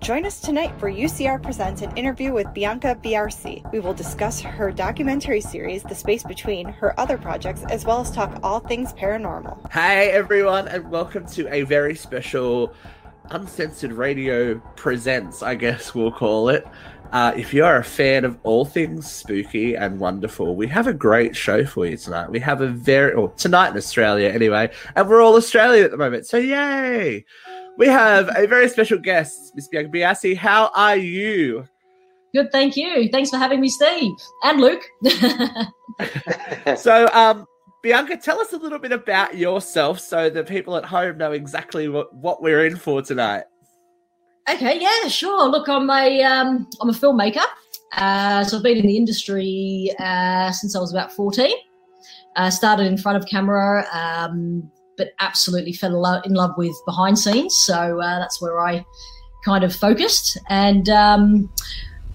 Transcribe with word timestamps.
Join 0.00 0.26
us 0.26 0.40
tonight 0.40 0.72
for 0.78 0.90
UCR 0.90 1.42
Presents 1.42 1.80
an 1.82 1.96
interview 1.96 2.32
with 2.32 2.52
Bianca 2.52 2.96
Biasi. 3.02 3.70
We 3.72 3.80
will 3.80 3.94
discuss 3.94 4.40
her 4.40 4.70
documentary 4.70 5.40
series, 5.40 5.82
The 5.82 5.94
Space 5.94 6.22
Between, 6.22 6.68
her 6.68 6.98
other 7.00 7.16
projects, 7.16 7.64
as 7.70 7.84
well 7.84 8.02
as 8.02 8.10
talk 8.10 8.38
all 8.42 8.60
things 8.60 8.92
paranormal. 8.92 9.72
Hey 9.72 10.10
everyone, 10.10 10.68
and 10.68 10.88
welcome 10.90 11.26
to 11.28 11.52
a 11.52 11.62
very 11.62 11.96
special 11.96 12.74
Uncensored 13.30 13.92
Radio 13.92 14.58
Presents, 14.76 15.42
I 15.42 15.54
guess 15.54 15.94
we'll 15.94 16.12
call 16.12 16.50
it. 16.50 16.66
Uh, 17.12 17.32
if 17.36 17.54
you 17.54 17.64
are 17.64 17.78
a 17.78 17.84
fan 17.84 18.24
of 18.24 18.38
all 18.42 18.64
things 18.64 19.10
spooky 19.10 19.76
and 19.76 19.98
wonderful, 19.98 20.56
we 20.56 20.68
have 20.68 20.86
a 20.86 20.92
great 20.92 21.34
show 21.34 21.64
for 21.64 21.86
you 21.86 21.96
tonight. 21.96 22.30
We 22.30 22.40
have 22.40 22.60
a 22.60 22.68
very, 22.68 23.14
or 23.14 23.30
tonight 23.30 23.70
in 23.70 23.76
Australia 23.76 24.28
anyway, 24.28 24.70
and 24.94 25.08
we're 25.08 25.22
all 25.22 25.36
Australian 25.36 25.84
at 25.84 25.90
the 25.90 25.96
moment, 25.96 26.26
so 26.26 26.36
yay! 26.36 27.24
We 27.78 27.88
have 27.88 28.30
a 28.34 28.46
very 28.46 28.68
special 28.68 28.98
guest, 28.98 29.52
Miss 29.54 29.68
Bianca 29.68 29.90
Biasi. 29.90 30.36
How 30.36 30.70
are 30.74 30.96
you? 30.96 31.66
Good, 32.34 32.50
thank 32.50 32.76
you. 32.76 33.08
Thanks 33.10 33.30
for 33.30 33.36
having 33.36 33.60
me, 33.60 33.68
Steve 33.68 34.12
and 34.44 34.60
Luke. 34.60 34.82
so, 36.76 37.08
um, 37.12 37.46
Bianca, 37.82 38.16
tell 38.16 38.40
us 38.40 38.52
a 38.52 38.56
little 38.56 38.78
bit 38.78 38.92
about 38.92 39.36
yourself 39.36 40.00
so 40.00 40.30
the 40.30 40.42
people 40.42 40.76
at 40.76 40.84
home 40.84 41.18
know 41.18 41.32
exactly 41.32 41.88
what, 41.88 42.14
what 42.14 42.42
we're 42.42 42.66
in 42.66 42.76
for 42.76 43.02
tonight. 43.02 43.44
Okay, 44.48 44.80
yeah, 44.80 45.08
sure. 45.08 45.48
Look, 45.48 45.68
I'm 45.68 45.90
a 45.90 46.22
um, 46.22 46.68
I'm 46.80 46.88
a 46.88 46.92
filmmaker. 46.92 47.44
Uh, 47.92 48.44
so 48.44 48.58
I've 48.58 48.62
been 48.62 48.78
in 48.78 48.86
the 48.86 48.96
industry 48.96 49.92
uh, 49.98 50.52
since 50.52 50.76
I 50.76 50.80
was 50.80 50.92
about 50.92 51.12
14. 51.12 51.52
Uh, 52.36 52.50
started 52.50 52.86
in 52.86 52.96
front 52.98 53.16
of 53.16 53.26
camera, 53.26 53.86
um, 53.92 54.70
but 54.96 55.12
absolutely 55.18 55.72
fell 55.72 56.22
in 56.24 56.34
love 56.34 56.52
with 56.56 56.74
behind 56.84 57.18
scenes. 57.18 57.54
So 57.54 58.00
uh, 58.00 58.18
that's 58.18 58.40
where 58.40 58.60
I 58.60 58.84
kind 59.44 59.64
of 59.64 59.74
focused. 59.74 60.38
And 60.48 60.88
um, 60.88 61.50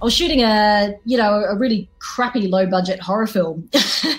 I 0.02 0.06
was 0.06 0.14
shooting 0.14 0.42
a, 0.42 0.96
you 1.06 1.18
know, 1.18 1.44
a 1.44 1.56
really 1.56 1.90
crappy 2.00 2.48
low 2.48 2.66
budget 2.66 3.00
horror 3.00 3.28
film, 3.28 3.70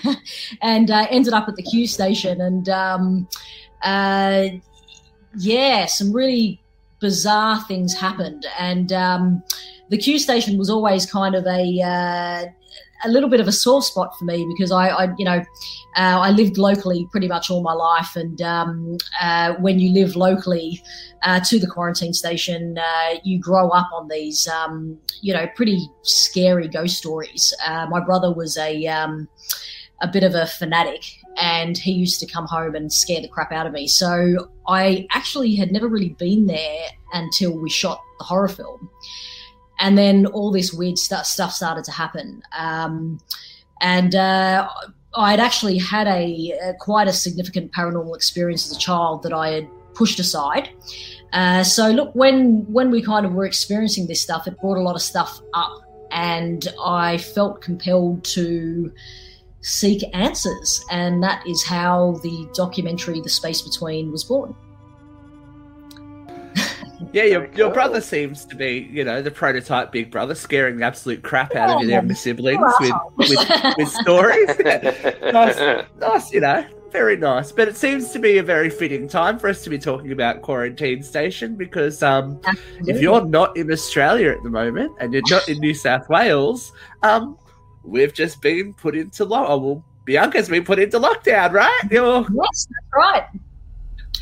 and 0.61 0.89
uh, 0.89 1.07
ended 1.09 1.33
up 1.33 1.47
at 1.47 1.55
the 1.55 1.63
Q 1.63 1.87
station. 1.87 2.41
And 2.41 2.69
um, 2.69 3.27
uh, 3.83 4.47
yeah, 5.37 5.85
some 5.85 6.13
really 6.13 6.61
bizarre 6.99 7.61
things 7.65 7.93
happened. 7.93 8.45
And 8.57 8.93
um, 8.93 9.43
the 9.89 9.97
Q 9.97 10.17
station 10.19 10.57
was 10.57 10.69
always 10.69 11.05
kind 11.05 11.35
of 11.35 11.45
a 11.45 11.81
uh, 11.81 12.45
a 13.03 13.09
little 13.09 13.29
bit 13.29 13.39
of 13.39 13.47
a 13.47 13.51
sore 13.51 13.81
spot 13.81 14.17
for 14.17 14.25
me 14.25 14.45
because 14.49 14.71
I, 14.71 14.89
I 14.89 15.13
you 15.17 15.25
know, 15.25 15.39
uh, 15.95 16.19
I 16.19 16.31
lived 16.31 16.57
locally 16.57 17.07
pretty 17.11 17.27
much 17.27 17.49
all 17.49 17.61
my 17.61 17.73
life, 17.73 18.15
and 18.15 18.41
um, 18.41 18.97
uh, 19.21 19.53
when 19.55 19.79
you 19.79 19.91
live 19.93 20.15
locally 20.15 20.81
uh, 21.23 21.39
to 21.41 21.59
the 21.59 21.67
quarantine 21.67 22.13
station, 22.13 22.77
uh, 22.77 23.15
you 23.23 23.39
grow 23.39 23.69
up 23.69 23.89
on 23.93 24.07
these, 24.07 24.47
um, 24.47 24.97
you 25.21 25.33
know, 25.33 25.47
pretty 25.55 25.87
scary 26.01 26.67
ghost 26.67 26.97
stories. 26.97 27.53
Uh, 27.65 27.87
my 27.89 27.99
brother 27.99 28.33
was 28.33 28.57
a 28.57 28.87
um, 28.87 29.27
a 30.01 30.07
bit 30.07 30.23
of 30.23 30.35
a 30.35 30.47
fanatic, 30.47 31.03
and 31.37 31.77
he 31.77 31.91
used 31.91 32.19
to 32.19 32.25
come 32.25 32.47
home 32.47 32.75
and 32.75 32.91
scare 32.91 33.21
the 33.21 33.27
crap 33.27 33.51
out 33.51 33.67
of 33.67 33.73
me. 33.73 33.87
So 33.87 34.49
I 34.67 35.07
actually 35.11 35.55
had 35.55 35.71
never 35.71 35.87
really 35.87 36.15
been 36.19 36.47
there 36.47 36.87
until 37.13 37.57
we 37.57 37.69
shot 37.69 38.01
the 38.19 38.25
horror 38.25 38.47
film 38.47 38.89
and 39.79 39.97
then 39.97 40.25
all 40.27 40.51
this 40.51 40.73
weird 40.73 40.97
stuff 40.97 41.25
stuff 41.25 41.51
started 41.51 41.83
to 41.85 41.91
happen. 41.91 42.41
Um, 42.57 43.19
and 43.81 44.15
uh, 44.15 44.69
I'd 45.15 45.39
actually 45.39 45.77
had 45.77 46.07
a, 46.07 46.53
a, 46.63 46.73
quite 46.79 47.07
a 47.07 47.13
significant 47.13 47.71
paranormal 47.71 48.15
experience 48.15 48.69
as 48.69 48.77
a 48.77 48.79
child 48.79 49.23
that 49.23 49.33
I 49.33 49.49
had 49.49 49.67
pushed 49.93 50.19
aside. 50.19 50.69
Uh, 51.33 51.63
so 51.63 51.89
look, 51.89 52.13
when 52.13 52.65
when 52.71 52.91
we 52.91 53.01
kind 53.01 53.25
of 53.25 53.33
were 53.33 53.45
experiencing 53.45 54.07
this 54.07 54.21
stuff, 54.21 54.47
it 54.47 54.59
brought 54.61 54.77
a 54.77 54.81
lot 54.81 54.95
of 54.95 55.01
stuff 55.01 55.41
up, 55.53 55.81
and 56.11 56.67
I 56.83 57.17
felt 57.17 57.61
compelled 57.61 58.23
to 58.25 58.91
seek 59.61 60.03
answers, 60.13 60.83
and 60.91 61.23
that 61.23 61.45
is 61.47 61.63
how 61.63 62.19
the 62.23 62.47
documentary 62.53 63.19
"The 63.19 63.29
Space 63.29 63.61
Between" 63.61 64.11
was 64.11 64.23
born. 64.23 64.55
Yeah, 67.13 67.25
your, 67.25 67.47
your 67.53 67.71
brother 67.71 68.01
seems 68.01 68.43
to 68.45 68.55
be, 68.55 68.89
you 68.91 69.03
know, 69.03 69.21
the 69.21 69.29
prototype 69.29 69.91
big 69.91 70.09
brother, 70.09 70.33
scaring 70.33 70.77
the 70.77 70.85
absolute 70.85 71.21
crap 71.21 71.55
out 71.55 71.69
of 71.69 71.87
your 71.87 71.99
and 71.99 72.09
the 72.09 72.15
siblings 72.15 72.59
with, 72.79 72.91
with, 73.17 73.29
with 73.77 73.87
stories. 73.87 74.49
nice, 75.31 75.85
nice, 75.99 76.33
you 76.33 76.39
know, 76.39 76.65
very 76.91 77.15
nice. 77.15 77.51
But 77.51 77.67
it 77.67 77.77
seems 77.77 78.09
to 78.11 78.19
be 78.19 78.39
a 78.39 78.43
very 78.43 78.71
fitting 78.71 79.07
time 79.07 79.37
for 79.37 79.47
us 79.47 79.63
to 79.63 79.69
be 79.69 79.77
talking 79.77 80.11
about 80.11 80.41
Quarantine 80.41 81.03
Station 81.03 81.55
because 81.55 82.01
um, 82.01 82.41
if 82.87 82.99
you're 82.99 83.23
not 83.23 83.55
in 83.55 83.71
Australia 83.71 84.31
at 84.31 84.41
the 84.41 84.49
moment 84.49 84.91
and 84.99 85.13
you're 85.13 85.21
not 85.29 85.47
in 85.47 85.59
New 85.59 85.75
South 85.75 86.09
Wales, 86.09 86.73
um, 87.03 87.37
we've 87.83 88.13
just 88.13 88.41
been 88.41 88.73
put 88.73 88.95
into 88.95 89.23
lockdown. 89.23 89.45
Oh, 89.49 89.57
well, 89.57 89.85
Bianca's 90.05 90.49
been 90.49 90.65
put 90.65 90.79
into 90.79 90.99
lockdown, 90.99 91.51
right? 91.51 91.81
You're... 91.91 92.21
Yes, 92.21 92.67
that's 92.69 92.91
right. 92.95 93.27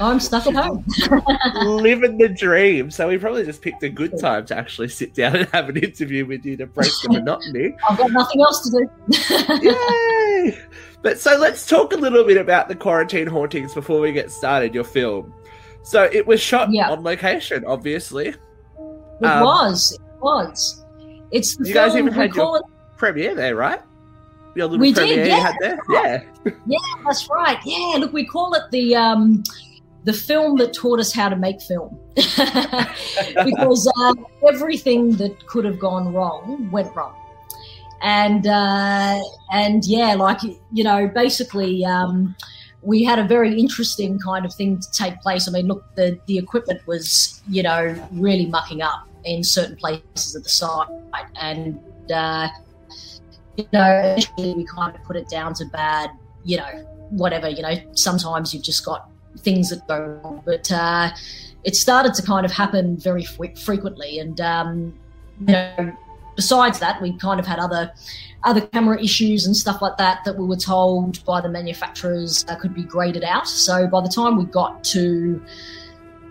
I'm 0.01 0.19
stuck 0.19 0.47
at 0.47 0.55
home. 0.55 0.83
living 1.65 2.17
the 2.17 2.29
dream. 2.29 2.89
So 2.91 3.07
we 3.07 3.17
probably 3.17 3.45
just 3.45 3.61
picked 3.61 3.83
a 3.83 3.89
good 3.89 4.17
time 4.19 4.45
to 4.47 4.57
actually 4.57 4.89
sit 4.89 5.13
down 5.13 5.35
and 5.35 5.49
have 5.49 5.69
an 5.69 5.77
interview 5.77 6.25
with 6.25 6.45
you 6.45 6.57
to 6.57 6.65
break 6.65 6.91
the 7.03 7.09
monotony. 7.09 7.75
I've 7.89 7.97
got 7.97 8.11
nothing 8.11 8.41
else 8.41 8.69
to 8.69 8.87
do. 9.09 9.61
Yay! 9.69 10.57
But 11.01 11.19
so 11.19 11.37
let's 11.37 11.65
talk 11.65 11.93
a 11.93 11.97
little 11.97 12.23
bit 12.23 12.37
about 12.37 12.67
the 12.67 12.75
quarantine 12.75 13.27
hauntings 13.27 13.73
before 13.73 13.99
we 13.99 14.11
get 14.11 14.31
started. 14.31 14.73
Your 14.73 14.83
film. 14.83 15.33
So 15.83 16.03
it 16.03 16.25
was 16.25 16.41
shot 16.41 16.71
yeah. 16.71 16.91
on 16.91 17.03
location, 17.03 17.65
obviously. 17.65 18.29
It 18.29 19.25
um, 19.25 19.43
was. 19.43 19.93
It 19.93 20.21
was. 20.21 20.83
It's 21.31 21.57
you 21.59 21.73
guys 21.73 21.95
even 21.95 22.13
had 22.13 22.35
your 22.35 22.57
it... 22.57 22.63
premiere 22.97 23.35
there, 23.35 23.55
right? 23.55 23.81
Your 24.55 24.67
little 24.67 24.79
we 24.79 24.93
premiere 24.93 25.15
did, 25.15 25.27
yeah. 25.27 25.37
you 25.37 25.43
had 25.43 25.55
there. 25.61 25.79
Yeah. 25.89 26.23
Yeah, 26.65 26.77
that's 27.05 27.29
right. 27.29 27.57
Yeah. 27.65 27.97
Look, 27.97 28.13
we 28.13 28.25
call 28.25 28.53
it 28.53 28.63
the 28.71 28.95
um 28.95 29.43
the 30.03 30.13
film 30.13 30.57
that 30.57 30.73
taught 30.73 30.99
us 30.99 31.13
how 31.13 31.29
to 31.29 31.35
make 31.35 31.61
film. 31.61 31.97
because 32.15 33.91
uh, 33.99 34.13
everything 34.47 35.11
that 35.17 35.45
could 35.47 35.65
have 35.65 35.79
gone 35.79 36.13
wrong 36.13 36.69
went 36.71 36.93
wrong. 36.95 37.15
And 38.01 38.47
uh, 38.47 39.21
and 39.51 39.85
yeah, 39.85 40.15
like 40.15 40.39
you 40.71 40.83
know, 40.83 41.07
basically, 41.07 41.85
um, 41.85 42.35
we 42.81 43.03
had 43.03 43.19
a 43.19 43.23
very 43.23 43.59
interesting 43.59 44.17
kind 44.19 44.43
of 44.43 44.53
thing 44.53 44.79
to 44.79 44.91
take 44.91 45.21
place. 45.21 45.47
I 45.47 45.51
mean, 45.51 45.67
look, 45.67 45.83
the 45.95 46.19
the 46.25 46.39
equipment 46.39 46.85
was 46.87 47.41
you 47.47 47.61
know 47.61 47.95
really 48.13 48.47
mucking 48.47 48.81
up 48.81 49.07
in 49.23 49.43
certain 49.43 49.75
places 49.75 50.35
of 50.35 50.43
the 50.43 50.49
site, 50.49 50.87
and 51.39 51.79
uh, 52.11 52.47
you 53.57 53.67
know, 53.71 54.17
we 54.37 54.65
kind 54.65 54.95
of 54.95 55.03
put 55.03 55.15
it 55.15 55.29
down 55.29 55.53
to 55.55 55.65
bad, 55.65 56.09
you 56.43 56.57
know, 56.57 56.85
whatever. 57.11 57.49
You 57.49 57.61
know, 57.61 57.75
sometimes 57.93 58.51
you've 58.51 58.63
just 58.63 58.83
got 58.83 59.10
things 59.43 59.69
that 59.69 59.87
go 59.87 59.99
wrong. 59.99 60.41
But 60.45 60.71
uh, 60.71 61.11
it 61.63 61.75
started 61.75 62.13
to 62.15 62.23
kind 62.23 62.45
of 62.45 62.51
happen 62.51 62.97
very 62.97 63.23
f- 63.23 63.59
frequently, 63.59 64.19
and 64.19 64.39
um, 64.41 64.93
you 65.39 65.53
know, 65.53 65.97
besides 66.35 66.79
that, 66.79 67.01
we 67.01 67.17
kind 67.17 67.39
of 67.39 67.45
had 67.45 67.59
other 67.59 67.91
other 68.43 68.61
camera 68.61 68.99
issues 69.01 69.45
and 69.45 69.55
stuff 69.55 69.81
like 69.81 69.97
that 69.97 70.23
that 70.25 70.35
we 70.35 70.45
were 70.45 70.55
told 70.55 71.23
by 71.25 71.39
the 71.39 71.49
manufacturers 71.49 72.43
uh, 72.47 72.55
could 72.55 72.73
be 72.73 72.83
graded 72.83 73.23
out. 73.23 73.47
So 73.47 73.87
by 73.87 74.01
the 74.01 74.09
time 74.09 74.35
we 74.35 74.45
got 74.45 74.83
to 74.85 75.39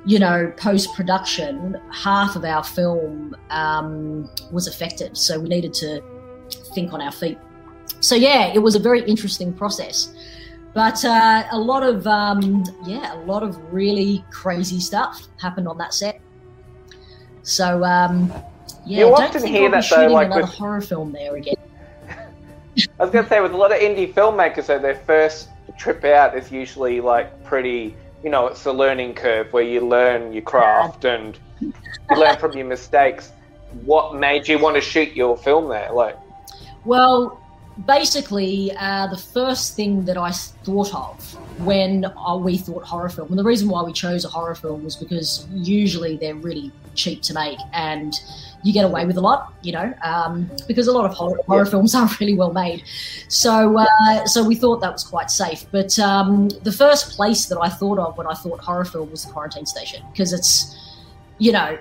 you 0.04 0.18
know, 0.18 0.52
post 0.56 0.94
production, 0.94 1.78
half 1.92 2.36
of 2.36 2.44
our 2.44 2.64
film 2.64 3.36
um, 3.50 4.28
was 4.50 4.66
affected. 4.66 5.16
So 5.16 5.38
we 5.38 5.48
needed 5.48 5.74
to 5.74 6.02
think 6.74 6.92
on 6.92 7.02
our 7.02 7.12
feet. 7.12 7.38
So, 8.00 8.14
yeah, 8.14 8.52
it 8.54 8.60
was 8.60 8.74
a 8.74 8.78
very 8.78 9.02
interesting 9.02 9.52
process. 9.52 10.14
But 10.72 11.04
uh, 11.04 11.44
a 11.50 11.58
lot 11.58 11.82
of 11.82 12.06
um, 12.06 12.64
yeah, 12.84 13.14
a 13.14 13.22
lot 13.24 13.42
of 13.42 13.58
really 13.72 14.24
crazy 14.30 14.80
stuff 14.80 15.26
happened 15.40 15.66
on 15.66 15.78
that 15.78 15.92
set. 15.92 16.20
So 17.42 17.82
um, 17.84 18.32
yeah, 18.86 18.98
you 18.98 19.14
often 19.14 19.44
hear 19.46 19.70
that 19.70 19.84
though, 19.90 20.06
like 20.06 20.26
another 20.26 20.42
with... 20.42 20.50
horror 20.50 20.80
film 20.80 21.12
there 21.12 21.36
again. 21.36 21.56
I 22.98 23.04
was 23.04 23.10
going 23.10 23.24
to 23.24 23.28
say, 23.28 23.40
with 23.40 23.52
a 23.52 23.56
lot 23.56 23.72
of 23.72 23.80
indie 23.80 24.12
filmmakers, 24.12 24.66
though, 24.66 24.78
their 24.78 24.94
first 24.94 25.48
trip 25.78 26.04
out 26.04 26.36
is 26.36 26.52
usually 26.52 27.00
like 27.00 27.42
pretty, 27.44 27.96
you 28.22 28.30
know, 28.30 28.46
it's 28.46 28.64
a 28.66 28.72
learning 28.72 29.14
curve 29.14 29.52
where 29.52 29.64
you 29.64 29.80
learn 29.80 30.32
your 30.32 30.42
craft 30.42 31.04
and 31.04 31.38
you 31.60 31.72
learn 32.10 32.36
from 32.38 32.52
your 32.52 32.66
mistakes. 32.66 33.32
What 33.84 34.14
made 34.14 34.46
you 34.46 34.58
want 34.58 34.76
to 34.76 34.80
shoot 34.80 35.14
your 35.14 35.36
film 35.36 35.68
there? 35.68 35.90
Like, 35.92 36.16
well, 36.84 37.39
basically, 37.86 38.72
uh, 38.76 39.06
the 39.08 39.16
first 39.16 39.76
thing 39.76 40.04
that 40.04 40.16
I 40.16 40.30
thought 40.30 40.94
of 40.94 41.34
when 41.64 42.04
uh, 42.04 42.36
we 42.36 42.58
thought 42.58 42.84
horror 42.84 43.08
film, 43.08 43.28
and 43.28 43.38
the 43.38 43.44
reason 43.44 43.68
why 43.68 43.82
we 43.82 43.92
chose 43.92 44.24
a 44.24 44.28
horror 44.28 44.54
film 44.54 44.84
was 44.84 44.96
because 44.96 45.46
usually 45.52 46.16
they're 46.16 46.34
really 46.34 46.72
cheap 46.94 47.22
to 47.22 47.34
make 47.34 47.58
and 47.72 48.14
you 48.62 48.72
get 48.72 48.84
away 48.84 49.06
with 49.06 49.16
a 49.16 49.20
lot, 49.20 49.54
you 49.62 49.72
know, 49.72 49.94
um, 50.02 50.50
because 50.68 50.86
a 50.86 50.92
lot 50.92 51.04
of 51.04 51.12
horror, 51.12 51.38
horror 51.46 51.64
films 51.64 51.94
aren't 51.96 52.18
really 52.20 52.34
well 52.34 52.52
made. 52.52 52.82
So, 53.28 53.78
uh, 53.78 54.26
so 54.26 54.44
we 54.44 54.54
thought 54.54 54.80
that 54.80 54.92
was 54.92 55.04
quite 55.04 55.30
safe. 55.30 55.64
But 55.70 55.98
um, 55.98 56.48
the 56.48 56.72
first 56.72 57.12
place 57.12 57.46
that 57.46 57.58
I 57.58 57.68
thought 57.68 57.98
of 57.98 58.18
when 58.18 58.26
I 58.26 58.34
thought 58.34 58.60
horror 58.60 58.84
film 58.84 59.10
was 59.10 59.24
the 59.24 59.32
quarantine 59.32 59.66
station 59.66 60.04
because 60.12 60.32
it's, 60.32 60.76
you 61.38 61.52
know, 61.52 61.78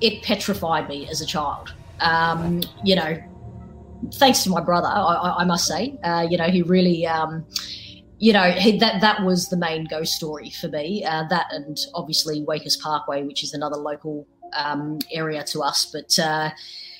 it 0.00 0.22
petrified 0.22 0.88
me 0.88 1.08
as 1.08 1.20
a 1.20 1.26
child. 1.26 1.72
Um, 2.00 2.62
you 2.84 2.96
know, 2.96 3.22
thanks 4.14 4.42
to 4.44 4.50
my 4.50 4.60
brother, 4.60 4.88
I, 4.88 5.36
I 5.38 5.44
must 5.44 5.66
say. 5.66 5.98
Uh, 6.02 6.26
you 6.28 6.36
know, 6.36 6.48
he 6.48 6.62
really, 6.62 7.06
um, 7.06 7.44
you 8.18 8.32
know, 8.32 8.50
he, 8.50 8.78
that 8.78 9.00
that 9.00 9.24
was 9.24 9.48
the 9.48 9.56
main 9.56 9.84
ghost 9.84 10.14
story 10.14 10.50
for 10.50 10.68
me. 10.68 11.04
Uh, 11.04 11.24
that 11.28 11.46
and 11.50 11.78
obviously 11.94 12.42
Wakehurst 12.42 12.80
Parkway, 12.80 13.24
which 13.24 13.42
is 13.44 13.52
another 13.52 13.76
local 13.76 14.26
um, 14.54 14.98
area 15.12 15.44
to 15.44 15.62
us. 15.62 15.86
But 15.92 16.18
uh, 16.18 16.50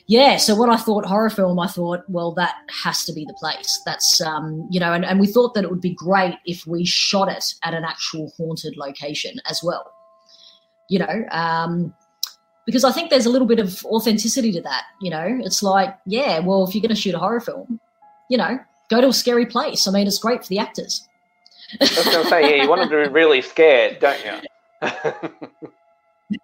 yeah, 0.06 0.36
so 0.36 0.54
when 0.54 0.70
I 0.70 0.76
thought 0.76 1.04
horror 1.04 1.30
film, 1.30 1.58
I 1.58 1.66
thought, 1.66 2.04
well, 2.08 2.32
that 2.34 2.54
has 2.70 3.04
to 3.06 3.12
be 3.12 3.24
the 3.24 3.34
place. 3.34 3.80
That's 3.84 4.20
um, 4.20 4.68
you 4.70 4.78
know, 4.78 4.92
and, 4.92 5.04
and 5.04 5.18
we 5.18 5.26
thought 5.26 5.54
that 5.54 5.64
it 5.64 5.70
would 5.70 5.80
be 5.80 5.94
great 5.94 6.34
if 6.44 6.66
we 6.66 6.84
shot 6.84 7.28
it 7.28 7.44
at 7.64 7.74
an 7.74 7.84
actual 7.84 8.32
haunted 8.36 8.76
location 8.76 9.40
as 9.48 9.62
well. 9.62 9.92
You 10.88 11.00
know, 11.00 11.24
um, 11.32 11.94
because 12.66 12.84
I 12.84 12.92
think 12.92 13.10
there's 13.10 13.26
a 13.26 13.30
little 13.30 13.46
bit 13.46 13.60
of 13.60 13.84
authenticity 13.86 14.52
to 14.52 14.60
that. 14.62 14.82
You 15.00 15.10
know, 15.10 15.40
it's 15.42 15.62
like, 15.62 15.96
yeah, 16.04 16.40
well, 16.40 16.64
if 16.64 16.74
you're 16.74 16.82
going 16.82 16.94
to 16.94 17.00
shoot 17.00 17.14
a 17.14 17.18
horror 17.18 17.40
film, 17.40 17.80
you 18.28 18.36
know, 18.36 18.58
go 18.90 19.00
to 19.00 19.08
a 19.08 19.12
scary 19.12 19.46
place. 19.46 19.86
I 19.86 19.92
mean, 19.92 20.06
it's 20.06 20.18
great 20.18 20.42
for 20.42 20.48
the 20.48 20.58
actors. 20.58 21.08
I 21.80 21.84
was 21.84 22.04
going 22.04 22.24
to 22.24 22.28
say, 22.28 22.56
yeah, 22.56 22.62
you 22.62 22.68
want 22.68 22.82
them 22.82 22.90
to 22.90 23.08
be 23.08 23.12
really 23.14 23.40
scared, 23.40 24.00
don't 24.00 24.24
you? 24.24 24.32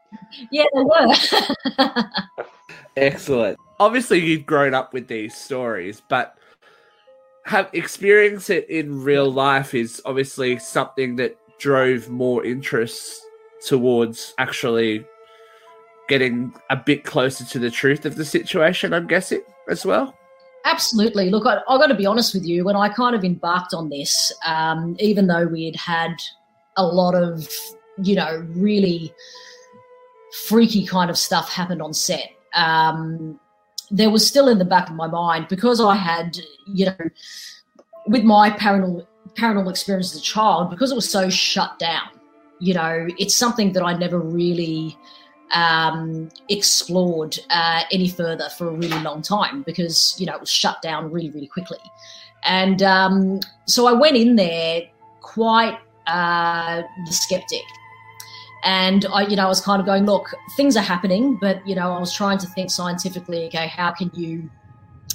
yeah, 0.50 0.64
they 0.74 0.82
were. 0.82 1.94
Excellent. 2.96 3.58
Obviously, 3.80 4.20
you've 4.20 4.46
grown 4.46 4.74
up 4.74 4.92
with 4.92 5.08
these 5.08 5.34
stories, 5.34 6.00
but 6.08 6.36
have 7.44 7.68
experience 7.72 8.50
it 8.50 8.68
in 8.70 9.02
real 9.02 9.30
life 9.30 9.74
is 9.74 10.00
obviously 10.04 10.58
something 10.58 11.16
that 11.16 11.36
drove 11.58 12.08
more 12.08 12.44
interest 12.44 13.20
towards 13.66 14.34
actually 14.38 15.04
getting 16.12 16.52
a 16.68 16.76
bit 16.76 17.04
closer 17.04 17.42
to 17.42 17.58
the 17.58 17.70
truth 17.70 18.04
of 18.04 18.16
the 18.16 18.24
situation, 18.26 18.92
I'm 18.92 19.06
guessing, 19.06 19.40
as 19.70 19.86
well. 19.86 20.14
Absolutely. 20.66 21.30
Look, 21.30 21.46
I, 21.46 21.54
have 21.54 21.80
got 21.80 21.86
to 21.86 21.94
be 21.94 22.04
honest 22.04 22.34
with 22.34 22.44
you. 22.44 22.66
When 22.66 22.76
I 22.76 22.90
kind 22.90 23.16
of 23.16 23.24
embarked 23.24 23.72
on 23.72 23.88
this, 23.88 24.30
um, 24.44 24.94
even 25.00 25.26
though 25.26 25.46
we 25.46 25.64
had 25.64 25.76
had 25.76 26.14
a 26.76 26.84
lot 26.84 27.14
of, 27.14 27.48
you 28.02 28.14
know, 28.14 28.46
really 28.50 29.14
freaky 30.46 30.84
kind 30.86 31.08
of 31.08 31.16
stuff 31.16 31.48
happened 31.50 31.80
on 31.80 31.94
set, 31.94 32.30
um, 32.54 33.40
there 33.90 34.10
was 34.10 34.26
still 34.26 34.48
in 34.48 34.58
the 34.58 34.66
back 34.66 34.90
of 34.90 34.94
my 34.94 35.06
mind 35.06 35.46
because 35.48 35.80
I 35.80 35.94
had, 35.94 36.36
you 36.66 36.84
know, 36.84 36.96
with 38.06 38.22
my 38.22 38.50
paranormal 38.50 39.06
paranormal 39.38 39.70
experience 39.70 40.14
as 40.14 40.20
a 40.20 40.22
child, 40.22 40.68
because 40.68 40.92
it 40.92 40.94
was 40.94 41.10
so 41.10 41.30
shut 41.30 41.78
down. 41.78 42.08
You 42.60 42.74
know, 42.74 43.08
it's 43.18 43.34
something 43.34 43.72
that 43.72 43.82
I 43.82 43.94
never 43.94 44.18
really 44.18 44.98
um, 45.52 46.30
explored 46.48 47.38
uh, 47.50 47.82
any 47.90 48.08
further 48.08 48.48
for 48.56 48.68
a 48.68 48.72
really 48.72 48.98
long 49.00 49.22
time 49.22 49.62
because 49.62 50.14
you 50.18 50.26
know 50.26 50.34
it 50.34 50.40
was 50.40 50.50
shut 50.50 50.80
down 50.82 51.10
really 51.10 51.30
really 51.30 51.46
quickly, 51.46 51.78
and 52.44 52.82
um, 52.82 53.40
so 53.66 53.86
I 53.86 53.92
went 53.92 54.16
in 54.16 54.36
there 54.36 54.82
quite 55.20 55.78
uh, 56.06 56.82
the 57.06 57.12
skeptic, 57.12 57.62
and 58.64 59.06
I 59.12 59.26
you 59.26 59.36
know 59.36 59.44
I 59.44 59.48
was 59.48 59.60
kind 59.60 59.80
of 59.80 59.86
going 59.86 60.06
look 60.06 60.34
things 60.56 60.76
are 60.76 60.82
happening, 60.82 61.38
but 61.40 61.66
you 61.66 61.74
know 61.74 61.92
I 61.92 61.98
was 61.98 62.12
trying 62.12 62.38
to 62.38 62.46
think 62.48 62.70
scientifically. 62.70 63.46
Okay, 63.46 63.66
how 63.68 63.92
can 63.92 64.10
you 64.14 64.50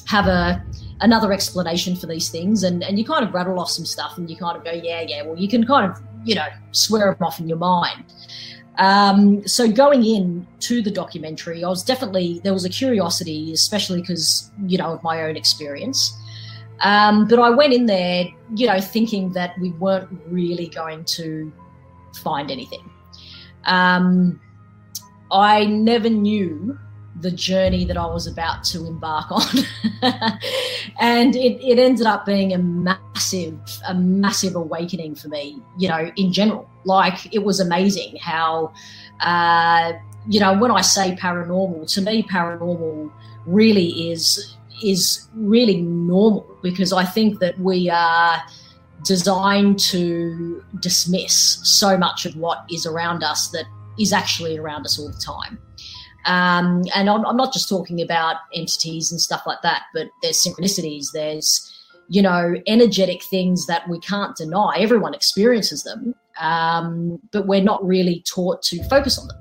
have 0.07 0.28
a 0.28 0.63
another 1.01 1.33
explanation 1.33 1.95
for 1.95 2.06
these 2.06 2.30
things? 2.30 2.63
And 2.63 2.83
and 2.83 3.00
you 3.00 3.06
kind 3.06 3.25
of 3.25 3.33
rattle 3.33 3.60
off 3.60 3.72
some 3.72 3.86
stuff 3.86 4.18
and 4.18 4.30
you 4.30 4.38
kind 4.38 4.56
of 4.56 4.63
go 4.63 4.72
yeah 4.72 5.01
yeah 5.01 5.24
well 5.24 5.38
you 5.38 5.48
can 5.48 5.66
kind 5.66 5.92
of 5.92 6.00
you 6.24 6.36
know 6.36 6.48
swear 6.72 7.12
them 7.12 7.24
off 7.24 7.40
in 7.40 7.48
your 7.48 7.57
mind 7.57 8.06
um, 8.77 9.47
so 9.47 9.71
going 9.71 10.06
in 10.06 10.47
to 10.62 10.81
the 10.81 10.91
documentary, 10.91 11.63
I 11.63 11.69
was 11.69 11.83
definitely 11.83 12.41
there 12.44 12.53
was 12.53 12.65
a 12.65 12.69
curiosity, 12.69 13.51
especially 13.53 14.01
because 14.01 14.51
you 14.65 14.77
know 14.77 14.94
of 14.94 15.03
my 15.03 15.24
own 15.24 15.35
experience. 15.35 16.15
Um, 16.81 17.27
but 17.27 17.39
I 17.39 17.50
went 17.50 17.74
in 17.74 17.88
there, 17.88 18.25
you 18.56 18.68
know, 18.68 18.79
thinking 18.79 19.31
that 19.33 19.56
we 19.59 19.71
weren't 19.71 20.09
really 20.27 20.68
going 20.68 21.06
to 21.06 21.51
find 22.24 22.51
anything. 22.51 22.88
Um, 23.65 24.39
I 25.31 25.65
never 25.65 26.09
knew 26.09 26.77
the 27.22 27.31
journey 27.31 27.86
that 27.86 27.98
I 27.98 28.06
was 28.06 28.28
about 28.28 28.64
to 28.66 28.86
embark 28.86 29.31
on. 29.31 29.42
and 31.00 31.36
it, 31.36 31.62
it 31.62 31.80
ended 31.80 32.06
up 32.06 32.25
being 32.25 32.54
a 32.54 32.58
massive, 32.58 33.58
a 33.88 33.94
massive 33.94 34.56
awakening 34.56 35.16
for 35.16 35.28
me, 35.30 35.62
you 35.78 35.88
know, 35.88 36.12
in 36.16 36.31
general. 36.31 36.69
Like 36.86 37.34
it 37.34 37.44
was 37.44 37.60
amazing 37.60 38.18
how, 38.18 38.74
uh, 39.22 39.94
you 40.28 40.40
know, 40.40 40.58
when 40.58 40.72
I 40.72 40.81
say 40.81 41.16
paranormal, 41.16 41.92
to 41.94 42.02
me, 42.02 42.24
paranormal 42.24 43.12
really 43.46 44.12
is 44.12 44.54
is 44.84 45.28
really 45.34 45.81
normal 45.81 46.46
because 46.62 46.94
I 46.94 47.04
think 47.04 47.40
that 47.40 47.58
we 47.60 47.90
are 47.90 48.44
designed 49.04 49.80
to 49.80 50.64
dismiss 50.80 51.60
so 51.64 51.98
much 51.98 52.25
of 52.28 52.36
what 52.36 52.66
is 52.72 52.86
around 52.86 53.24
us 53.24 53.50
that 53.50 53.66
is 54.00 54.14
actually 54.14 54.58
around 54.58 54.86
us 54.86 55.00
all 55.00 55.08
the 55.08 55.18
time. 55.18 55.58
Um, 56.27 56.83
and 56.94 57.09
I'm, 57.09 57.25
I'm, 57.25 57.38
not 57.38 57.53
just 57.53 57.69
talking 57.69 58.01
about 58.01 58.35
entities 58.53 59.12
and 59.13 59.21
stuff 59.21 59.44
like 59.47 59.62
that, 59.63 59.83
but 59.94 60.07
there's 60.21 60.44
synchronicities, 60.44 61.06
there's, 61.13 61.74
you 62.09 62.21
know, 62.21 62.56
energetic 62.68 63.24
things 63.24 63.65
that 63.68 63.88
we 63.88 63.97
can't 64.01 64.35
deny. 64.35 64.75
Everyone 64.77 65.13
experiences 65.13 65.83
them, 65.83 66.13
um, 66.41 67.18
but 67.31 67.47
we're 67.47 67.63
not 67.63 67.85
really 67.85 68.24
taught 68.27 68.62
to 68.63 68.83
focus 68.89 69.18
on 69.18 69.29
them. 69.29 69.38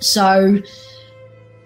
So 0.00 0.58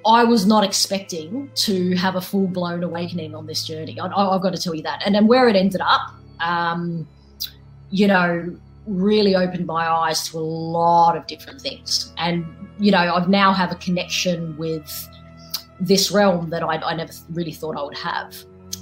I 0.07 0.25
was 0.25 0.45
not 0.45 0.63
expecting 0.63 1.51
to 1.55 1.97
have 1.97 2.17
a 2.17 2.21
full 2.21 2.47
blown 2.47 2.83
awakening 2.83 3.35
on 3.35 3.47
this 3.47 3.67
journey. 3.67 3.99
I, 3.99 4.33
have 4.33 4.43
got 4.43 4.55
to 4.55 4.61
tell 4.61 4.75
you 4.75 4.83
that. 4.83 5.03
And 5.07 5.15
then 5.15 5.27
where 5.27 5.49
it 5.49 5.57
ended 5.57 5.81
up, 5.81 6.03
um, 6.41 7.09
you 7.91 8.07
know, 8.07 8.55
really 8.87 9.37
opened 9.37 9.67
my 9.67 9.89
eyes 9.89 10.29
to 10.29 10.39
a 10.39 10.41
lot 10.41 11.17
of 11.17 11.27
different 11.27 11.61
things. 11.63 12.13
And, 12.19 12.47
you 12.81 12.91
know, 12.91 13.15
I've 13.15 13.29
now 13.29 13.53
have 13.53 13.71
a 13.71 13.77
connection 13.77 14.57
with 14.57 15.09
this 15.79 16.11
realm 16.11 16.51
that 16.51 16.63
I, 16.63 16.77
I 16.77 16.95
never 16.95 17.13
really 17.31 17.53
thought 17.53 17.77
I 17.77 17.83
would 17.83 17.97
have. 17.97 18.35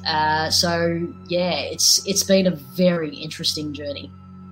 Uh, 0.07 0.51
so 0.51 1.07
yeah, 1.29 1.61
it's 1.61 2.07
it's 2.07 2.23
been 2.23 2.47
a 2.47 2.57
very 2.77 3.15
interesting 3.15 3.73
journey. 3.73 4.11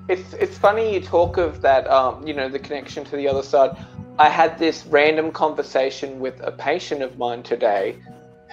It's 0.09 0.35
it's 0.35 0.59
funny 0.59 0.93
you 0.93 1.01
talk 1.01 1.37
of 1.37 1.61
that, 1.63 1.89
um, 1.89 2.27
you 2.27 2.35
know, 2.35 2.49
the 2.49 2.59
connection 2.59 3.05
to 3.05 3.17
the 3.17 3.29
other 3.29 3.43
side. 3.43 3.77
I 4.19 4.29
had 4.29 4.59
this 4.59 4.85
random 4.87 5.31
conversation 5.31 6.21
with 6.21 6.41
a 6.41 6.53
patient 6.53 7.03
of 7.03 7.19
mine 7.19 7.43
today, 7.43 7.99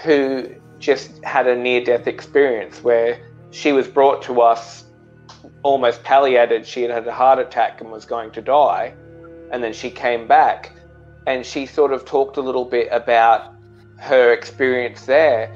who 0.03 0.49
just 0.79 1.23
had 1.23 1.47
a 1.47 1.55
near 1.55 1.83
death 1.83 2.07
experience 2.07 2.83
where 2.83 3.19
she 3.51 3.71
was 3.71 3.87
brought 3.87 4.21
to 4.23 4.41
us 4.41 4.85
almost 5.63 6.03
palliated. 6.03 6.65
She 6.67 6.81
had 6.81 6.91
had 6.91 7.07
a 7.07 7.13
heart 7.13 7.39
attack 7.39 7.81
and 7.81 7.91
was 7.91 8.05
going 8.05 8.31
to 8.31 8.41
die. 8.41 8.93
And 9.51 9.63
then 9.63 9.71
she 9.71 9.89
came 9.89 10.27
back 10.27 10.73
and 11.27 11.45
she 11.45 11.65
sort 11.65 11.93
of 11.93 12.05
talked 12.05 12.37
a 12.37 12.41
little 12.41 12.65
bit 12.65 12.87
about 12.91 13.53
her 13.97 14.33
experience 14.33 15.05
there. 15.05 15.55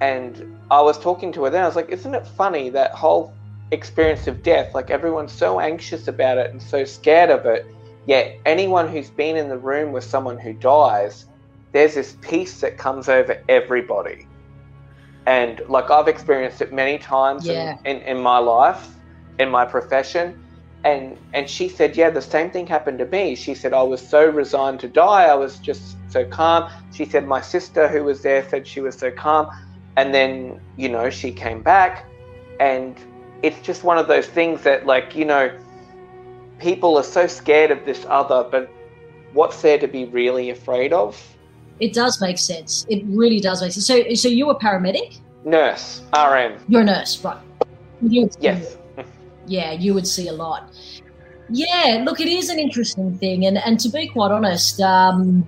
And 0.00 0.58
I 0.70 0.80
was 0.80 0.98
talking 0.98 1.32
to 1.32 1.44
her 1.44 1.50
then, 1.50 1.62
I 1.62 1.66
was 1.66 1.76
like, 1.76 1.90
isn't 1.90 2.14
it 2.14 2.26
funny 2.26 2.70
that 2.70 2.92
whole 2.92 3.32
experience 3.70 4.26
of 4.26 4.42
death? 4.42 4.74
Like 4.74 4.90
everyone's 4.90 5.32
so 5.32 5.60
anxious 5.60 6.08
about 6.08 6.38
it 6.38 6.50
and 6.50 6.62
so 6.62 6.84
scared 6.84 7.30
of 7.30 7.46
it. 7.46 7.66
Yet 8.06 8.38
anyone 8.46 8.88
who's 8.88 9.10
been 9.10 9.36
in 9.36 9.48
the 9.48 9.58
room 9.58 9.92
with 9.92 10.04
someone 10.04 10.38
who 10.38 10.52
dies, 10.54 11.26
there's 11.72 11.94
this 11.94 12.16
peace 12.20 12.60
that 12.60 12.78
comes 12.78 13.08
over 13.08 13.42
everybody. 13.48 14.26
And 15.26 15.60
like 15.68 15.90
I've 15.90 16.08
experienced 16.08 16.60
it 16.60 16.72
many 16.72 16.98
times 16.98 17.46
yeah. 17.46 17.78
in, 17.84 17.98
in, 17.98 18.02
in 18.02 18.22
my 18.22 18.38
life 18.38 18.88
in 19.38 19.50
my 19.50 19.64
profession 19.64 20.41
and 20.84 21.16
and 21.32 21.48
she 21.48 21.68
said 21.68 21.96
yeah 21.96 22.10
the 22.10 22.22
same 22.22 22.50
thing 22.50 22.66
happened 22.66 22.98
to 22.98 23.06
me. 23.06 23.34
She 23.34 23.54
said 23.54 23.72
i 23.72 23.82
was 23.82 24.06
so 24.06 24.28
resigned 24.28 24.80
to 24.80 24.88
die. 24.88 25.24
I 25.24 25.34
was 25.34 25.58
just 25.58 25.96
so 26.08 26.24
calm. 26.24 26.70
She 26.92 27.04
said 27.04 27.26
my 27.26 27.40
sister 27.40 27.88
who 27.88 28.04
was 28.04 28.22
there 28.22 28.48
said 28.48 28.66
she 28.66 28.80
was 28.80 28.96
so 28.96 29.10
calm. 29.10 29.48
And 29.96 30.14
then 30.14 30.60
you 30.76 30.88
know 30.88 31.10
she 31.10 31.32
came 31.32 31.62
back. 31.62 32.06
And 32.58 32.96
it's 33.42 33.60
just 33.60 33.84
one 33.84 33.98
of 33.98 34.08
those 34.08 34.26
things 34.26 34.62
that 34.62 34.86
like 34.86 35.14
you 35.14 35.24
know 35.24 35.56
people 36.58 36.96
are 36.96 37.04
so 37.04 37.26
scared 37.26 37.70
of 37.70 37.84
this 37.84 38.06
other 38.08 38.46
but 38.48 38.70
what's 39.32 39.62
there 39.62 39.78
to 39.78 39.88
be 39.88 40.04
really 40.06 40.50
afraid 40.50 40.92
of? 40.92 41.20
It 41.80 41.92
does 41.92 42.20
make 42.20 42.38
sense. 42.38 42.86
It 42.88 43.02
really 43.06 43.40
does 43.40 43.62
make 43.62 43.72
sense. 43.72 43.86
So 43.86 44.14
so 44.14 44.28
you 44.28 44.50
a 44.50 44.58
paramedic? 44.58 45.20
Nurse 45.44 46.02
rn 46.16 46.58
you're 46.68 46.82
a 46.82 46.84
nurse 46.84 47.22
right. 47.24 47.38
Yes 48.00 48.76
yeah, 49.46 49.72
you 49.72 49.94
would 49.94 50.06
see 50.06 50.28
a 50.28 50.32
lot. 50.32 50.70
Yeah, 51.48 52.02
look, 52.04 52.20
it 52.20 52.28
is 52.28 52.48
an 52.48 52.58
interesting 52.58 53.16
thing, 53.18 53.46
and 53.46 53.58
and 53.58 53.78
to 53.80 53.88
be 53.88 54.08
quite 54.08 54.30
honest, 54.30 54.80
um, 54.80 55.46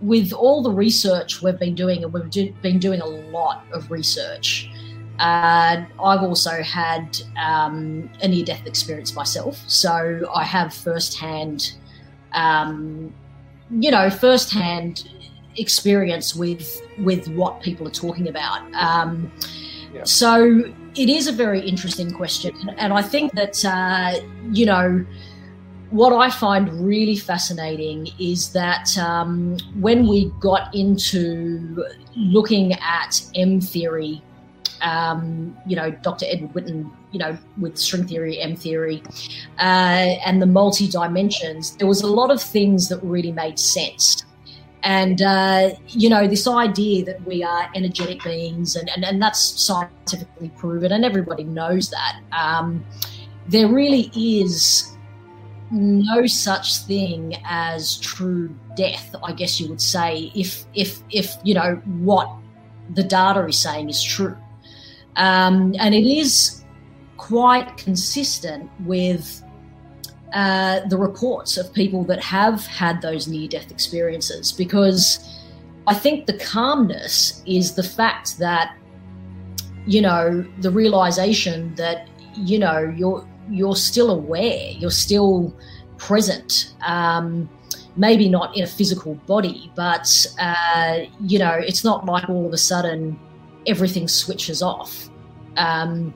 with 0.00 0.32
all 0.32 0.62
the 0.62 0.70
research 0.70 1.42
we've 1.42 1.58
been 1.58 1.74
doing, 1.74 2.02
and 2.02 2.12
we've 2.12 2.30
do, 2.30 2.52
been 2.62 2.78
doing 2.78 3.00
a 3.00 3.06
lot 3.06 3.64
of 3.72 3.90
research. 3.90 4.68
Uh, 5.18 5.84
I've 6.02 6.22
also 6.22 6.62
had 6.62 7.20
um, 7.40 8.10
a 8.22 8.28
near 8.28 8.44
death 8.44 8.66
experience 8.66 9.14
myself, 9.14 9.62
so 9.68 10.28
I 10.34 10.42
have 10.42 10.74
firsthand, 10.74 11.74
um, 12.32 13.14
you 13.70 13.90
know, 13.90 14.10
firsthand 14.10 15.08
experience 15.56 16.34
with 16.34 16.80
with 16.98 17.28
what 17.28 17.60
people 17.62 17.86
are 17.86 17.92
talking 17.92 18.28
about. 18.28 18.62
Um, 18.74 19.30
yeah. 19.94 20.02
So 20.04 20.72
it 20.94 21.08
is 21.08 21.26
a 21.26 21.32
very 21.32 21.60
interesting 21.60 22.10
question, 22.10 22.54
and 22.76 22.92
I 22.92 23.02
think 23.02 23.32
that 23.32 23.64
uh, 23.64 24.20
you 24.52 24.66
know 24.66 25.04
what 25.92 26.12
I 26.14 26.30
find 26.30 26.72
really 26.84 27.16
fascinating 27.16 28.08
is 28.18 28.52
that 28.54 28.96
um, 28.96 29.58
when 29.78 30.08
we 30.08 30.32
got 30.40 30.74
into 30.74 31.84
looking 32.16 32.72
at 32.72 33.22
M 33.34 33.60
theory, 33.60 34.22
um, 34.80 35.56
you 35.66 35.76
know, 35.76 35.90
Dr. 35.90 36.24
Edward 36.28 36.52
Witten, 36.54 36.90
you 37.12 37.18
know, 37.18 37.36
with 37.60 37.76
string 37.76 38.06
theory, 38.06 38.40
M 38.40 38.56
theory, 38.56 39.02
uh, 39.58 40.16
and 40.26 40.40
the 40.40 40.46
multi 40.46 40.88
dimensions, 40.88 41.76
there 41.76 41.86
was 41.86 42.00
a 42.00 42.06
lot 42.06 42.30
of 42.30 42.42
things 42.42 42.88
that 42.88 42.98
really 43.02 43.32
made 43.32 43.58
sense. 43.58 44.24
And, 44.84 45.22
uh, 45.22 45.70
you 45.88 46.08
know, 46.08 46.26
this 46.26 46.46
idea 46.46 47.04
that 47.04 47.24
we 47.24 47.44
are 47.44 47.70
energetic 47.74 48.22
beings, 48.24 48.74
and, 48.74 48.90
and, 48.90 49.04
and 49.04 49.22
that's 49.22 49.40
scientifically 49.40 50.50
proven, 50.56 50.92
and 50.92 51.04
everybody 51.04 51.44
knows 51.44 51.90
that. 51.90 52.20
Um, 52.32 52.84
there 53.48 53.68
really 53.68 54.10
is 54.14 54.96
no 55.70 56.26
such 56.26 56.78
thing 56.78 57.36
as 57.44 57.98
true 57.98 58.54
death, 58.76 59.14
I 59.22 59.32
guess 59.32 59.60
you 59.60 59.68
would 59.68 59.80
say, 59.80 60.30
if 60.34 60.64
if 60.74 61.00
if 61.10 61.34
you 61.44 61.54
know 61.54 61.76
what 61.86 62.30
the 62.94 63.02
data 63.02 63.46
is 63.46 63.58
saying 63.58 63.88
is 63.88 64.02
true, 64.02 64.36
um, 65.16 65.74
and 65.78 65.94
it 65.94 66.06
is 66.06 66.64
quite 67.16 67.76
consistent 67.76 68.70
with 68.80 69.42
uh, 70.32 70.80
the 70.88 70.96
reports 70.96 71.56
of 71.56 71.72
people 71.72 72.04
that 72.04 72.22
have 72.22 72.66
had 72.66 73.02
those 73.02 73.28
near-death 73.28 73.70
experiences, 73.70 74.52
because 74.52 75.28
I 75.86 75.94
think 75.94 76.26
the 76.26 76.38
calmness 76.38 77.42
is 77.46 77.74
the 77.74 77.82
fact 77.82 78.38
that 78.38 78.76
you 79.84 80.00
know 80.00 80.44
the 80.60 80.70
realization 80.70 81.74
that 81.74 82.08
you 82.36 82.58
know 82.58 82.92
you're 82.96 83.26
you're 83.50 83.76
still 83.76 84.10
aware, 84.10 84.70
you're 84.72 84.90
still 84.90 85.54
present. 85.98 86.74
Um, 86.86 87.48
maybe 87.96 88.28
not 88.28 88.56
in 88.56 88.64
a 88.64 88.66
physical 88.66 89.14
body, 89.26 89.70
but 89.76 90.26
uh, 90.40 91.00
you 91.20 91.38
know, 91.38 91.52
it's 91.52 91.84
not 91.84 92.06
like 92.06 92.28
all 92.28 92.46
of 92.46 92.52
a 92.52 92.58
sudden 92.58 93.18
everything 93.66 94.08
switches 94.08 94.62
off. 94.62 95.10
Um, 95.56 96.14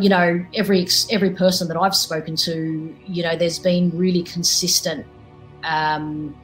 you 0.00 0.08
know, 0.08 0.44
every 0.54 0.86
every 1.10 1.30
person 1.30 1.68
that 1.68 1.76
I've 1.76 1.94
spoken 1.94 2.36
to, 2.36 2.96
you 3.06 3.22
know, 3.22 3.36
there's 3.36 3.58
been 3.58 3.90
really 3.96 4.22
consistent 4.22 5.06
um, 5.64 6.36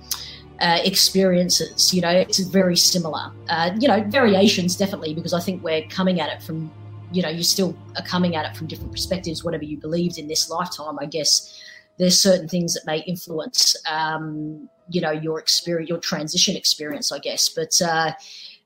uh, 0.61 0.81
experiences. 0.85 1.93
You 1.93 2.03
know, 2.03 2.11
it's 2.11 2.39
very 2.39 2.77
similar. 2.77 3.33
Uh, 3.49 3.71
you 3.79 3.89
know, 3.89 4.03
variations 4.09 4.77
definitely 4.77 5.15
because 5.15 5.33
I 5.33 5.41
think 5.41 5.63
we're 5.63 5.83
coming 5.89 6.21
at 6.21 6.31
it 6.31 6.43
from 6.43 6.71
you 7.13 7.23
know, 7.23 7.29
you 7.29 7.43
still 7.43 7.77
are 7.97 8.03
coming 8.03 8.37
at 8.37 8.47
it 8.47 8.57
from 8.57 8.67
different 8.67 8.91
perspectives, 8.91 9.45
whatever 9.45 9.65
you 9.65 9.77
believed 9.77 10.19
in 10.19 10.29
this 10.29 10.49
lifetime, 10.49 10.99
I 10.99 11.07
guess 11.07 11.61
there's 11.99 12.21
certain 12.21 12.49
things 12.49 12.75
that 12.75 12.87
may 12.87 13.01
influence, 13.01 13.77
um, 13.89 14.69
you 14.89 15.01
know, 15.01 15.11
your 15.11 15.39
experience, 15.39 15.89
your 15.89 15.99
transition 15.99 16.57
experience, 16.57 17.13
I 17.13 17.19
guess. 17.19 17.49
But, 17.49 17.81
uh, 17.83 18.13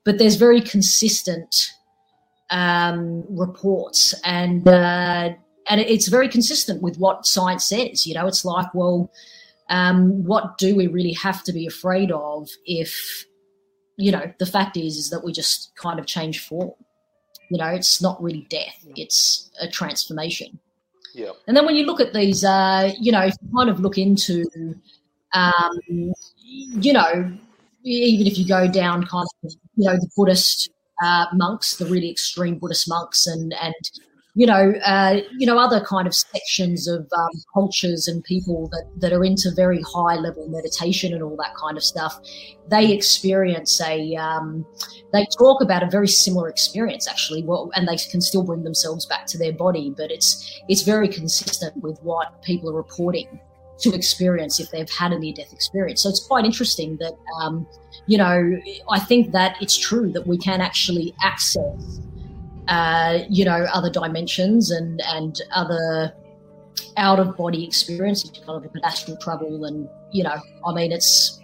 but 0.05 0.19
there's 0.19 0.37
very 0.37 0.61
consistent 0.61 1.73
um, 2.51 3.25
reports 3.29 4.15
and, 4.25 4.67
uh, 4.69 5.31
and 5.69 5.81
it's 5.81 6.09
very 6.09 6.29
consistent 6.29 6.83
with 6.83 6.97
what 6.99 7.27
science 7.27 7.65
says. 7.65 8.07
You 8.07 8.15
know, 8.15 8.27
it's 8.27 8.45
like, 8.45 8.73
well, 8.73 9.11
um, 9.69 10.25
what 10.25 10.59
do 10.59 10.77
we 10.77 10.87
really 10.87 11.13
have 11.15 11.43
to 11.45 11.53
be 11.53 11.67
afraid 11.67 12.13
of 12.13 12.49
if, 12.65 13.25
you 13.97 14.13
know, 14.13 14.33
the 14.39 14.47
fact 14.47 14.77
is, 14.77 14.97
is 14.97 15.11
that 15.11 15.25
we 15.25 15.33
just 15.33 15.73
kind 15.77 15.99
of 15.99 16.07
change 16.07 16.47
form. 16.47 16.71
You 17.51 17.59
know, 17.59 17.69
it's 17.69 18.03
not 18.03 18.21
really 18.23 18.47
death; 18.51 18.85
it's 18.97 19.51
a 19.61 19.69
transformation. 19.69 20.59
Yeah. 21.15 21.31
And 21.47 21.57
then 21.57 21.65
when 21.65 21.77
you 21.77 21.87
look 21.87 22.01
at 22.01 22.13
these, 22.13 22.45
uh, 22.45 22.93
you 22.99 23.13
know, 23.13 23.31
kind 23.55 23.71
of 23.71 23.81
look 23.81 23.99
into, 23.99 24.45
um, 25.33 25.81
you 25.87 26.93
know, 26.93 27.33
even 27.85 28.27
if 28.27 28.37
you 28.37 28.47
go 28.47 28.69
down 28.69 29.07
kind 29.07 29.27
of, 29.45 29.53
you 29.77 29.89
know, 29.89 29.95
the 29.95 30.11
Buddhist 30.17 30.71
uh, 31.03 31.27
monks, 31.33 31.77
the 31.77 31.87
really 31.87 32.11
extreme 32.11 32.59
Buddhist 32.59 32.89
monks, 32.89 33.27
and 33.27 33.55
and 33.61 33.75
you 34.37 34.47
know, 34.47 34.75
uh, 34.85 35.21
you 35.39 35.47
know, 35.47 35.59
other 35.59 35.81
kind 35.81 36.07
of 36.07 36.15
sections 36.15 36.87
of 36.87 37.09
um, 37.17 37.31
cultures 37.55 38.07
and 38.07 38.23
people 38.23 38.69
that, 38.69 38.85
that 38.99 39.11
are 39.15 39.25
into 39.25 39.51
very 39.51 39.81
high 39.95 40.17
level 40.17 40.47
meditation 40.49 41.15
and 41.15 41.23
all 41.23 41.37
that 41.37 41.55
kind 41.57 41.79
of 41.79 41.83
stuff, 41.83 42.21
they 42.69 42.93
experience 42.93 43.81
a, 43.81 44.15
um, 44.17 44.67
they 45.15 45.27
talk 45.39 45.63
about 45.63 45.83
a 45.83 45.89
very 45.89 46.07
similar 46.07 46.51
experience 46.51 47.09
actually, 47.09 47.45
well, 47.45 47.71
and 47.75 47.89
they 47.89 47.97
can 47.97 48.21
still 48.21 48.43
bring 48.43 48.63
themselves 48.63 49.07
back 49.07 49.25
to 49.25 49.39
their 49.39 49.55
body, 49.55 49.95
but 49.97 50.11
it's 50.11 50.61
it's 50.69 50.83
very 50.83 51.09
consistent 51.09 51.75
with 51.83 51.99
what 52.03 52.43
people 52.43 52.69
are 52.69 52.77
reporting 52.77 53.41
to 53.79 53.93
experience 53.95 54.59
if 54.59 54.71
they've 54.71 54.91
had 54.91 55.13
a 55.13 55.19
near 55.19 55.35
death 55.35 55.53
experience. 55.53 56.03
So 56.03 56.09
it's 56.09 56.27
quite 56.27 56.45
interesting 56.45 56.97
that, 56.99 57.15
um, 57.41 57.67
you 58.07 58.17
know, 58.17 58.59
I 58.91 58.99
think 58.99 59.33
that 59.33 59.57
it's 59.61 59.77
true 59.77 60.11
that 60.13 60.27
we 60.27 60.39
can 60.39 60.61
actually 60.61 61.15
access 61.23 62.01
uh, 62.69 63.21
you 63.29 63.45
know, 63.45 63.67
other 63.73 63.91
dimensions 63.91 64.71
and 64.71 65.01
and 65.07 65.41
other 65.55 66.13
out 66.97 67.21
of 67.21 67.37
body 67.37 67.65
experiences, 67.65 68.31
kind 68.45 68.65
of 68.65 68.71
astral 68.83 69.17
travel, 69.19 69.65
and 69.65 69.89
you 70.11 70.25
know, 70.25 70.37
I 70.67 70.75
mean, 70.75 70.93
it's 70.93 71.41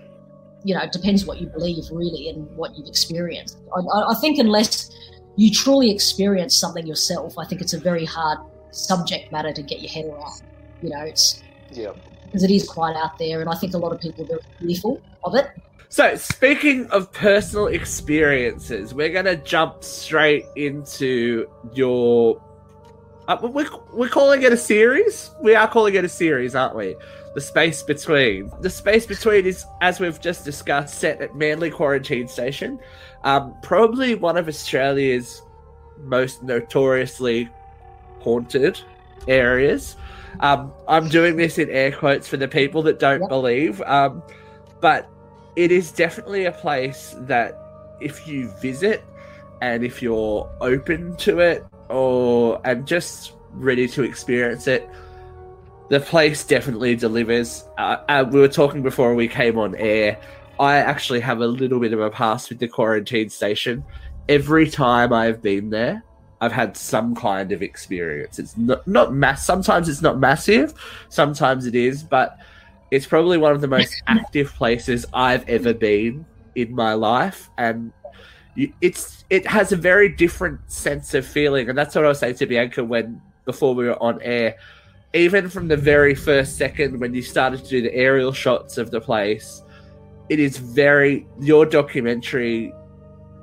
you 0.65 0.75
know, 0.75 0.81
it 0.81 0.93
depends 0.93 1.25
what 1.25 1.41
you 1.41 1.47
believe 1.49 1.85
really 1.91 2.29
and 2.29 2.49
what 2.57 2.77
you've 2.77 2.89
experienced. 2.89 3.59
I, 3.77 3.81
I 4.11 4.15
think 4.21 4.39
unless 4.39 4.91
you 5.37 5.51
truly 5.51 5.91
experience 5.91 6.57
something 6.57 6.87
yourself, 6.87 7.37
I 7.39 7.45
think 7.45 7.61
it's 7.61 7.73
a 7.73 7.81
very 7.81 8.05
hard 8.05 8.39
subject 8.71 9.33
matter 9.33 9.53
to 9.53 9.63
get 9.63 9.81
your 9.81 9.91
head 9.91 10.07
around. 10.07 10.43
You 10.83 10.91
know, 10.91 11.03
it's 11.03 11.43
yeah, 11.71 11.93
because 12.33 12.45
it 12.45 12.51
is 12.51 12.67
quite 12.67 12.97
out 12.97 13.19
there, 13.19 13.41
and 13.43 13.51
I 13.51 13.55
think 13.55 13.75
a 13.75 13.79
lot 13.79 13.93
of 13.93 14.01
people 14.01 14.27
are 14.33 14.41
fearful 14.59 15.03
of 15.23 15.35
it. 15.35 15.51
So, 15.91 16.17
speaking 16.17 16.87
of 16.87 17.13
personal 17.13 17.67
experiences, 17.67 18.95
we're 18.95 19.13
going 19.13 19.27
to 19.27 19.37
jump 19.37 19.85
straight 19.85 20.47
into 20.57 21.47
your. 21.75 22.41
Uh, 23.29 23.37
we're, 23.43 23.69
we're 23.93 24.09
calling 24.09 24.43
it 24.43 24.53
a 24.53 24.57
series. 24.57 25.31
We 25.43 25.55
are 25.55 25.69
calling 25.69 25.95
it 25.95 26.05
a 26.05 26.09
series, 26.09 26.55
aren't 26.55 26.75
we? 26.75 26.97
The 27.35 27.43
Space 27.43 27.83
Between. 27.83 28.51
The 28.63 28.71
Space 28.71 29.05
Between 29.05 29.45
is, 29.45 29.67
as 29.83 30.01
we've 30.01 30.19
just 30.19 30.47
discussed, 30.47 30.99
set 30.99 31.21
at 31.21 31.37
Manly 31.37 31.71
Quarantine 31.71 32.27
Station. 32.27 32.81
Um, 33.25 33.55
probably 33.63 34.15
one 34.15 34.39
of 34.39 34.49
Australia's 34.49 35.43
most 36.03 36.43
notoriously 36.43 37.51
haunted 38.21 38.81
areas. 39.29 39.97
Um, 40.41 40.73
I'm 40.89 41.09
doing 41.09 41.37
this 41.37 41.59
in 41.59 41.71
air 41.71 41.93
quotes 41.93 42.27
for 42.29 42.37
the 42.37 42.49
people 42.49 42.83
that 42.83 42.99
don't 42.99 43.21
yep. 43.21 43.29
believe. 43.29 43.81
Um, 43.83 44.23
but 44.81 45.09
it 45.57 45.71
is 45.71 45.93
definitely 45.93 46.47
a 46.47 46.53
place 46.53 47.15
that 47.21 47.59
if 48.01 48.27
you 48.27 48.49
visit 48.61 49.05
and 49.61 49.85
if 49.85 50.03
you're 50.03 50.51
open 50.61 51.17
to 51.17 51.39
it 51.39 51.65
or 51.89 52.61
and 52.65 52.87
just 52.87 53.35
ready 53.53 53.87
to 53.87 54.03
experience 54.03 54.67
it, 54.67 54.89
the 55.89 56.01
place 56.01 56.45
definitely 56.45 56.97
delivers. 56.97 57.65
Uh, 57.79 57.99
uh, 58.09 58.25
we 58.31 58.41
were 58.41 58.49
talking 58.49 58.83
before 58.83 59.15
we 59.15 59.29
came 59.29 59.59
on 59.59 59.75
air. 59.77 60.19
I 60.59 60.77
actually 60.77 61.21
have 61.21 61.41
a 61.41 61.47
little 61.47 61.81
bit 61.81 61.93
of 61.93 62.01
a 62.01 62.11
past 62.11 62.49
with 62.49 62.59
the 62.59 62.69
quarantine 62.69 63.29
station. 63.29 63.85
Every 64.29 64.71
time 64.71 65.13
I've 65.13 65.43
been 65.43 65.71
there, 65.71 66.03
I've 66.43 66.51
had 66.51 66.77
some 66.77 67.15
kind 67.15 67.53
of 67.53 67.63
experience. 67.63 68.41
It's 68.41 68.57
not 68.57 68.87
not 68.89 69.15
mass. 69.15 69.47
Sometimes 69.47 69.89
it's 69.89 70.03
not 70.03 70.19
massive. 70.19 70.75
Sometimes 71.09 71.67
it 71.67 71.77
is, 71.77 72.03
but 72.03 72.37
it's 72.91 73.07
probably 73.07 73.39
one 73.39 73.53
of 73.53 73.61
the 73.61 73.69
most 73.69 74.03
active 74.09 74.53
places 74.55 75.07
I've 75.15 75.49
ever 75.49 75.73
been 75.73 76.27
in 76.57 76.75
my 76.75 76.95
life, 76.95 77.49
and 77.59 77.93
it's 78.81 79.25
it 79.31 79.47
has 79.47 79.71
a 79.71 79.77
very 79.77 80.09
different 80.09 80.61
sense 80.71 81.15
of 81.15 81.25
feeling, 81.25 81.69
and 81.69 81.79
that's 81.79 81.95
what 81.95 82.05
I 82.05 82.09
was 82.09 82.19
saying 82.19 82.35
to 82.35 82.47
Bianca 82.47 82.83
when 82.83 83.23
before 83.45 83.77
we 83.77 83.85
were 83.85 84.03
on 84.03 84.21
air. 84.21 84.57
Even 85.15 85.49
from 85.49 85.69
the 85.69 85.77
very 85.77 86.17
first 86.17 86.57
second 86.57 86.99
when 86.99 87.15
you 87.15 87.23
started 87.23 87.63
to 87.63 87.71
do 87.71 87.83
the 87.83 87.95
aerial 87.95 88.33
shots 88.33 88.79
of 88.79 88.91
the 88.91 89.01
place, 89.01 89.63
it 90.29 90.41
is 90.41 90.57
very 90.57 91.25
your 91.39 91.67
documentary 91.67 92.73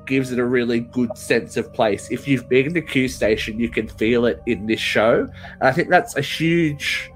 gives 0.09 0.31
it 0.31 0.39
a 0.39 0.45
really 0.45 0.81
good 0.81 1.17
sense 1.17 1.55
of 1.55 1.71
place. 1.71 2.11
If 2.11 2.27
you've 2.27 2.49
been 2.49 2.73
to 2.73 2.81
Q 2.81 3.07
Station, 3.07 3.59
you 3.59 3.69
can 3.69 3.87
feel 3.87 4.25
it 4.25 4.41
in 4.47 4.65
this 4.65 4.81
show. 4.81 5.21
And 5.21 5.63
I 5.63 5.71
think 5.71 5.87
that's 5.87 6.17
a 6.17 6.21
huge 6.21 7.09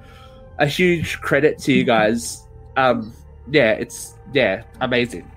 a 0.59 0.67
huge 0.67 1.19
credit 1.19 1.57
to 1.59 1.73
you 1.73 1.83
guys. 1.83 2.47
Um, 2.77 3.13
yeah, 3.51 3.71
it's 3.71 4.13
yeah, 4.31 4.63
amazing. 4.79 5.29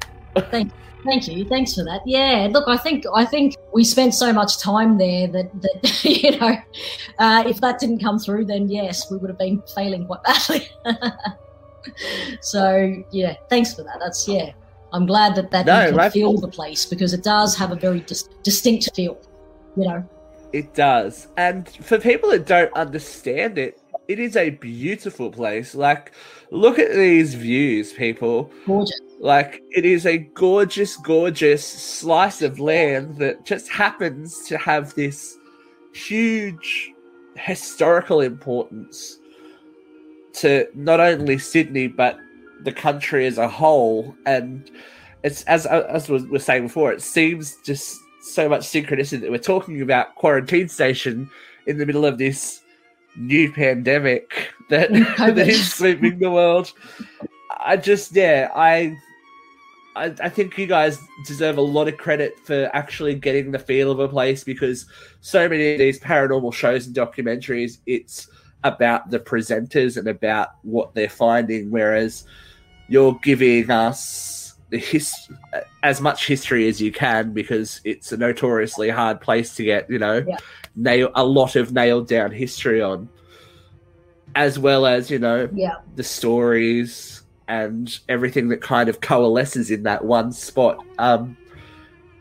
Thank, 0.50 0.70
thank 1.04 1.26
you. 1.26 1.46
Thanks 1.46 1.75
for 1.75 1.82
that. 1.84 2.02
Yeah, 2.06 2.48
look, 2.52 2.68
I 2.68 2.76
think 2.76 3.04
I 3.14 3.25
think 3.25 3.56
we 3.72 3.82
spent 3.82 4.14
so 4.14 4.32
much 4.32 4.58
time 4.58 4.98
there 4.98 5.26
that 5.28 5.50
that 5.62 6.04
you 6.22 6.38
know, 6.38 6.56
uh, 7.18 7.42
if 7.46 7.60
that 7.62 7.80
didn't 7.80 8.00
come 8.00 8.18
through, 8.18 8.44
then 8.44 8.68
yes, 8.68 9.10
we 9.10 9.16
would 9.16 9.30
have 9.30 9.38
been 9.38 9.62
failing 9.75 10.06
quite 10.06 10.22
badly. 10.22 10.68
so 12.42 13.02
yeah, 13.10 13.34
thanks 13.48 13.75
for 13.75 13.82
that. 13.82 13.96
That's 13.98 14.28
yeah. 14.28 14.52
I'm 14.92 15.06
glad 15.06 15.34
that 15.34 15.50
that 15.50 15.66
no, 15.66 15.86
you 15.86 15.96
can 15.96 16.10
feel 16.10 16.36
the 16.38 16.48
place 16.48 16.86
because 16.86 17.12
it 17.12 17.22
does 17.22 17.56
have 17.56 17.72
a 17.72 17.76
very 17.76 18.00
dis- 18.00 18.28
distinct 18.42 18.94
feel. 18.94 19.18
You 19.76 19.88
know, 19.88 20.10
it 20.52 20.74
does, 20.74 21.28
and 21.36 21.68
for 21.68 21.98
people 21.98 22.30
that 22.30 22.46
don't 22.46 22.72
understand 22.74 23.58
it, 23.58 23.80
it 24.08 24.18
is 24.18 24.36
a 24.36 24.50
beautiful 24.50 25.30
place. 25.30 25.74
Like, 25.74 26.12
look 26.50 26.78
at 26.78 26.92
these 26.92 27.34
views, 27.34 27.92
people. 27.92 28.50
Gorgeous. 28.66 29.00
Like, 29.18 29.62
it 29.70 29.84
is 29.84 30.06
a 30.06 30.18
gorgeous, 30.18 30.96
gorgeous 30.96 31.66
slice 31.66 32.42
of 32.42 32.60
land 32.60 33.16
that 33.18 33.44
just 33.44 33.68
happens 33.68 34.44
to 34.46 34.58
have 34.58 34.94
this 34.94 35.36
huge 35.92 36.92
historical 37.36 38.20
importance 38.20 39.18
to 40.34 40.68
not 40.74 41.00
only 41.00 41.38
Sydney 41.38 41.86
but 41.86 42.18
the 42.62 42.72
country 42.72 43.26
as 43.26 43.38
a 43.38 43.48
whole. 43.48 44.14
And 44.26 44.70
it's 45.22 45.42
as 45.44 45.66
as 45.66 46.08
we 46.08 46.22
were 46.26 46.38
saying 46.38 46.64
before, 46.64 46.92
it 46.92 47.02
seems 47.02 47.56
just 47.64 47.98
so 48.20 48.48
much 48.48 48.62
synchronicity 48.62 49.20
that 49.20 49.30
we're 49.30 49.38
talking 49.38 49.82
about 49.82 50.14
quarantine 50.16 50.68
station 50.68 51.30
in 51.66 51.78
the 51.78 51.86
middle 51.86 52.04
of 52.04 52.18
this 52.18 52.62
new 53.16 53.52
pandemic 53.52 54.52
that 54.70 54.90
that 55.18 55.38
is 55.38 55.75
sweeping 55.75 56.18
the 56.18 56.30
world. 56.30 56.72
I 57.58 57.76
just 57.76 58.14
yeah, 58.14 58.50
I, 58.54 58.96
I 59.94 60.14
I 60.20 60.28
think 60.28 60.56
you 60.58 60.66
guys 60.66 60.98
deserve 61.26 61.58
a 61.58 61.62
lot 61.62 61.88
of 61.88 61.96
credit 61.96 62.38
for 62.44 62.70
actually 62.72 63.14
getting 63.14 63.50
the 63.50 63.58
feel 63.58 63.90
of 63.90 63.98
a 63.98 64.08
place 64.08 64.44
because 64.44 64.86
so 65.20 65.48
many 65.48 65.72
of 65.72 65.78
these 65.78 65.98
paranormal 65.98 66.52
shows 66.52 66.86
and 66.86 66.94
documentaries, 66.94 67.78
it's 67.86 68.28
about 68.64 69.10
the 69.10 69.18
presenters 69.18 69.96
and 69.96 70.08
about 70.08 70.50
what 70.62 70.94
they're 70.94 71.08
finding, 71.08 71.70
whereas 71.70 72.25
you're 72.88 73.18
giving 73.22 73.70
us 73.70 74.36
the 74.70 74.78
his 74.78 75.14
as 75.82 76.00
much 76.00 76.26
history 76.26 76.68
as 76.68 76.80
you 76.80 76.90
can 76.90 77.32
because 77.32 77.80
it's 77.84 78.12
a 78.12 78.16
notoriously 78.16 78.88
hard 78.88 79.20
place 79.20 79.54
to 79.54 79.64
get 79.64 79.88
you 79.88 79.98
know 79.98 80.24
yeah. 80.26 80.36
nail 80.74 81.10
a 81.14 81.24
lot 81.24 81.56
of 81.56 81.72
nailed 81.72 82.08
down 82.08 82.30
history 82.32 82.82
on 82.82 83.08
as 84.34 84.58
well 84.58 84.84
as 84.84 85.10
you 85.10 85.18
know 85.18 85.48
yeah. 85.54 85.76
the 85.94 86.02
stories 86.02 87.22
and 87.48 88.00
everything 88.08 88.48
that 88.48 88.60
kind 88.60 88.88
of 88.88 89.00
coalesces 89.00 89.70
in 89.70 89.84
that 89.84 90.04
one 90.04 90.32
spot 90.32 90.84
um 90.98 91.36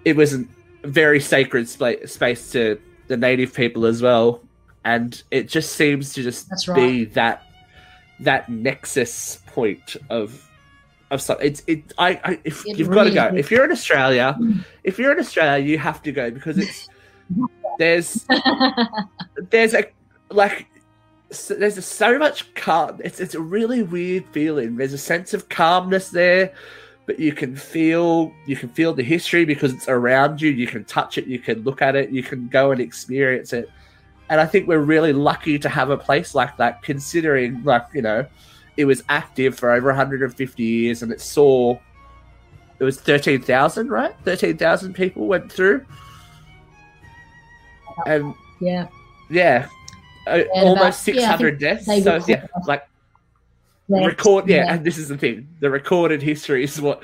it 0.04 0.16
was 0.16 0.34
a 0.34 0.46
very 0.84 1.20
sacred 1.20 1.68
sp- 1.68 2.06
space 2.06 2.52
to 2.52 2.80
the 3.08 3.18
native 3.18 3.54
people 3.54 3.86
as 3.86 4.04
well 4.04 4.42
and 4.84 5.24
it 5.32 5.50
just 5.50 5.74
seems 5.74 6.14
to 6.14 6.22
just 6.22 6.68
right. 6.68 6.76
be 6.76 7.06
that 7.06 7.42
that 8.20 8.48
nexus 8.50 9.42
point 9.48 9.98
of 10.12 10.45
of 11.12 11.22
something. 11.22 11.48
It's 11.48 11.64
it. 11.68 11.94
I. 11.98 12.20
I 12.24 12.40
if 12.44 12.66
it 12.66 12.78
you've 12.78 12.88
really 12.88 13.12
got 13.12 13.28
to 13.28 13.32
go. 13.32 13.38
If 13.38 13.52
you're 13.52 13.66
in 13.66 13.72
Australia, 13.72 14.36
mm. 14.40 14.64
if 14.84 15.00
you're 15.00 15.12
in 15.12 15.20
Australia, 15.20 15.64
you 15.66 15.78
have 15.78 16.02
to 16.04 16.12
go 16.12 16.32
because 16.32 16.58
it's 16.58 16.90
there's 17.80 18.26
there's 19.50 19.74
a 19.74 19.86
like 20.30 20.68
so 21.32 21.56
there's 21.56 21.78
a, 21.78 21.82
so 21.82 22.18
much 22.18 22.54
calm. 22.56 23.00
It's 23.04 23.20
it's 23.20 23.36
a 23.36 23.42
really 23.42 23.84
weird 23.84 24.26
feeling. 24.28 24.76
There's 24.76 24.94
a 24.94 24.98
sense 24.98 25.34
of 25.34 25.50
calmness 25.50 26.10
there, 26.10 26.54
but 27.06 27.20
you 27.20 27.34
can 27.34 27.56
feel 27.56 28.32
you 28.46 28.56
can 28.56 28.70
feel 28.70 28.94
the 28.94 29.04
history 29.04 29.46
because 29.46 29.74
it's 29.74 29.88
around 29.88 30.42
you. 30.42 30.52
You 30.52 30.68
can 30.68 30.86
touch 30.86 31.18
it. 31.18 31.28
You 31.28 31.40
can 31.40 31.64
look 31.64 31.82
at 31.82 31.96
it. 31.96 32.10
You 32.10 32.24
can 32.24 32.48
go 32.48 32.72
and 32.72 32.82
experience 32.82 33.54
it. 33.54 33.70
And 34.30 34.42
I 34.42 34.46
think 34.48 34.68
we're 34.68 34.80
really 34.80 35.14
lucky 35.14 35.60
to 35.60 35.70
have 35.70 35.92
a 35.92 35.98
place 35.98 36.34
like 36.34 36.58
that, 36.58 36.82
considering 36.82 37.64
like 37.64 37.86
you 37.94 38.02
know 38.02 38.26
it 38.78 38.86
was 38.86 39.04
active 39.10 39.58
for 39.58 39.72
over 39.72 39.88
150 39.88 40.64
years 40.64 41.02
and 41.02 41.12
it 41.12 41.22
saw 41.22 41.78
it 42.78 42.84
was 42.84 43.00
13,000, 43.00 43.90
right? 43.90 44.14
13,000 44.26 44.94
people 44.94 45.28
went 45.28 45.52
through. 45.52 45.86
And 48.06 48.34
yeah. 48.60 48.88
Yeah. 49.30 49.70
Uh, 50.28 50.44
almost 50.54 50.82
about, 50.82 50.96
600 50.96 51.62
yeah, 51.62 51.74
deaths. 51.74 51.86
So 51.86 52.20
yeah, 52.28 52.48
like 52.66 52.88
record 53.88 54.50
yeah, 54.50 54.58
yeah, 54.58 54.74
and 54.74 54.86
this 54.86 54.98
is 54.98 55.08
the 55.08 55.18
thing. 55.18 55.48
The 55.60 55.70
recorded 55.70 56.22
history 56.22 56.64
is 56.64 56.82
what 56.82 57.04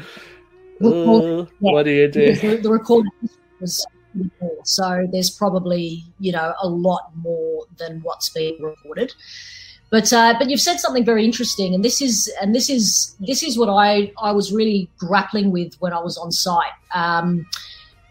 Record, 0.80 1.48
uh, 1.48 1.52
what 1.60 1.84
do 1.84 1.92
you 1.92 2.08
do? 2.08 2.34
The, 2.36 2.58
the 2.58 2.70
recorded 2.70 3.12
was 3.60 3.86
so 4.64 5.08
there's 5.12 5.30
probably, 5.30 6.04
you 6.20 6.32
know, 6.32 6.54
a 6.62 6.68
lot 6.68 7.12
more 7.16 7.66
than 7.78 8.02
what's 8.02 8.30
being 8.30 8.62
recorded. 8.62 9.14
But 9.92 10.12
uh, 10.14 10.36
but 10.40 10.50
you've 10.50 10.62
said 10.62 10.80
something 10.80 11.04
very 11.04 11.26
interesting, 11.26 11.76
and 11.76 11.84
this 11.84 12.02
is 12.02 12.32
and 12.42 12.56
this 12.56 12.70
is 12.70 13.14
this 13.20 13.44
is 13.44 13.58
what 13.58 13.70
I 13.70 14.12
I 14.22 14.32
was 14.32 14.52
really 14.54 14.90
grappling 14.98 15.52
with 15.52 15.76
when 15.80 15.92
I 15.92 16.00
was 16.00 16.18
on 16.18 16.32
site. 16.32 16.72
Um, 16.96 17.46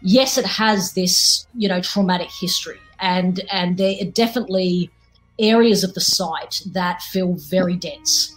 yes, 0.03 0.37
it 0.37 0.45
has 0.45 0.93
this 0.93 1.47
you 1.55 1.69
know 1.69 1.81
traumatic 1.81 2.29
history, 2.31 2.79
and 3.01 3.41
and 3.51 3.79
there 3.79 3.97
are 4.01 4.11
definitely 4.11 4.91
areas 5.39 5.83
of 5.83 5.95
the 5.95 6.03
site 6.03 6.61
that 6.73 7.01
feel 7.01 7.35
very 7.49 7.77
dense. 7.77 8.37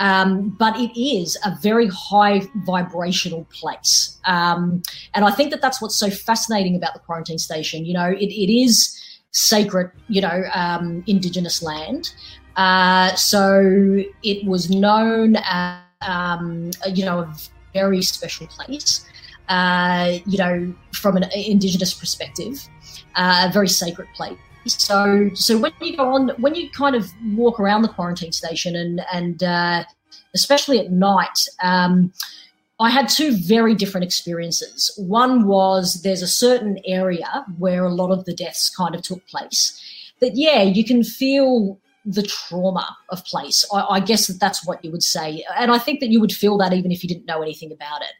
Um, 0.00 0.50
but 0.58 0.78
it 0.78 0.98
is 0.98 1.36
a 1.44 1.58
very 1.60 1.88
high 1.88 2.42
vibrational 2.64 3.46
place. 3.52 4.16
Um, 4.24 4.82
and 5.12 5.24
I 5.24 5.32
think 5.32 5.50
that 5.50 5.60
that's 5.60 5.82
what's 5.82 5.96
so 5.96 6.08
fascinating 6.08 6.76
about 6.76 6.94
the 6.94 7.00
quarantine 7.00 7.38
station. 7.38 7.84
You 7.84 7.94
know, 7.94 8.08
it, 8.08 8.30
it 8.30 8.52
is 8.52 8.96
sacred, 9.32 9.90
you 10.08 10.20
know, 10.20 10.44
um, 10.54 11.02
indigenous 11.06 11.62
land, 11.62 12.12
uh, 12.58 13.14
so 13.14 14.02
it 14.24 14.44
was 14.44 14.68
known 14.68 15.36
as, 15.44 15.80
um, 16.02 16.70
you 16.92 17.04
know, 17.04 17.20
a 17.20 17.34
very 17.72 18.02
special 18.02 18.48
place, 18.48 19.06
uh, 19.48 20.18
you 20.26 20.36
know, 20.38 20.74
from 20.92 21.16
an 21.16 21.24
indigenous 21.34 21.94
perspective, 21.94 22.68
uh, 23.14 23.46
a 23.48 23.52
very 23.52 23.68
sacred 23.68 24.08
place. 24.16 24.36
So, 24.66 25.30
so 25.34 25.56
when 25.56 25.72
you 25.80 25.96
go 25.96 26.12
on, 26.12 26.30
when 26.38 26.56
you 26.56 26.68
kind 26.70 26.96
of 26.96 27.08
walk 27.28 27.60
around 27.60 27.82
the 27.82 27.88
quarantine 27.88 28.32
station, 28.32 28.74
and 28.74 29.02
and 29.12 29.42
uh, 29.42 29.84
especially 30.34 30.80
at 30.80 30.90
night, 30.90 31.38
um, 31.62 32.12
I 32.80 32.90
had 32.90 33.08
two 33.08 33.36
very 33.36 33.76
different 33.76 34.04
experiences. 34.04 34.92
One 34.98 35.46
was 35.46 36.02
there's 36.02 36.22
a 36.22 36.28
certain 36.28 36.80
area 36.84 37.46
where 37.56 37.84
a 37.84 37.94
lot 37.94 38.10
of 38.10 38.24
the 38.24 38.34
deaths 38.34 38.68
kind 38.68 38.96
of 38.96 39.02
took 39.02 39.24
place. 39.28 39.80
That 40.20 40.36
yeah, 40.36 40.62
you 40.62 40.84
can 40.84 41.04
feel 41.04 41.78
the 42.08 42.22
trauma 42.22 42.96
of 43.10 43.24
place. 43.24 43.64
I, 43.72 43.86
I, 43.90 44.00
guess 44.00 44.26
that 44.28 44.40
that's 44.40 44.66
what 44.66 44.82
you 44.82 44.90
would 44.90 45.02
say, 45.02 45.44
and 45.56 45.70
I 45.70 45.78
think 45.78 46.00
that 46.00 46.08
you 46.08 46.20
would 46.20 46.32
feel 46.32 46.56
that 46.58 46.72
even 46.72 46.90
if 46.90 47.02
you 47.02 47.08
didn't 47.08 47.26
know 47.26 47.42
anything 47.42 47.70
about 47.70 48.02
it. 48.02 48.14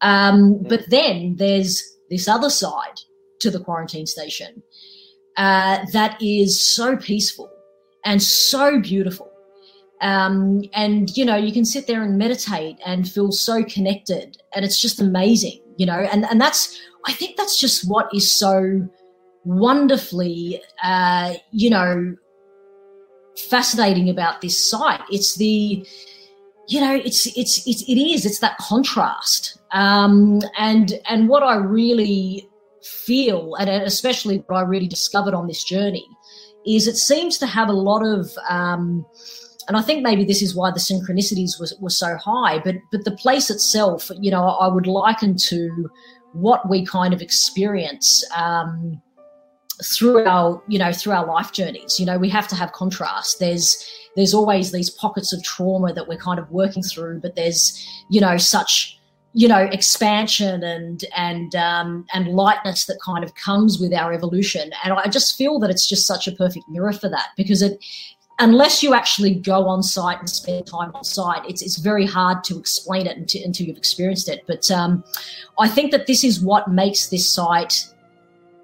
Um, 0.00 0.62
but 0.62 0.88
then 0.88 1.36
there's 1.36 1.82
this 2.08 2.26
other 2.26 2.50
side 2.50 3.00
to 3.40 3.50
the 3.50 3.60
quarantine 3.60 4.06
station 4.06 4.62
uh, 5.36 5.84
that 5.92 6.20
is 6.22 6.74
so 6.74 6.96
peaceful 6.96 7.50
and 8.04 8.22
so 8.22 8.80
beautiful. 8.80 9.30
Um, 10.00 10.62
and 10.74 11.14
you 11.16 11.24
know, 11.24 11.36
you 11.36 11.52
can 11.52 11.64
sit 11.64 11.86
there 11.86 12.02
and 12.02 12.16
meditate 12.16 12.78
and 12.86 13.10
feel 13.10 13.32
so 13.32 13.64
connected, 13.64 14.36
and 14.54 14.64
it's 14.64 14.80
just 14.80 15.00
amazing, 15.00 15.60
you 15.76 15.86
know. 15.86 15.98
And 16.12 16.24
and 16.26 16.40
that's 16.40 16.80
I 17.04 17.12
think 17.12 17.36
that's 17.36 17.60
just 17.60 17.88
what 17.88 18.08
is 18.14 18.30
so 18.30 18.88
wonderfully, 19.44 20.60
uh, 20.84 21.34
you 21.50 21.70
know, 21.70 22.16
fascinating 23.50 24.10
about 24.10 24.40
this 24.40 24.58
site. 24.58 25.00
It's 25.10 25.36
the 25.36 25.86
you 26.68 26.80
know 26.80 26.94
it's 26.94 27.26
it's, 27.36 27.66
it's 27.66 27.82
it 27.88 27.98
is 27.98 28.24
it's 28.24 28.38
that 28.38 28.56
contrast 28.58 29.58
um, 29.72 30.40
and 30.56 31.00
and 31.08 31.28
what 31.28 31.42
i 31.42 31.56
really 31.56 32.48
feel 32.82 33.54
and 33.56 33.68
especially 33.68 34.44
what 34.46 34.56
i 34.58 34.60
really 34.60 34.86
discovered 34.86 35.34
on 35.34 35.46
this 35.46 35.64
journey 35.64 36.06
is 36.66 36.86
it 36.86 36.96
seems 36.96 37.38
to 37.38 37.46
have 37.46 37.68
a 37.68 37.72
lot 37.72 38.06
of 38.06 38.30
um, 38.48 39.04
and 39.66 39.76
i 39.76 39.82
think 39.82 40.02
maybe 40.02 40.24
this 40.24 40.42
is 40.42 40.54
why 40.54 40.70
the 40.70 40.78
synchronicities 40.78 41.58
was, 41.58 41.74
were 41.80 41.90
so 41.90 42.16
high 42.16 42.58
but 42.58 42.76
but 42.92 43.04
the 43.04 43.16
place 43.16 43.50
itself 43.50 44.10
you 44.20 44.30
know 44.30 44.44
i 44.44 44.68
would 44.68 44.86
liken 44.86 45.36
to 45.36 45.90
what 46.32 46.68
we 46.68 46.84
kind 46.84 47.14
of 47.14 47.22
experience 47.22 48.22
um, 48.36 49.00
through 49.84 50.26
our 50.26 50.62
you 50.68 50.78
know 50.78 50.92
through 50.92 51.12
our 51.12 51.26
life 51.26 51.52
journeys. 51.52 51.98
You 51.98 52.06
know 52.06 52.18
we 52.18 52.28
have 52.30 52.48
to 52.48 52.56
have 52.56 52.72
contrast. 52.72 53.38
There's 53.38 53.84
there's 54.16 54.34
always 54.34 54.72
these 54.72 54.90
pockets 54.90 55.32
of 55.32 55.42
trauma 55.42 55.92
that 55.92 56.08
we're 56.08 56.18
kind 56.18 56.38
of 56.40 56.50
working 56.50 56.82
through 56.82 57.20
but 57.20 57.36
there's 57.36 57.78
you 58.10 58.20
know 58.20 58.36
such 58.36 58.98
you 59.32 59.46
know 59.46 59.68
expansion 59.72 60.64
and 60.64 61.04
and 61.16 61.54
um, 61.54 62.06
and 62.12 62.28
lightness 62.28 62.86
that 62.86 62.98
kind 63.04 63.22
of 63.22 63.34
comes 63.34 63.78
with 63.78 63.92
our 63.94 64.12
evolution. 64.12 64.70
And 64.84 64.92
i 64.94 65.06
just 65.08 65.36
feel 65.36 65.58
that 65.60 65.70
it's 65.70 65.86
just 65.86 66.06
such 66.06 66.26
a 66.26 66.32
perfect 66.32 66.68
mirror 66.68 66.92
for 66.92 67.08
that 67.08 67.28
because 67.36 67.62
it 67.62 67.78
unless 68.40 68.82
you 68.82 68.94
actually 68.94 69.34
go 69.34 69.66
on 69.66 69.82
site 69.82 70.18
and 70.18 70.30
spend 70.30 70.66
time 70.66 70.92
on 70.94 71.02
site, 71.02 71.44
it's, 71.48 71.60
it's 71.60 71.76
very 71.76 72.06
hard 72.06 72.44
to 72.44 72.56
explain 72.58 73.06
it 73.06 73.16
until, 73.16 73.42
until 73.44 73.66
you've 73.66 73.76
experienced 73.76 74.28
it. 74.28 74.44
But 74.46 74.70
um, 74.70 75.02
I 75.58 75.68
think 75.68 75.90
that 75.90 76.06
this 76.06 76.22
is 76.22 76.40
what 76.40 76.68
makes 76.70 77.08
this 77.08 77.28
site 77.28 77.92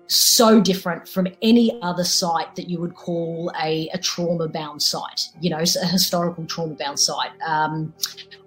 so 0.07 0.61
different 0.61 1.09
from 1.09 1.27
any 1.43 1.81
other 1.83 2.05
site 2.05 2.55
that 2.57 2.69
you 2.69 2.81
would 2.81 2.95
call 2.95 3.51
a, 3.63 3.89
a 3.95 3.99
trauma 3.99 4.49
bound 4.49 4.83
site, 4.83 5.29
you 5.41 5.51
know, 5.51 5.59
a 5.59 5.87
historical 5.87 6.45
trauma 6.47 6.75
bound 6.75 6.99
site. 6.99 7.31
Um, 7.47 7.95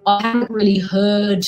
I 0.05 0.21
haven't 0.21 0.51
really 0.51 0.77
heard 0.77 1.47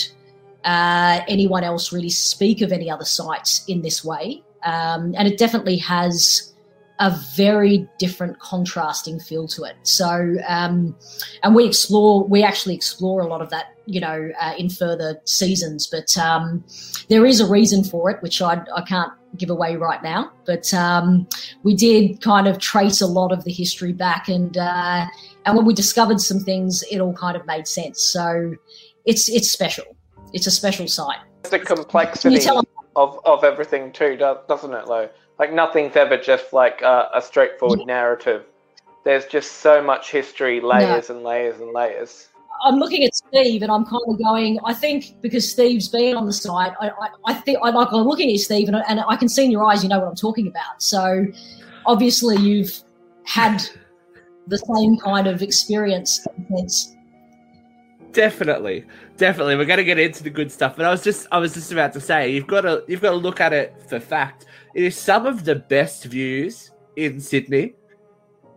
uh, 0.66 1.22
anyone 1.28 1.64
else 1.64 1.94
really 1.94 2.10
speak 2.10 2.62
of 2.62 2.72
any 2.72 2.90
other 2.90 3.06
sites 3.06 3.64
in 3.68 3.82
this 3.82 4.04
way. 4.04 4.44
Um, 4.64 5.14
and 5.18 5.28
it 5.28 5.38
definitely 5.38 5.78
has 5.78 6.54
a 7.00 7.18
very 7.34 7.88
different 7.98 8.38
contrasting 8.40 9.20
feel 9.22 9.48
to 9.48 9.64
it. 9.64 9.76
So, 9.84 10.36
um, 10.48 10.96
and 11.44 11.56
we 11.56 11.66
explore, 11.66 12.26
we 12.26 12.44
actually 12.44 12.76
explore 12.76 13.22
a 13.22 13.28
lot 13.28 13.42
of 13.42 13.50
that, 13.52 13.68
you 13.86 14.02
know, 14.02 14.30
uh, 14.42 14.54
in 14.58 14.70
further 14.70 15.22
seasons. 15.24 15.88
But 15.88 16.18
um, 16.18 16.62
there 17.08 17.26
is 17.26 17.40
a 17.40 17.48
reason 17.48 17.86
for 17.86 18.10
it, 18.10 18.22
which 18.22 18.42
I, 18.42 18.62
I 18.76 18.82
can't 18.82 19.14
give 19.38 19.50
away 19.50 19.76
right 19.76 20.02
now. 20.02 20.32
But 20.46 20.74
um, 20.74 21.28
we 21.64 21.76
did 21.76 22.22
kind 22.22 22.48
of 22.48 22.60
trace 22.60 23.02
a 23.02 23.08
lot 23.08 23.32
of 23.32 23.44
the 23.44 23.52
history 23.52 23.94
back, 23.94 24.28
and 24.28 24.58
uh, 24.58 25.06
and 25.46 25.56
when 25.56 25.66
we 25.66 25.74
discovered 25.74 26.20
some 26.20 26.40
things, 26.40 26.84
it 26.92 27.00
all 27.00 27.14
kind 27.14 27.36
of 27.36 27.46
made 27.46 27.68
sense. 27.68 28.02
So, 28.02 28.56
it's 29.06 29.30
it's 29.30 29.50
special. 29.50 29.86
It's 30.34 30.48
a 30.48 30.52
special 30.52 30.88
site. 30.88 31.20
It's 31.42 31.50
The 31.50 31.60
complexity 31.60 32.48
of 32.96 33.20
of 33.26 33.44
everything 33.44 33.92
too, 33.92 34.16
doesn't 34.18 34.74
it, 34.74 34.86
though? 34.88 35.10
Like 35.38 35.54
nothing's 35.54 35.96
ever 35.96 36.18
just 36.18 36.52
like 36.54 36.82
a, 36.82 37.10
a 37.14 37.22
straightforward 37.22 37.80
yeah. 37.80 37.86
narrative. 37.86 38.46
There's 39.06 39.26
just 39.26 39.54
so 39.54 39.82
much 39.82 40.12
history, 40.12 40.60
layers 40.60 41.10
no. 41.10 41.16
and 41.16 41.24
layers 41.24 41.60
and 41.62 41.72
layers. 41.72 42.29
I'm 42.64 42.78
looking 42.78 43.04
at 43.04 43.16
Steve 43.16 43.62
and 43.62 43.72
I'm 43.72 43.86
kind 43.86 44.02
of 44.08 44.18
going. 44.18 44.60
I 44.66 44.74
think 44.74 45.22
because 45.22 45.50
Steve's 45.50 45.88
been 45.88 46.16
on 46.16 46.26
the 46.26 46.34
site, 46.34 46.74
I, 46.82 46.90
I, 46.90 47.10
I 47.26 47.34
think 47.34 47.60
I 47.64 47.70
like. 47.70 47.90
I'm 47.92 48.08
looking 48.08 48.32
at 48.32 48.40
Steve 48.40 48.68
and, 48.68 48.78
and 48.88 49.02
I 49.08 49.16
can 49.16 49.30
see 49.30 49.46
in 49.46 49.52
your 49.52 49.64
eyes, 49.66 49.84
you 49.84 49.90
know 49.90 50.00
what 50.00 50.08
I'm 50.08 50.16
talking 50.16 50.48
about. 50.48 50.82
So 50.82 51.26
obviously 51.86 52.38
you've 52.38 52.82
had 53.24 53.62
the 54.48 54.58
same 54.58 54.98
kind 54.98 55.28
of 55.28 55.42
experience. 55.42 56.26
Definitely, 58.12 58.86
definitely. 59.18 59.56
We're 59.56 59.66
going 59.66 59.78
to 59.78 59.84
get 59.84 60.00
into 60.00 60.24
the 60.24 60.32
good 60.32 60.52
stuff, 60.52 60.76
but 60.76 60.86
I 60.86 60.90
was 60.90 61.04
just, 61.04 61.28
I 61.32 61.38
was 61.38 61.54
just 61.54 61.72
about 61.72 61.94
to 61.94 62.02
say, 62.02 62.32
you've 62.32 62.48
got 62.48 62.62
to, 62.62 62.84
you've 62.88 63.02
got 63.02 63.12
to 63.12 63.18
look 63.18 63.40
at 63.40 63.54
it 63.54 63.80
for 63.88 64.00
fact. 64.00 64.46
It 64.74 64.84
is 64.84 64.98
some 64.98 65.26
of 65.28 65.46
the 65.46 65.56
best 65.56 66.06
views 66.06 66.72
in 66.96 67.20
Sydney, 67.20 67.76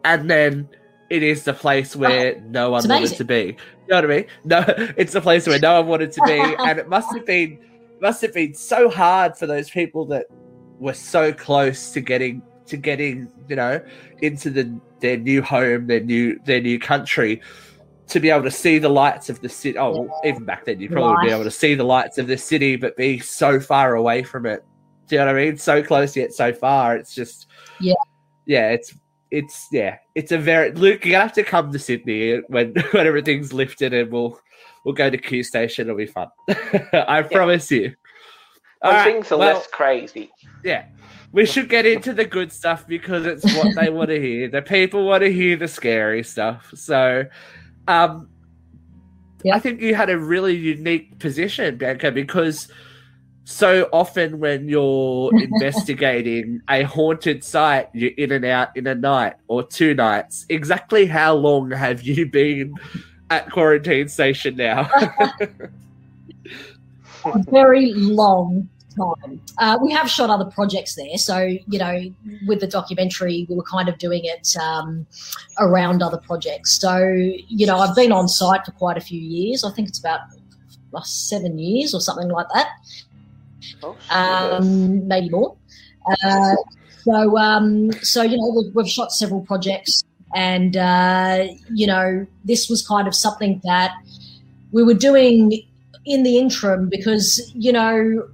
and 0.05 0.31
then 0.31 0.69
it 1.13 1.23
is 1.23 1.45
the 1.45 1.53
place 1.53 1.95
where 1.95 2.37
oh, 2.37 2.43
no 2.47 2.71
one 2.71 2.89
wanted 2.89 3.15
to 3.19 3.25
be. 3.25 3.59
You 3.87 3.89
know 3.89 3.97
what 3.97 4.05
I 4.05 4.07
mean? 4.07 4.27
No, 4.45 4.65
it's 4.97 5.13
the 5.13 5.21
place 5.21 5.47
where 5.47 5.59
no 5.59 5.75
one 5.81 5.87
wanted 5.87 6.11
to 6.13 6.23
be, 6.23 6.41
and 6.59 6.79
it 6.79 6.89
must 6.89 7.15
have 7.15 7.27
been, 7.27 7.59
must 8.01 8.23
have 8.23 8.33
been 8.33 8.55
so 8.55 8.89
hard 8.89 9.37
for 9.37 9.47
those 9.47 9.69
people 9.69 10.07
that 10.07 10.25
were 10.79 10.95
so 10.95 11.31
close 11.31 11.93
to 11.93 12.01
getting 12.01 12.43
to 12.65 12.79
getting, 12.79 13.31
you 13.47 13.57
know, 13.57 13.85
into 14.23 14.49
the 14.49 14.81
their 15.01 15.19
new 15.19 15.43
home, 15.43 15.87
their 15.87 16.01
new 16.01 16.41
their 16.47 16.63
new 16.63 16.79
country 16.79 17.43
to 18.07 18.19
be 18.19 18.31
able 18.31 18.45
to 18.45 18.51
see 18.51 18.79
the 18.79 18.89
lights 18.89 19.29
of 19.29 19.43
the 19.43 19.51
city. 19.51 19.77
Oh, 19.77 19.91
well, 19.91 20.21
even 20.25 20.47
back 20.47 20.65
then, 20.65 20.81
you'd 20.81 20.93
probably 20.93 21.15
Life. 21.17 21.27
be 21.27 21.31
able 21.31 21.45
to 21.45 21.51
see 21.51 21.75
the 21.75 21.85
lights 21.85 22.17
of 22.17 22.27
the 22.27 22.39
city, 22.39 22.77
but 22.77 22.97
be 22.97 23.19
so 23.19 23.61
far 23.61 23.97
away 23.97 24.23
from 24.23 24.47
it. 24.47 24.65
Do 25.09 25.17
you 25.17 25.21
know 25.21 25.27
what 25.27 25.37
I 25.37 25.45
mean? 25.45 25.59
So 25.59 25.83
close 25.83 26.17
yet 26.17 26.33
so 26.33 26.55
far. 26.55 26.97
It's 26.97 27.15
just, 27.15 27.49
yeah, 27.81 27.95
yeah. 28.47 28.71
It's 28.71 28.95
it's 29.33 29.67
yeah. 29.73 29.97
It's 30.15 30.31
a 30.31 30.39
very 30.39 30.71
Luke. 30.73 31.05
You 31.05 31.15
have 31.15 31.33
to 31.33 31.43
come 31.43 31.73
to 31.73 31.79
Sydney 31.79 32.41
when 32.49 32.75
when 32.93 33.07
everything's 33.07 33.53
lifted, 33.53 33.93
and 33.93 34.13
we'll 34.13 34.39
we'll 34.85 34.95
go 34.95 35.11
to 35.11 35.19
Q 35.19 35.43
Station. 35.43 35.89
It'll 35.89 35.97
be 35.97 36.07
fun. 36.07 36.29
I 36.49 36.55
yeah. 36.93 37.23
promise 37.23 37.71
you. 37.71 37.95
When 38.83 38.95
right, 38.95 39.05
things 39.05 39.33
are 39.33 39.39
well, 39.39 39.55
less 39.55 39.67
crazy. 39.69 40.31
Yeah. 40.65 40.85
We 41.33 41.47
should 41.47 41.71
get 41.71 41.87
into 41.87 42.13
the 42.13 42.27
good 42.27 42.53
stuff 42.53 42.87
because 42.87 43.25
it's 43.25 43.45
what 43.57 43.75
they 43.75 43.89
want 43.91 44.11
to 44.11 44.21
hear. 44.21 44.49
The 44.49 44.61
people 44.61 45.07
want 45.07 45.23
to 45.23 45.33
hear 45.33 45.57
the 45.57 45.69
scary 45.69 46.23
stuff. 46.25 46.71
So, 46.75 47.25
um, 47.89 48.29
I 49.51 49.59
think 49.59 49.81
you 49.81 49.95
had 49.95 50.11
a 50.11 50.19
really 50.19 50.55
unique 50.55 51.19
position, 51.21 51.79
Bianca, 51.79 52.11
because 52.11 52.71
so 53.45 53.89
often 53.93 54.39
when 54.39 54.69
you're 54.69 55.31
investigating 55.39 56.63
a 56.69 56.83
haunted 56.83 57.43
site, 57.45 57.89
you're 57.93 58.13
in 58.17 58.33
and 58.33 58.45
out 58.45 58.77
in 58.77 58.87
a 58.87 58.95
night 58.95 59.35
or 59.49 59.63
two 59.63 59.95
nights. 59.95 60.47
Exactly 60.49 61.07
how 61.07 61.35
long 61.35 61.71
have 61.71 62.03
you 62.03 62.27
been 62.27 62.75
at 63.31 63.51
quarantine 63.51 64.09
station 64.09 64.57
now? 64.57 64.89
a 67.25 67.43
very 67.51 67.93
long 67.95 68.69
time. 68.97 69.41
Uh, 69.59 69.79
we 69.83 69.91
have 69.91 70.09
shot 70.09 70.31
other 70.31 70.45
projects 70.45 70.95
there, 70.95 71.17
so 71.17 71.39
you 71.39 71.79
know, 71.79 72.13
with 72.47 72.61
the 72.61 72.67
documentary, 72.67 73.47
we 73.49 73.57
were 73.57 73.63
kind 73.65 73.89
of 73.89 73.99
doing 73.99 74.23
it 74.25 74.55
um, 74.57 75.07
around 75.59 76.03
other 76.03 76.19
projects. 76.19 76.79
So 76.79 76.99
you 77.03 77.67
know, 77.67 77.79
I've 77.79 77.97
been 77.97 78.13
on 78.13 78.29
site 78.29 78.65
for 78.65 78.73
quite 78.73 78.97
a 78.97 79.01
few 79.01 79.21
years. 79.21 79.65
I 79.65 79.71
think 79.71 79.89
it's 79.89 79.99
about 79.99 80.21
seven 81.05 81.59
years 81.59 81.95
or 81.95 82.01
something 82.01 82.29
like 82.29 82.47
that. 82.53 82.69
Oh, 83.83 83.97
um, 84.11 85.07
maybe 85.07 85.31
more. 85.31 85.57
Uh, 86.25 86.55
so, 87.05 87.37
um, 87.39 87.93
so 88.03 88.23
you 88.23 88.37
know, 88.37 88.63
we've, 88.63 88.75
we've, 88.75 88.89
shot 88.89 89.13
several 89.13 89.41
projects, 89.43 90.05
and 90.35 90.77
uh, 90.77 91.47
you 91.73 91.87
know, 91.87 92.27
this 92.45 92.69
was 92.69 92.87
kind 92.87 93.07
of 93.07 93.15
something 93.15 93.61
that 93.65 93.93
we 94.73 94.83
were 94.83 94.95
doing 94.95 95.63
in 96.05 96.23
the 96.23 96.39
interim 96.39 96.89
because 96.89 97.53
you 97.55 97.73
know 97.73 98.29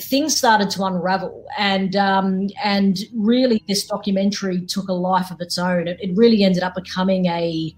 things 0.00 0.36
started 0.36 0.68
to 0.68 0.84
unravel 0.84 1.46
and 1.56 1.96
um, 1.96 2.48
and 2.62 2.98
really 3.14 3.62
this 3.66 3.86
documentary 3.86 4.60
took 4.66 4.88
a 4.88 4.92
life 4.92 5.30
of 5.30 5.40
its 5.40 5.56
own 5.56 5.88
it, 5.88 5.98
it 6.00 6.14
really 6.16 6.44
ended 6.44 6.62
up 6.62 6.74
becoming 6.74 7.26
a 7.26 7.74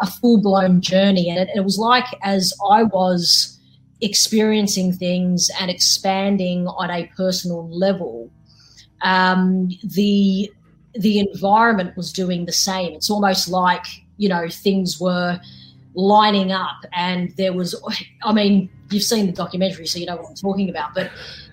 a 0.00 0.06
full-blown 0.06 0.80
journey 0.80 1.28
and 1.28 1.38
it, 1.38 1.48
it, 1.54 1.62
was 1.62 1.78
like 1.78 2.06
as 2.22 2.54
i 2.70 2.82
was 2.82 3.59
experiencing 4.00 4.92
things 4.92 5.50
and 5.60 5.70
expanding 5.70 6.66
on 6.68 6.90
a 6.90 7.10
personal 7.16 7.68
level 7.68 8.30
um, 9.02 9.70
the 9.82 10.50
the 10.94 11.20
environment 11.20 11.96
was 11.96 12.12
doing 12.12 12.46
the 12.46 12.52
same 12.52 12.92
it's 12.92 13.10
almost 13.10 13.48
like 13.48 13.84
you 14.16 14.28
know 14.28 14.48
things 14.48 15.00
were 15.00 15.40
lining 15.94 16.50
up 16.52 16.84
and 16.92 17.34
there 17.36 17.52
was 17.52 17.74
i 18.24 18.32
mean 18.32 18.68
you've 18.90 19.02
seen 19.02 19.26
the 19.26 19.32
documentary 19.32 19.86
so 19.86 19.98
you 19.98 20.06
know 20.06 20.16
what 20.16 20.26
i'm 20.28 20.34
talking 20.34 20.68
about 20.68 20.94
but 20.94 21.10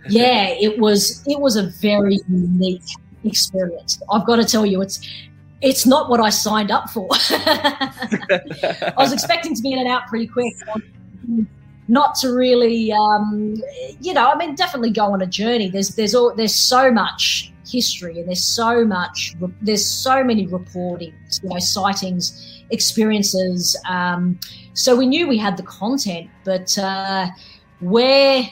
yeah, 0.10 0.50
it 0.60 0.80
was 0.80 1.24
it 1.28 1.40
was 1.40 1.56
a 1.56 1.64
very 1.64 2.20
unique 2.28 2.84
experience. 3.24 4.02
I've 4.12 4.26
got 4.26 4.38
to 4.38 4.46
tell 4.46 4.66
you, 4.66 4.82
it's 4.82 5.08
it's 5.62 5.86
not 5.86 6.10
what 6.10 6.20
I 6.20 6.30
signed 6.30 6.72
up 6.72 6.90
for. 6.90 7.08
I 7.12 8.94
was 8.98 9.12
expecting 9.12 9.56
to 9.56 9.62
be 9.62 9.74
in 9.74 9.80
and 9.80 9.88
out 9.88 10.08
pretty 10.08 10.28
quick, 10.28 10.54
not 11.88 12.16
to 12.16 12.34
really, 12.34 12.92
um, 12.92 13.62
you 14.02 14.14
know, 14.14 14.30
I 14.30 14.38
mean, 14.38 14.56
definitely 14.56 14.92
go 14.92 15.06
on 15.06 15.22
a 15.22 15.26
journey. 15.26 15.70
There's 15.70 15.96
there's 15.96 16.14
all, 16.14 16.34
there's 16.36 16.56
so 16.56 16.92
much 16.92 17.52
history 17.70 18.20
and 18.20 18.28
there's 18.28 18.44
so 18.44 18.86
much 18.86 19.36
there's 19.62 19.86
so 19.86 20.24
many 20.24 20.48
reportings, 20.48 21.44
you 21.44 21.50
know, 21.50 21.60
sightings, 21.60 22.64
experiences. 22.72 23.80
Um, 23.90 24.40
so 24.74 24.96
we 24.96 25.06
knew 25.06 25.28
we 25.28 25.38
had 25.38 25.58
the 25.58 25.64
content, 25.64 26.30
but 26.44 26.78
uh, 26.78 27.28
where 27.80 28.44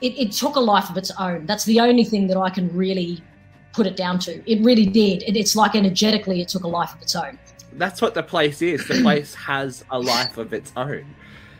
it, 0.00 0.18
it 0.18 0.32
took 0.32 0.56
a 0.56 0.60
life 0.60 0.90
of 0.90 0.96
its 0.96 1.10
own. 1.18 1.46
That's 1.46 1.64
the 1.64 1.80
only 1.80 2.04
thing 2.04 2.26
that 2.28 2.36
I 2.36 2.50
can 2.50 2.74
really 2.76 3.22
put 3.72 3.86
it 3.86 3.96
down 3.96 4.18
to. 4.20 4.50
It 4.50 4.62
really 4.64 4.86
did. 4.86 5.22
It, 5.22 5.36
it's 5.36 5.56
like 5.56 5.74
energetically, 5.74 6.40
it 6.40 6.48
took 6.48 6.64
a 6.64 6.68
life 6.68 6.94
of 6.94 7.02
its 7.02 7.14
own. 7.14 7.38
That's 7.72 8.00
what 8.00 8.14
the 8.14 8.22
place 8.22 8.62
is. 8.62 8.86
The 8.88 9.02
place 9.02 9.34
has 9.34 9.84
a 9.90 9.98
life 9.98 10.38
of 10.38 10.52
its 10.52 10.72
own. 10.76 11.04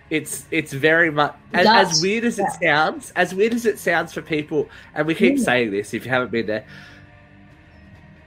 It's 0.08 0.46
it's 0.50 0.72
very 0.72 1.10
much 1.10 1.34
as, 1.52 1.66
as 1.66 2.02
weird 2.02 2.24
as 2.24 2.38
yeah. 2.38 2.46
it 2.46 2.52
sounds. 2.62 3.12
As 3.16 3.34
weird 3.34 3.54
as 3.54 3.66
it 3.66 3.78
sounds 3.78 4.12
for 4.12 4.22
people, 4.22 4.68
and 4.94 5.06
we 5.06 5.14
keep 5.14 5.38
yeah. 5.38 5.44
saying 5.44 5.70
this 5.72 5.94
if 5.94 6.04
you 6.04 6.10
haven't 6.10 6.30
been 6.30 6.46
there 6.46 6.64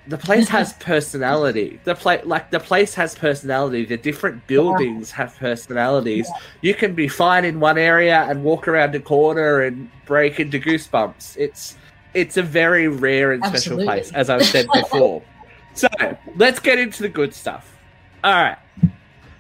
the 0.10 0.18
place 0.18 0.50
has 0.50 0.74
personality. 0.80 1.80
The 1.84 1.96
place, 1.96 2.26
like 2.26 2.52
the 2.52 2.60
place 2.60 2.94
has 2.96 3.16
personality. 3.16 3.86
The 3.86 3.98
different 3.98 4.46
buildings 4.48 5.12
have 5.12 5.36
personalities. 5.38 6.28
You 6.62 6.74
can 6.74 6.96
be 6.96 7.08
fine 7.08 7.46
in 7.46 7.60
one 7.60 7.78
area 7.78 8.26
and 8.28 8.44
walk 8.44 8.68
around 8.68 8.96
a 8.96 9.00
corner 9.00 9.62
and 9.62 9.90
break 10.06 10.40
into 10.40 10.60
goosebumps. 10.60 11.38
It's 11.38 11.78
it's 12.16 12.38
a 12.38 12.44
very 12.44 12.88
rare 12.88 13.32
and 13.32 13.44
Absolutely. 13.44 13.86
special 13.86 14.02
place, 14.02 14.12
as 14.14 14.30
I've 14.30 14.46
said 14.46 14.68
before. 14.74 15.22
so 15.76 15.88
let's 16.36 16.60
get 16.60 16.80
into 16.80 17.04
the 17.04 17.10
good 17.10 17.34
stuff. 17.34 17.78
All 18.24 18.34
right. 18.34 18.58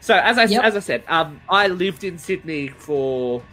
So 0.01 0.15
as 0.15 0.37
I 0.37 0.45
yep. 0.45 0.63
as 0.63 0.75
I 0.75 0.79
said, 0.79 1.03
um, 1.07 1.41
I 1.49 1.67
lived 1.67 2.03
in 2.03 2.17
Sydney 2.17 2.69
for 2.69 3.43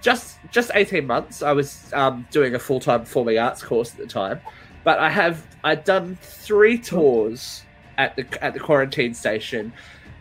just 0.00 0.38
just 0.50 0.70
eighteen 0.74 1.06
months. 1.06 1.42
I 1.42 1.52
was 1.52 1.92
um, 1.92 2.26
doing 2.30 2.54
a 2.54 2.58
full 2.58 2.80
time 2.80 3.00
performing 3.00 3.38
arts 3.38 3.62
course 3.62 3.92
at 3.92 3.98
the 3.98 4.06
time. 4.06 4.40
But 4.84 4.98
I 4.98 5.10
have 5.10 5.44
I've 5.64 5.84
done 5.84 6.16
three 6.20 6.78
tours 6.78 7.64
at 7.98 8.16
the 8.16 8.44
at 8.44 8.54
the 8.54 8.60
quarantine 8.60 9.14
station, 9.14 9.72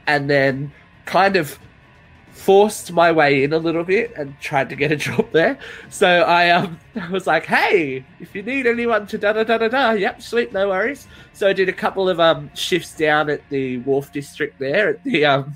and 0.07 0.29
then 0.29 0.71
kind 1.05 1.35
of 1.35 1.59
forced 2.37 2.91
my 2.91 3.11
way 3.11 3.43
in 3.43 3.51
a 3.51 3.57
little 3.57 3.83
bit 3.83 4.13
and 4.15 4.39
tried 4.39 4.69
to 4.69 4.75
get 4.75 4.91
a 4.91 4.95
job 5.07 5.31
there. 5.31 5.57
So 5.89 6.07
I 6.07 6.49
um 6.49 6.79
I 6.95 7.09
was 7.09 7.27
like, 7.27 7.45
hey, 7.45 8.03
if 8.19 8.33
you 8.35 8.41
need 8.41 8.65
anyone 8.65 9.05
to 9.07 9.17
da 9.17 9.33
da 9.33 9.43
da 9.43 9.57
da 9.57 9.67
da, 9.67 9.91
yep, 9.91 10.21
sweet, 10.21 10.53
no 10.53 10.69
worries. 10.69 11.07
So 11.33 11.47
I 11.47 11.53
did 11.53 11.69
a 11.69 11.73
couple 11.73 12.09
of 12.09 12.19
um 12.19 12.49
shifts 12.53 12.95
down 12.95 13.29
at 13.29 13.47
the 13.49 13.77
Wharf 13.79 14.11
District 14.11 14.57
there 14.59 14.89
at 14.89 15.03
the 15.03 15.25
um 15.25 15.55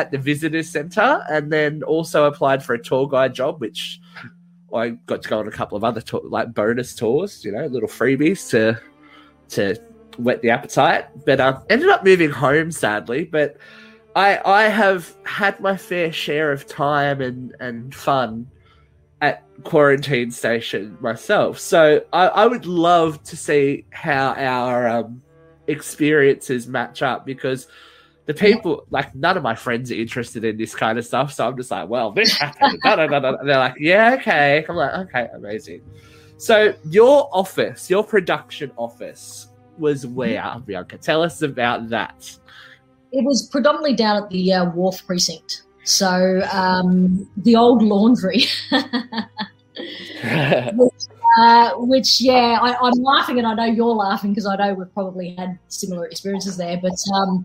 at 0.00 0.10
the 0.10 0.18
visitors 0.18 0.70
center, 0.70 1.22
and 1.30 1.52
then 1.52 1.82
also 1.82 2.24
applied 2.24 2.64
for 2.64 2.74
a 2.74 2.82
tour 2.82 3.06
guide 3.06 3.34
job, 3.34 3.60
which 3.60 4.00
I 4.74 4.90
got 5.06 5.22
to 5.22 5.28
go 5.28 5.38
on 5.38 5.48
a 5.48 5.50
couple 5.50 5.76
of 5.76 5.84
other 5.84 6.02
like 6.24 6.54
bonus 6.54 6.94
tours, 6.94 7.44
you 7.44 7.52
know, 7.52 7.66
little 7.66 7.88
freebies 7.88 8.48
to 8.50 8.80
to 9.50 9.76
whet 10.18 10.42
the 10.42 10.50
appetite. 10.50 11.06
But 11.26 11.40
um, 11.40 11.62
ended 11.68 11.88
up 11.88 12.04
moving 12.04 12.30
home 12.30 12.70
sadly. 12.70 13.24
But 13.24 13.58
I 14.16 14.40
I 14.44 14.62
have 14.64 15.14
had 15.24 15.60
my 15.60 15.76
fair 15.76 16.12
share 16.12 16.52
of 16.52 16.66
time 16.66 17.20
and 17.20 17.54
and 17.60 17.94
fun 17.94 18.46
at 19.20 19.44
quarantine 19.64 20.30
station 20.30 20.96
myself. 21.00 21.58
So 21.58 22.02
I, 22.12 22.28
I 22.28 22.46
would 22.46 22.64
love 22.64 23.22
to 23.24 23.36
see 23.36 23.84
how 23.90 24.34
our 24.34 24.88
um, 24.88 25.22
experiences 25.66 26.66
match 26.66 27.02
up 27.02 27.26
because 27.26 27.66
the 28.30 28.34
people 28.34 28.86
like 28.90 29.12
none 29.12 29.36
of 29.36 29.42
my 29.42 29.56
friends 29.56 29.90
are 29.90 29.96
interested 29.96 30.44
in 30.44 30.56
this 30.56 30.72
kind 30.72 31.00
of 31.00 31.04
stuff. 31.04 31.32
So 31.32 31.48
I'm 31.48 31.56
just 31.56 31.68
like, 31.68 31.88
well, 31.88 32.12
this 32.12 32.38
happened. 32.38 32.78
da, 32.84 32.94
da, 32.94 33.08
da. 33.08 33.42
They're 33.42 33.58
like, 33.58 33.74
yeah, 33.76 34.14
okay. 34.20 34.64
I'm 34.68 34.76
like, 34.76 34.92
okay, 34.92 35.26
amazing. 35.34 35.82
So 36.36 36.72
your 36.84 37.28
office, 37.32 37.90
your 37.90 38.04
production 38.04 38.70
office, 38.76 39.48
was 39.78 40.06
where 40.06 40.60
Bianca? 40.64 40.96
Tell 40.98 41.24
us 41.24 41.42
about 41.42 41.88
that. 41.88 42.38
It 43.10 43.24
was 43.24 43.48
predominantly 43.50 43.96
down 43.96 44.22
at 44.22 44.30
the 44.30 44.52
uh, 44.52 44.70
Wharf 44.70 45.04
Precinct. 45.04 45.62
So 45.82 46.40
um, 46.52 47.28
the 47.36 47.56
old 47.56 47.82
laundry. 47.82 48.44
which, 50.74 50.92
uh, 51.36 51.70
which, 51.78 52.20
yeah, 52.20 52.58
I, 52.62 52.86
am 52.86 53.02
laughing 53.02 53.38
and 53.38 53.46
I 53.46 53.54
know 53.54 53.64
you're 53.64 53.86
laughing 53.86 54.30
because 54.30 54.46
I 54.46 54.54
know 54.54 54.74
we've 54.74 54.94
probably 54.94 55.34
had 55.36 55.58
similar 55.66 56.06
experiences 56.06 56.56
there. 56.56 56.78
But 56.80 56.96
um, 57.12 57.44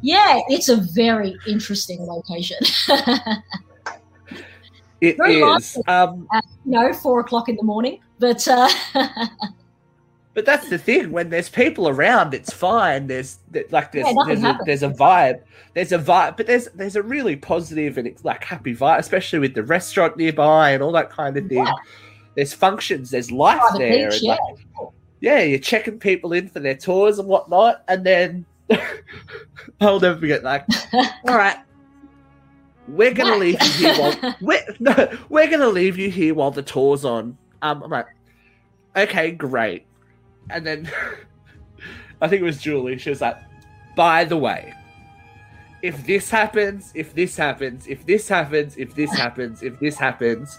yeah, 0.00 0.40
it's 0.48 0.68
a 0.68 0.76
very 0.76 1.36
interesting 1.46 2.04
location. 2.06 2.58
it 5.00 5.16
very 5.16 5.40
is. 5.40 5.76
Um, 5.86 6.26
at, 6.32 6.44
you 6.64 6.72
know, 6.72 6.92
four 6.92 7.20
o'clock 7.20 7.48
in 7.48 7.56
the 7.56 7.64
morning. 7.64 8.00
But 8.18 8.46
uh, 8.48 8.68
But 10.36 10.44
that's 10.44 10.68
the 10.68 10.76
thing. 10.76 11.12
When 11.12 11.30
there's 11.30 11.48
people 11.48 11.88
around, 11.88 12.34
it's 12.34 12.52
fine. 12.52 13.06
There's 13.06 13.38
like 13.70 13.90
there's 13.90 14.06
yeah, 14.06 14.12
there's, 14.26 14.42
a, 14.42 14.58
there's 14.66 14.82
a 14.82 14.90
vibe. 14.90 15.40
There's 15.72 15.92
a 15.92 15.98
vibe, 15.98 16.36
but 16.36 16.46
there's 16.46 16.66
there's 16.74 16.94
a 16.94 17.02
really 17.02 17.36
positive 17.36 17.96
and 17.96 18.14
like 18.22 18.44
happy 18.44 18.76
vibe, 18.76 18.98
especially 18.98 19.38
with 19.38 19.54
the 19.54 19.62
restaurant 19.62 20.18
nearby 20.18 20.72
and 20.72 20.82
all 20.82 20.92
that 20.92 21.08
kind 21.08 21.38
of 21.38 21.48
thing. 21.48 21.64
Yeah. 21.64 21.72
There's 22.34 22.52
functions. 22.52 23.08
There's 23.08 23.32
life 23.32 23.62
oh, 23.62 23.72
the 23.72 23.78
there. 23.78 24.10
Beach, 24.10 24.22
yeah. 24.22 24.36
Like, 24.78 24.90
yeah, 25.20 25.40
you're 25.40 25.58
checking 25.58 25.98
people 25.98 26.34
in 26.34 26.48
for 26.50 26.60
their 26.60 26.76
tours 26.76 27.18
and 27.18 27.26
whatnot, 27.26 27.82
and 27.88 28.04
then 28.04 28.44
I'll 29.80 30.00
never 30.00 30.18
forget. 30.18 30.42
that. 30.42 30.66
all 31.28 31.36
right, 31.36 31.58
we're 32.88 33.14
gonna 33.14 33.36
leave 33.36 33.62
you 33.62 33.70
here 33.70 33.94
while 33.94 34.36
we're 34.40 34.64
no, 34.78 35.18
we're 35.28 35.50
gonna 35.50 35.68
leave 35.68 35.98
you 35.98 36.10
here 36.10 36.34
while 36.34 36.50
the 36.50 36.62
tour's 36.62 37.04
on. 37.04 37.36
Um, 37.62 37.82
I'm 37.82 37.90
like, 37.90 38.06
okay, 38.96 39.30
great 39.30 39.86
and 40.50 40.66
then 40.66 40.90
I 42.20 42.28
think 42.28 42.42
it 42.42 42.44
was 42.44 42.60
Julie. 42.60 42.98
She 42.98 43.10
was 43.10 43.20
like, 43.20 43.36
"By 43.96 44.24
the 44.24 44.36
way, 44.36 44.72
if 45.82 46.06
this 46.06 46.30
happens, 46.30 46.92
if 46.94 47.14
this 47.14 47.36
happens, 47.36 47.86
if 47.86 48.06
this 48.06 48.28
happens, 48.28 48.76
if 48.76 48.94
this 48.94 49.10
happens, 49.12 49.62
if 49.62 49.78
this 49.78 49.96
happens, 49.96 50.58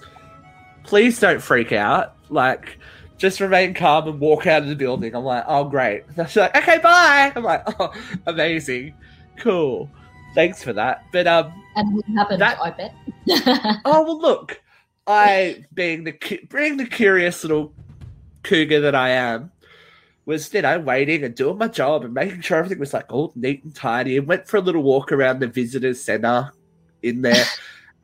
please 0.83 1.19
don't 1.19 1.41
freak 1.41 1.71
out. 1.71 2.15
Like, 2.29 2.77
just 3.17 3.39
remain 3.39 3.73
calm 3.73 4.07
and 4.07 4.19
walk 4.19 4.47
out 4.47 4.63
of 4.63 4.69
the 4.69 4.75
building." 4.75 5.15
I'm 5.15 5.23
like, 5.23 5.43
"Oh, 5.47 5.65
great." 5.65 6.03
She's 6.27 6.37
like, 6.37 6.55
"Okay, 6.55 6.77
bye." 6.79 7.31
I'm 7.35 7.43
like, 7.43 7.63
"Oh, 7.79 7.93
amazing, 8.25 8.93
cool, 9.37 9.89
thanks 10.35 10.63
for 10.63 10.73
that." 10.73 11.05
But 11.11 11.27
um, 11.27 11.51
and 11.75 11.95
what 11.95 12.05
happened? 12.05 12.41
That, 12.41 12.59
I 12.61 12.71
bet. 12.71 12.93
oh 13.85 14.03
well, 14.03 14.19
look, 14.19 14.61
I 15.05 15.65
being 15.73 16.03
the 16.03 16.47
being 16.49 16.77
the 16.77 16.85
curious 16.85 17.43
little 17.43 17.73
cougar 18.43 18.79
that 18.81 18.95
I 18.95 19.09
am 19.09 19.51
was, 20.27 20.53
you 20.53 20.61
know, 20.61 20.77
waiting 20.79 21.23
and 21.23 21.33
doing 21.33 21.57
my 21.57 21.69
job 21.69 22.03
and 22.03 22.13
making 22.13 22.41
sure 22.41 22.57
everything 22.57 22.79
was 22.79 22.93
like 22.93 23.11
all 23.11 23.31
neat 23.35 23.63
and 23.63 23.73
tidy. 23.73 24.17
And 24.17 24.27
went 24.27 24.45
for 24.45 24.57
a 24.57 24.61
little 24.61 24.83
walk 24.83 25.11
around 25.11 25.39
the 25.39 25.47
visitors 25.47 26.03
center 26.03 26.51
in 27.01 27.21
there. 27.21 27.45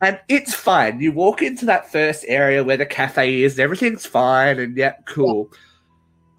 And 0.00 0.20
it's 0.28 0.54
fine. 0.54 1.00
You 1.00 1.12
walk 1.12 1.42
into 1.42 1.66
that 1.66 1.90
first 1.90 2.24
area 2.28 2.64
where 2.64 2.76
the 2.76 2.86
cafe 2.86 3.42
is, 3.42 3.58
everything's 3.58 4.06
fine 4.06 4.58
and 4.58 4.76
yeah, 4.76 4.96
cool. 5.06 5.48
Yeah. 5.50 5.58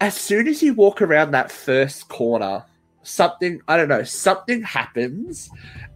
As 0.08 0.14
soon 0.14 0.46
as 0.46 0.62
you 0.62 0.74
walk 0.74 1.00
around 1.00 1.30
that 1.30 1.50
first 1.50 2.08
corner, 2.08 2.64
something 3.02 3.60
I 3.68 3.76
don't 3.76 3.88
know, 3.88 4.02
something 4.02 4.62
happens, 4.62 5.50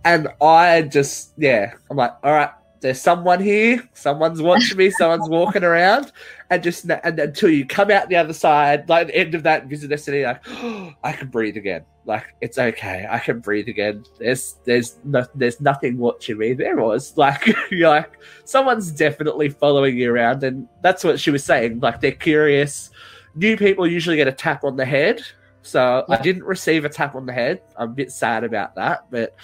and 0.05 0.29
I 0.40 0.83
just 0.83 1.35
yeah, 1.37 1.75
I'm 1.90 1.96
like, 1.96 2.12
all 2.23 2.33
right, 2.33 2.51
there's 2.81 3.01
someone 3.01 3.40
here, 3.40 3.87
someone's 3.93 4.40
watching 4.40 4.79
me, 4.79 4.90
someone's 4.90 5.29
walking 5.29 5.64
around, 5.64 6.12
and 6.49 6.62
just 6.62 6.88
and 6.88 7.19
until 7.19 7.51
you 7.51 7.66
come 7.66 7.90
out 7.90 8.09
the 8.09 8.16
other 8.16 8.33
side, 8.33 8.88
like 8.88 9.09
the 9.09 9.16
end 9.16 9.35
of 9.35 9.43
that 9.43 9.66
visitor 9.66 9.97
city, 9.97 10.25
like 10.25 10.43
oh, 10.49 10.93
I 11.05 11.12
can 11.12 11.29
breathe 11.29 11.57
again. 11.57 11.85
Like 12.07 12.35
it's 12.40 12.59
okay, 12.59 13.07
I 13.09 13.19
can 13.19 13.40
breathe 13.40 13.69
again. 13.69 14.05
There's 14.19 14.57
there's 14.64 14.97
no, 15.05 15.27
there's 15.35 15.61
nothing 15.61 15.99
watching 15.99 16.38
me. 16.38 16.55
There 16.55 16.77
was 16.77 17.14
like 17.16 17.55
you're 17.71 17.90
like 17.90 18.19
someone's 18.45 18.90
definitely 18.90 19.51
following 19.51 19.97
you 19.97 20.12
around, 20.12 20.43
and 20.43 20.66
that's 20.83 21.05
what 21.05 21.21
she 21.21 21.31
was 21.31 21.45
saying. 21.45 21.81
Like 21.81 22.01
they're 22.01 22.12
curious. 22.12 22.90
New 23.35 23.57
people 23.57 23.87
usually 23.87 24.16
get 24.16 24.27
a 24.27 24.33
tap 24.33 24.64
on 24.64 24.77
the 24.77 24.87
head, 24.87 25.23
so 25.62 26.05
yeah. 26.09 26.16
I 26.16 26.23
didn't 26.23 26.45
receive 26.45 26.85
a 26.85 26.88
tap 26.88 27.14
on 27.14 27.27
the 27.27 27.33
head. 27.33 27.61
I'm 27.77 27.90
a 27.90 27.93
bit 27.93 28.11
sad 28.11 28.43
about 28.43 28.75
that, 28.75 29.05
but 29.11 29.37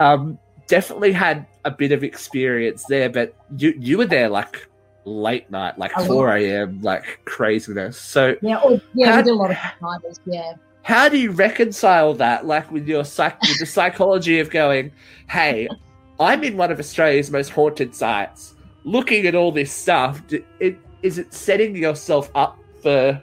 um, 0.00 0.38
definitely 0.74 1.12
had 1.12 1.46
a 1.64 1.70
bit 1.70 1.92
of 1.92 2.02
experience 2.02 2.84
there, 2.88 3.08
but 3.08 3.28
you 3.56 3.74
you 3.78 3.96
were 3.98 4.10
there 4.16 4.28
like 4.28 4.68
late 5.04 5.48
night, 5.50 5.78
like 5.78 5.92
oh, 5.96 6.04
four 6.04 6.36
a.m., 6.36 6.80
like 6.82 7.20
craziness. 7.26 7.96
So 7.96 8.34
yeah, 8.42 8.58
or, 8.58 8.80
yeah, 8.92 9.12
how, 9.12 9.16
we 9.18 9.22
did 9.22 9.30
a 9.30 9.34
lot 9.34 9.50
of 9.52 9.56
timers, 9.78 10.18
yeah. 10.26 10.54
How 10.82 11.08
do 11.08 11.16
you 11.16 11.30
reconcile 11.30 12.12
that, 12.14 12.44
like 12.44 12.66
with 12.72 12.88
your 12.88 13.04
psych, 13.04 13.40
with 13.42 13.60
the 13.60 13.66
psychology 13.66 14.40
of 14.40 14.50
going, 14.50 14.90
"Hey, 15.30 15.68
I'm 16.18 16.42
in 16.42 16.56
one 16.56 16.72
of 16.72 16.80
Australia's 16.80 17.30
most 17.30 17.50
haunted 17.50 17.94
sites, 17.94 18.54
looking 18.82 19.26
at 19.26 19.36
all 19.36 19.52
this 19.52 19.70
stuff. 19.70 20.22
It, 20.58 20.76
is 21.02 21.18
it 21.18 21.32
setting 21.32 21.76
yourself 21.76 22.32
up 22.34 22.58
for 22.82 23.22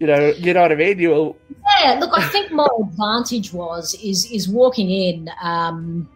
you 0.00 0.06
know, 0.06 0.30
you 0.30 0.54
know 0.54 0.62
what 0.62 0.72
I 0.72 0.76
mean? 0.76 0.98
You 0.98 1.10
will. 1.10 1.36
Yeah, 1.78 1.98
look, 2.00 2.10
I 2.16 2.26
think 2.28 2.50
my 2.50 2.66
advantage 2.80 3.52
was 3.52 3.94
is 4.02 4.30
is 4.32 4.48
walking 4.48 4.90
in. 4.90 5.30
Um, 5.42 6.08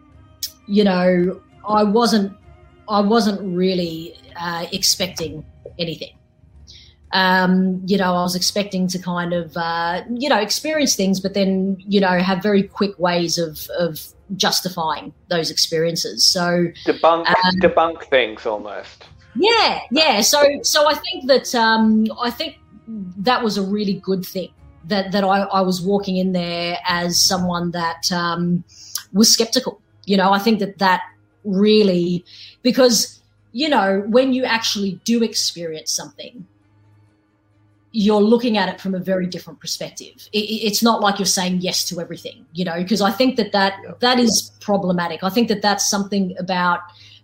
you 0.67 0.83
know, 0.83 1.39
I 1.67 1.83
wasn't 1.83 2.33
I 2.89 2.99
wasn't 3.01 3.41
really 3.55 4.15
uh, 4.35 4.65
expecting 4.71 5.45
anything. 5.79 6.17
Um, 7.11 7.81
you 7.85 7.97
know, 7.97 8.13
I 8.13 8.23
was 8.23 8.35
expecting 8.35 8.87
to 8.89 8.99
kind 8.99 9.31
of, 9.31 9.55
uh, 9.55 10.01
you 10.09 10.27
know, 10.27 10.37
experience 10.37 10.95
things, 10.95 11.21
but 11.21 11.33
then, 11.33 11.77
you 11.87 12.01
know, 12.01 12.19
have 12.19 12.43
very 12.43 12.63
quick 12.63 12.99
ways 12.99 13.37
of, 13.37 13.69
of 13.79 14.05
justifying 14.35 15.13
those 15.29 15.49
experiences. 15.49 16.25
So 16.25 16.67
debunk, 16.85 17.27
um, 17.29 17.59
debunk 17.61 18.03
things 18.09 18.45
almost. 18.45 19.05
Yeah, 19.35 19.79
yeah. 19.91 20.21
So, 20.21 20.43
so 20.63 20.89
I 20.89 20.95
think 20.95 21.27
that 21.27 21.55
um, 21.55 22.05
I 22.21 22.29
think 22.29 22.57
that 22.87 23.43
was 23.43 23.57
a 23.57 23.61
really 23.61 23.93
good 23.93 24.25
thing 24.25 24.51
that 24.85 25.11
that 25.11 25.23
I, 25.23 25.41
I 25.41 25.61
was 25.61 25.81
walking 25.81 26.17
in 26.17 26.31
there 26.31 26.77
as 26.87 27.21
someone 27.21 27.71
that 27.71 28.11
um, 28.11 28.63
was 29.13 29.31
skeptical. 29.31 29.81
You 30.05 30.17
know, 30.17 30.31
I 30.31 30.39
think 30.39 30.59
that 30.59 30.77
that 30.79 31.01
really 31.43 32.25
because 32.61 33.21
you 33.51 33.69
know 33.69 34.03
when 34.07 34.33
you 34.33 34.43
actually 34.43 34.99
do 35.03 35.23
experience 35.23 35.91
something 35.91 36.45
you're 37.97 38.21
looking 38.21 38.57
at 38.57 38.67
it 38.67 38.81
from 38.81 38.93
a 38.93 38.99
very 38.99 39.25
different 39.25 39.57
perspective. 39.61 40.27
It, 40.33 40.39
it's 40.39 40.83
not 40.83 40.99
like 40.99 41.17
you're 41.17 41.25
saying 41.25 41.61
yes 41.61 41.87
to 41.89 42.01
everything 42.01 42.45
you 42.53 42.65
know 42.65 42.75
because 42.75 43.01
i 43.01 43.11
think 43.11 43.37
that 43.37 43.51
that 43.53 43.79
that 43.99 44.19
is 44.19 44.51
problematic. 44.59 45.23
I 45.23 45.29
think 45.29 45.47
that 45.47 45.61
that's 45.61 45.89
something 45.89 46.35
about 46.37 46.79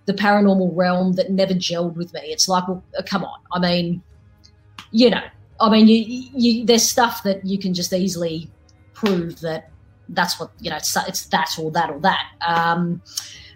the 0.05 0.13
paranormal 0.13 0.71
realm 0.73 1.13
that 1.13 1.29
never 1.29 1.53
gelled 1.53 1.95
with 1.95 2.13
me. 2.13 2.21
It's 2.25 2.47
like 2.47 2.67
well 2.67 2.83
uh, 2.97 3.01
come 3.05 3.23
on. 3.23 3.39
I 3.51 3.59
mean 3.59 4.01
you 4.91 5.09
know 5.09 5.23
I 5.61 5.69
mean, 5.69 5.87
you, 5.87 6.29
you, 6.33 6.65
there's 6.65 6.83
stuff 6.83 7.23
that 7.23 7.45
you 7.45 7.57
can 7.57 7.73
just 7.73 7.93
easily 7.93 8.49
prove 8.93 9.39
that 9.41 9.71
that's 10.09 10.39
what 10.39 10.51
you 10.59 10.69
know. 10.69 10.77
It's, 10.77 10.95
it's 11.07 11.25
that 11.27 11.49
or 11.59 11.71
that 11.71 11.89
or 11.89 11.99
that. 11.99 12.25
Um, 12.45 13.01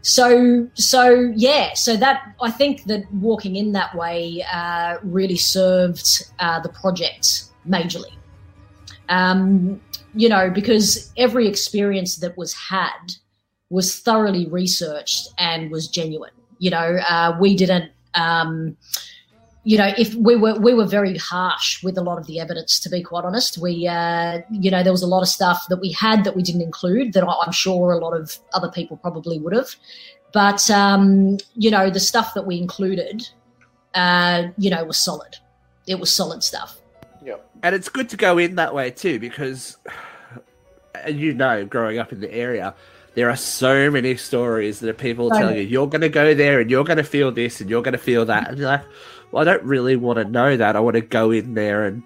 so 0.01 0.69
so 0.75 1.33
yeah. 1.35 1.73
So 1.73 1.97
that 1.97 2.35
I 2.41 2.51
think 2.51 2.83
that 2.85 3.11
walking 3.13 3.55
in 3.55 3.71
that 3.73 3.95
way 3.95 4.45
uh, 4.51 4.97
really 5.03 5.35
served 5.35 6.23
uh, 6.39 6.59
the 6.59 6.69
project 6.69 7.45
majorly. 7.67 8.13
Um, 9.09 9.81
you 10.13 10.29
know, 10.29 10.49
because 10.49 11.11
every 11.17 11.47
experience 11.47 12.17
that 12.17 12.37
was 12.37 12.53
had 12.53 13.15
was 13.69 13.99
thoroughly 13.99 14.47
researched 14.47 15.27
and 15.37 15.69
was 15.71 15.87
genuine. 15.87 16.31
You 16.59 16.71
know, 16.71 16.97
uh, 17.09 17.35
we 17.39 17.55
didn't. 17.55 17.91
Um, 18.13 18.77
you 19.65 19.79
know, 19.79 19.91
if 19.97 20.13
we 20.13 20.35
were 20.35 20.53
we 20.59 20.75
were 20.75 20.85
very 20.85 21.17
harsh 21.17 21.83
with 21.83 21.97
a 21.97 22.01
lot 22.01 22.19
of 22.19 22.27
the 22.27 22.39
evidence, 22.39 22.79
to 22.79 22.89
be 22.89 23.01
quite 23.01 23.25
honest, 23.25 23.57
we 23.57 23.87
uh, 23.87 24.41
you 24.51 24.69
know 24.69 24.83
there 24.83 24.91
was 24.91 25.01
a 25.01 25.07
lot 25.07 25.21
of 25.21 25.27
stuff 25.27 25.65
that 25.69 25.77
we 25.77 25.91
had 25.91 26.23
that 26.23 26.35
we 26.35 26.43
didn't 26.43 26.61
include 26.61 27.13
that 27.13 27.27
I'm 27.27 27.51
sure 27.51 27.91
a 27.91 27.97
lot 27.97 28.13
of 28.13 28.37
other 28.53 28.69
people 28.69 28.95
probably 28.97 29.39
would 29.39 29.53
have, 29.53 29.75
but 30.31 30.69
um, 30.69 31.39
you 31.55 31.71
know 31.71 31.89
the 31.89 31.99
stuff 31.99 32.35
that 32.35 32.45
we 32.45 32.59
included, 32.59 33.27
uh, 33.95 34.49
you 34.59 34.69
know, 34.69 34.85
was 34.85 34.99
solid. 34.99 35.35
It 35.87 35.99
was 35.99 36.11
solid 36.11 36.43
stuff. 36.43 36.77
Yeah, 37.23 37.37
and 37.63 37.73
it's 37.73 37.89
good 37.89 38.09
to 38.09 38.17
go 38.17 38.37
in 38.37 38.55
that 38.57 38.75
way 38.75 38.91
too 38.91 39.19
because, 39.19 39.77
and 41.03 41.19
you 41.19 41.33
know, 41.33 41.65
growing 41.65 41.97
up 41.97 42.11
in 42.11 42.19
the 42.19 42.31
area, 42.31 42.75
there 43.15 43.31
are 43.31 43.35
so 43.35 43.89
many 43.89 44.15
stories 44.15 44.79
that 44.81 44.99
people 44.99 45.31
telling 45.31 45.57
you 45.57 45.63
you're 45.63 45.87
going 45.87 46.01
to 46.01 46.09
go 46.09 46.35
there 46.35 46.59
and 46.59 46.69
you're 46.69 46.83
going 46.83 46.97
to 46.97 47.03
feel 47.03 47.31
this 47.31 47.61
and 47.61 47.67
you're 47.67 47.81
going 47.81 47.93
to 47.93 47.97
feel 47.97 48.25
that, 48.25 48.49
and 48.49 48.59
you're 48.59 48.67
like 48.67 48.83
well, 49.31 49.41
I 49.41 49.45
don't 49.45 49.63
really 49.63 49.95
want 49.95 50.17
to 50.17 50.25
know 50.25 50.57
that. 50.57 50.75
I 50.75 50.79
want 50.79 50.95
to 50.95 51.01
go 51.01 51.31
in 51.31 51.53
there 51.53 51.85
and 51.85 52.03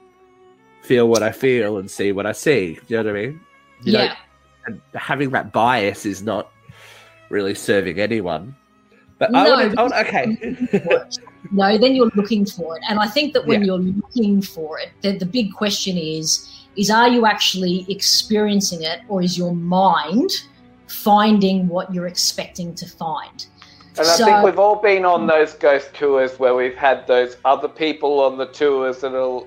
feel 0.81 1.07
what 1.07 1.23
I 1.23 1.31
feel 1.31 1.77
and 1.77 1.89
see 1.89 2.11
what 2.11 2.25
I 2.25 2.31
see. 2.31 2.79
You 2.87 2.97
know 2.97 3.03
what 3.03 3.09
I 3.17 3.25
mean? 3.25 3.39
You 3.83 3.93
yeah. 3.93 4.15
and 4.65 4.81
having 4.93 5.29
that 5.31 5.51
bias 5.53 6.05
is 6.05 6.21
not 6.21 6.51
really 7.29 7.55
serving 7.55 7.99
anyone. 7.99 8.55
But 9.19 9.29
oh, 9.29 9.43
no, 9.43 9.55
I 9.55 9.73
I 9.77 9.83
would, 9.83 9.93
okay. 9.93 10.37
Oh, 10.91 11.03
no, 11.51 11.77
then 11.77 11.93
you're 11.93 12.11
looking 12.15 12.45
for 12.45 12.77
it, 12.77 12.83
and 12.89 12.99
I 12.99 13.07
think 13.07 13.33
that 13.33 13.45
when 13.45 13.61
yeah. 13.61 13.67
you're 13.67 13.77
looking 13.77 14.41
for 14.41 14.79
it, 14.79 14.91
the, 15.01 15.17
the 15.17 15.25
big 15.25 15.53
question 15.53 15.97
is: 15.97 16.65
is 16.75 16.89
are 16.89 17.09
you 17.09 17.25
actually 17.25 17.85
experiencing 17.89 18.83
it, 18.83 19.01
or 19.09 19.21
is 19.21 19.37
your 19.37 19.53
mind 19.53 20.31
finding 20.87 21.67
what 21.67 21.93
you're 21.93 22.07
expecting 22.07 22.73
to 22.75 22.87
find? 22.87 23.47
And 23.99 24.07
I 24.07 24.15
think 24.15 24.45
we've 24.45 24.59
all 24.59 24.77
been 24.77 25.03
on 25.05 25.27
those 25.27 25.53
ghost 25.53 25.93
tours 25.93 26.39
where 26.39 26.55
we've 26.55 26.75
had 26.75 27.05
those 27.05 27.37
other 27.43 27.67
people 27.67 28.21
on 28.21 28.37
the 28.37 28.45
tours 28.45 29.03
and 29.03 29.15
are, 29.15 29.43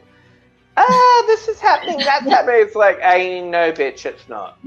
ah, 0.77 1.25
this 1.27 1.49
is 1.49 1.59
happening, 1.59 1.99
that's 1.99 2.27
happening. 2.29 2.57
It's 2.59 2.75
like, 2.75 3.01
hey, 3.01 3.41
no, 3.41 3.73
bitch, 3.73 4.05
it's 4.05 4.29
not. 4.29 4.59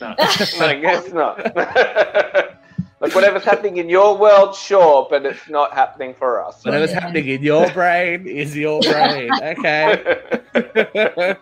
No, 0.00 0.14
I 0.18 0.78
guess 0.80 1.12
not. 1.12 1.54
like 3.00 3.14
whatever's 3.14 3.44
happening 3.44 3.76
in 3.76 3.88
your 3.88 4.16
world, 4.16 4.56
sure, 4.56 5.06
but 5.10 5.26
it's 5.26 5.48
not 5.48 5.74
happening 5.74 6.14
for 6.14 6.42
us. 6.42 6.64
Whatever's 6.64 6.90
yeah. 6.90 7.00
happening 7.00 7.28
in 7.28 7.42
your 7.42 7.70
brain 7.70 8.26
is 8.26 8.56
your 8.56 8.80
brain. 8.80 9.30
Okay. 9.42 11.36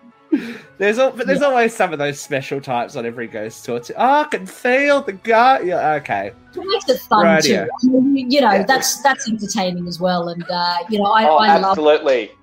There's 0.78 0.98
al- 0.98 1.12
but 1.12 1.26
there's 1.26 1.40
yeah. 1.40 1.46
always 1.46 1.74
some 1.74 1.92
of 1.92 1.98
those 1.98 2.18
special 2.20 2.60
types 2.60 2.96
on 2.96 3.06
every 3.06 3.26
ghost 3.26 3.64
tour. 3.64 3.80
Too. 3.80 3.94
Oh, 3.96 4.20
I 4.20 4.24
can 4.24 4.46
feel 4.46 5.02
the 5.02 5.12
gut. 5.12 5.64
Yeah, 5.64 5.92
okay. 5.94 6.32
It 6.54 6.66
makes 6.66 6.88
it 6.88 6.98
fun 7.08 7.26
Radio. 7.26 7.66
too. 7.80 7.96
I 7.96 8.00
mean, 8.00 8.30
you 8.30 8.40
know, 8.40 8.52
yeah. 8.52 8.64
that's 8.64 9.02
that's 9.02 9.28
entertaining 9.28 9.86
as 9.86 10.00
well. 10.00 10.28
And 10.28 10.44
uh, 10.50 10.78
you 10.88 10.98
know, 10.98 11.04
I, 11.04 11.28
oh, 11.28 11.36
I 11.36 11.48
absolutely. 11.48 12.28
love 12.28 12.36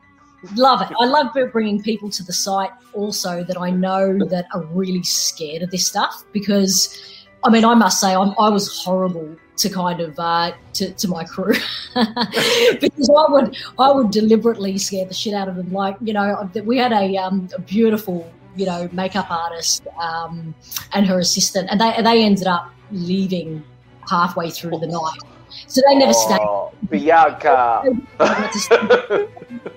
love 0.56 0.82
it. 0.82 0.96
I 1.00 1.06
love 1.06 1.28
bringing 1.52 1.82
people 1.82 2.10
to 2.12 2.24
the 2.24 2.34
site 2.34 2.72
also 2.94 3.44
that 3.44 3.60
I 3.60 3.70
know 3.72 4.18
that 4.26 4.46
are 4.54 4.64
really 4.64 5.04
scared 5.04 5.64
of 5.64 5.72
this 5.72 5.86
stuff 5.86 6.24
because, 6.32 7.28
I 7.44 7.50
mean, 7.50 7.66
I 7.66 7.74
must 7.74 8.00
say 8.00 8.14
I'm, 8.14 8.34
I 8.40 8.50
was 8.50 8.84
horrible 8.84 9.36
to 9.60 9.70
kind 9.70 10.00
of 10.00 10.18
uh, 10.18 10.54
to, 10.74 10.92
to 10.94 11.08
my 11.08 11.24
crew 11.24 11.54
because 11.94 13.10
I 13.10 13.32
would 13.32 13.58
I 13.78 13.92
would 13.92 14.10
deliberately 14.10 14.78
scare 14.78 15.06
the 15.06 15.14
shit 15.14 15.34
out 15.34 15.48
of 15.48 15.56
them. 15.56 15.72
Like 15.72 15.98
you 16.02 16.14
know, 16.14 16.50
we 16.64 16.78
had 16.78 16.92
a, 16.92 17.18
um, 17.18 17.50
a 17.56 17.62
beautiful 17.62 18.32
you 18.56 18.66
know 18.66 18.90
makeup 18.92 19.30
artist 19.30 19.86
um, 20.02 20.56
and 20.94 21.06
her 21.06 21.20
assistant, 21.20 21.70
and 21.70 21.80
they 21.80 22.02
they 22.02 22.24
ended 22.24 22.48
up 22.48 22.72
leaving 22.92 23.64
halfway 24.10 24.50
through 24.50 24.80
the 24.80 24.88
night. 24.88 25.20
So 25.68 25.82
they 25.88 25.96
never 25.96 26.14
oh, 26.16 26.72
stayed. 26.80 26.90
Bianca. 26.90 27.84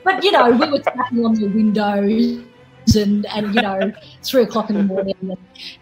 but 0.05 0.25
you 0.25 0.33
know, 0.33 0.51
we 0.51 0.71
were 0.71 0.79
tapping 0.79 1.25
on 1.25 1.35
the 1.35 1.49
windows 1.49 2.45
and, 2.97 3.27
and 3.27 3.55
you 3.55 3.63
know 3.63 3.93
three 4.23 4.43
o'clock 4.43 4.71
in 4.71 4.77
the 4.77 4.83
morning 4.83 5.15
and, 5.21 5.37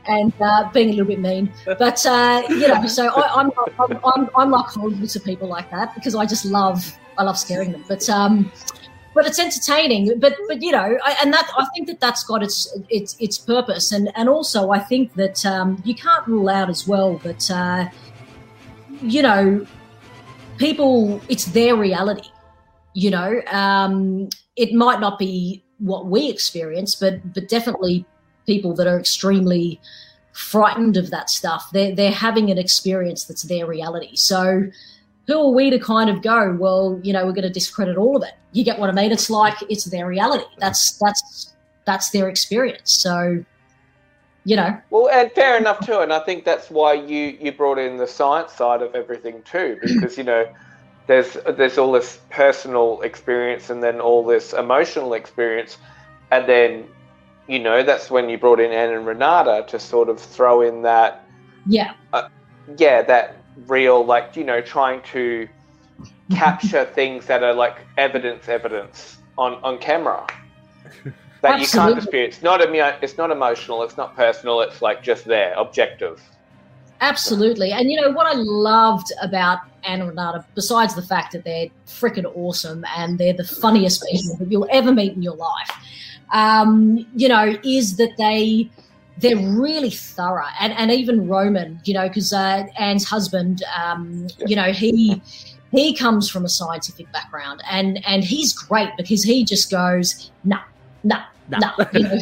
and 0.07 0.33
uh, 0.41 0.71
being 0.73 0.91
a 0.91 0.93
little 0.93 1.07
bit 1.07 1.21
mean. 1.21 1.53
But 1.65 2.05
uh, 2.07 2.43
you 2.49 2.69
know, 2.69 2.87
so 2.87 3.09
I, 3.09 3.41
am 3.41 3.51
I'm, 3.79 4.01
I'm 4.05 4.31
I'm 4.37 4.51
like 4.51 4.67
horrible 4.67 5.07
to 5.07 5.21
people 5.21 5.49
like 5.49 5.71
that 5.71 5.95
because 5.95 6.15
I 6.15 6.27
just 6.27 6.45
love 6.45 6.97
I 7.19 7.23
love 7.23 7.39
scaring 7.39 7.73
them. 7.73 7.85
But 7.89 8.09
um, 8.09 8.51
but 9.15 9.27
it's 9.27 9.39
entertaining. 9.39 10.19
But 10.19 10.37
but 10.49 10.63
you 10.63 10.73
know, 10.73 10.99
I, 11.05 11.17
and 11.23 11.33
that 11.33 11.49
I 11.57 11.67
think 11.75 11.87
that 11.89 12.01
that's 12.01 12.25
got 12.25 12.43
its 12.43 12.77
its 12.89 13.17
its 13.19 13.39
purpose. 13.39 13.93
And 13.93 14.11
and 14.15 14.29
also 14.29 14.71
I 14.71 14.79
think 14.79 15.15
that 15.15 15.45
um, 15.45 15.83
you 15.85 15.95
can't 15.95 16.27
rule 16.27 16.49
out 16.49 16.71
as 16.71 16.87
well 16.87 17.19
that 17.19 17.51
uh, 17.51 17.89
you 19.03 19.23
know 19.23 19.67
people 20.59 21.21
it's 21.29 21.47
their 21.47 21.77
reality. 21.77 22.29
You 22.93 23.11
know, 23.11 23.41
um, 23.47 24.29
it 24.57 24.73
might 24.75 25.01
not 25.01 25.19
be 25.19 25.65
what 25.81 26.07
we 26.07 26.31
experience, 26.31 26.95
but 26.95 27.35
but 27.35 27.49
definitely 27.49 28.07
people 28.47 28.75
that 28.75 28.87
are 28.87 28.99
extremely 28.99 29.81
frightened 30.33 30.97
of 30.97 31.11
that 31.11 31.31
stuff. 31.31 31.71
They're 31.73 31.95
they're 31.95 32.13
having 32.13 32.51
an 32.51 32.59
experience 32.59 33.25
that's 33.25 33.43
their 33.43 33.67
reality. 33.67 34.17
So 34.17 34.65
who 35.27 35.39
are 35.39 35.51
we 35.53 35.71
to 35.71 35.79
kind 35.79 36.11
of 36.11 36.23
go, 36.23 36.57
well, 36.59 36.99
you 37.03 37.13
know, 37.13 37.25
we're 37.25 37.33
going 37.33 37.43
to 37.43 37.51
discredit 37.51 37.97
all 37.97 38.17
of 38.17 38.23
it. 38.23 38.35
You 38.53 38.65
get 38.65 38.79
what 38.79 38.91
I 38.91 38.93
mean? 38.93 39.13
It's 39.13 39.31
like 39.31 39.55
it's 39.69 39.85
their 39.85 40.07
reality. 40.07 40.45
That's 40.59 40.99
that's 40.99 41.55
that's 41.87 42.11
their 42.11 42.29
experience. 42.29 42.93
So 42.93 43.45
you 44.45 44.57
know. 44.57 44.77
Well, 44.91 45.09
and 45.11 45.31
fair 45.33 45.59
enough 45.59 45.85
too. 45.85 46.01
And 46.01 46.13
I 46.13 46.21
think 46.21 46.45
that's 46.45 46.71
why 46.71 46.95
you 46.95 47.37
you 47.41 47.53
brought 47.53 47.79
in 47.79 47.97
the 47.97 48.07
science 48.07 48.53
side 48.53 48.83
of 48.83 48.95
everything 48.95 49.43
too, 49.43 49.79
because 49.83 50.17
you 50.19 50.25
know 50.25 50.47
there's 51.07 51.37
there's 51.57 51.79
all 51.79 51.93
this 51.93 52.19
personal 52.31 53.01
experience 53.03 53.71
and 53.71 53.83
then 53.83 54.01
all 54.01 54.25
this 54.25 54.53
emotional 54.53 55.15
experience, 55.15 55.79
and 56.31 56.49
then 56.49 56.87
you 57.49 57.59
know 57.59 57.83
that's 57.83 58.11
when 58.11 58.29
you 58.29 58.39
brought 58.39 58.61
in 58.61 58.71
Anne 58.71 58.93
and 58.93 59.07
Renata 59.07 59.65
to 59.69 59.79
sort 59.79 60.09
of 60.09 60.21
throw 60.21 60.63
in 60.63 60.83
that 60.83 61.25
yeah 61.67 61.95
uh, 62.13 62.29
yeah 62.79 63.03
that 63.03 63.37
real 63.67 64.05
like 64.05 64.37
you 64.37 64.45
know 64.45 64.61
trying 64.61 65.03
to 65.13 65.49
capture 66.33 66.85
things 66.95 67.27
that 67.27 67.43
are 67.43 67.55
like 67.55 67.79
evidence 67.99 68.49
evidence 68.49 69.19
on 69.37 69.55
on 69.65 69.79
camera 69.79 70.27
that 71.43 71.61
Absolutely. 71.61 71.61
you 71.61 71.69
can't 71.69 71.95
dispute. 71.97 72.29
It's 72.29 72.43
not 72.43 72.61
it's 72.61 73.19
not 73.19 73.31
emotional. 73.31 73.83
It's 73.83 73.97
not 73.97 74.15
personal. 74.15 74.61
It's 74.61 74.83
like 74.83 75.03
just 75.03 75.25
there, 75.25 75.55
objective. 75.55 76.23
Absolutely. 77.01 77.73
And 77.73 77.91
you 77.91 78.01
know 78.01 78.11
what 78.11 78.27
I 78.27 78.35
loved 78.35 79.13
about 79.23 79.61
Anna 79.85 80.03
and 80.03 80.11
Renata, 80.11 80.45
besides 80.55 80.95
the 80.95 81.03
fact 81.03 81.33
that 81.33 81.45
they're 81.45 81.69
freaking 81.87 82.31
awesome 82.37 82.85
and 82.97 83.19
they're 83.19 83.33
the 83.33 83.45
funniest 83.45 84.05
people 84.11 84.37
that 84.37 84.51
you'll 84.51 84.69
ever 84.71 84.93
meet 84.93 85.15
in 85.15 85.23
your 85.23 85.37
life, 85.37 85.71
um, 86.33 87.07
you 87.15 87.29
know, 87.29 87.57
is 87.65 87.97
that 87.97 88.17
they 88.19 88.71
they're 89.19 89.37
really 89.37 89.91
thorough. 89.91 90.45
And 90.61 90.73
and 90.75 90.91
even 90.91 91.29
Roman, 91.29 91.81
you 91.85 91.95
know, 91.95 92.09
because 92.09 92.33
uh, 92.33 92.67
Anne's 92.79 93.05
husband, 93.05 93.63
um, 93.79 94.27
you 94.47 94.57
know, 94.57 94.73
he 94.73 95.23
he 95.73 95.95
comes 95.95 96.29
from 96.29 96.45
a 96.45 96.49
scientific 96.49 97.11
background 97.13 97.63
and 97.71 98.05
and 98.07 98.25
he's 98.25 98.53
great 98.53 98.91
because 98.97 99.23
he 99.23 99.45
just 99.45 99.71
goes, 99.71 100.31
nah, 100.45 100.61
nah, 101.05 101.23
nah, 101.49 101.59
nah. 101.59 101.87
you 101.93 102.03
know, 102.03 102.19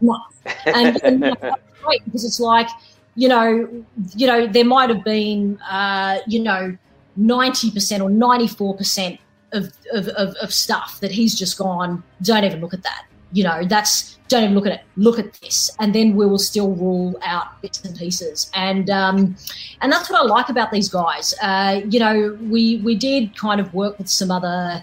nah. 0.00 0.18
And, 0.66 1.02
and 1.02 1.20
you 1.20 1.30
know, 1.30 1.34
great 1.82 2.04
because 2.04 2.24
it's 2.24 2.40
like 2.40 2.68
you 3.14 3.28
know, 3.28 3.84
you 4.16 4.26
know, 4.26 4.46
there 4.46 4.64
might 4.64 4.88
have 4.88 5.04
been, 5.04 5.60
uh, 5.62 6.18
you 6.26 6.40
know, 6.40 6.76
90% 7.18 8.00
or 8.00 8.10
94% 8.10 9.18
of, 9.52 9.72
of, 9.92 10.08
of, 10.08 10.34
of 10.36 10.52
stuff 10.52 10.98
that 11.00 11.10
he's 11.10 11.38
just 11.38 11.58
gone, 11.58 12.02
don't 12.22 12.44
even 12.44 12.60
look 12.60 12.72
at 12.72 12.82
that. 12.82 13.04
You 13.32 13.44
know, 13.44 13.64
that's, 13.64 14.18
don't 14.28 14.44
even 14.44 14.54
look 14.54 14.66
at 14.66 14.72
it, 14.72 14.80
look 14.96 15.18
at 15.18 15.34
this. 15.34 15.70
And 15.78 15.94
then 15.94 16.16
we 16.16 16.26
will 16.26 16.38
still 16.38 16.74
rule 16.74 17.18
out 17.22 17.60
bits 17.60 17.84
and 17.84 17.96
pieces. 17.96 18.50
And, 18.54 18.88
um, 18.88 19.36
and 19.82 19.92
that's 19.92 20.08
what 20.08 20.20
I 20.20 20.24
like 20.24 20.48
about 20.48 20.70
these 20.70 20.88
guys. 20.88 21.34
Uh, 21.42 21.82
you 21.88 21.98
know, 21.98 22.38
we, 22.42 22.78
we 22.78 22.94
did 22.94 23.36
kind 23.36 23.60
of 23.60 23.72
work 23.74 23.98
with 23.98 24.08
some 24.08 24.30
other, 24.30 24.82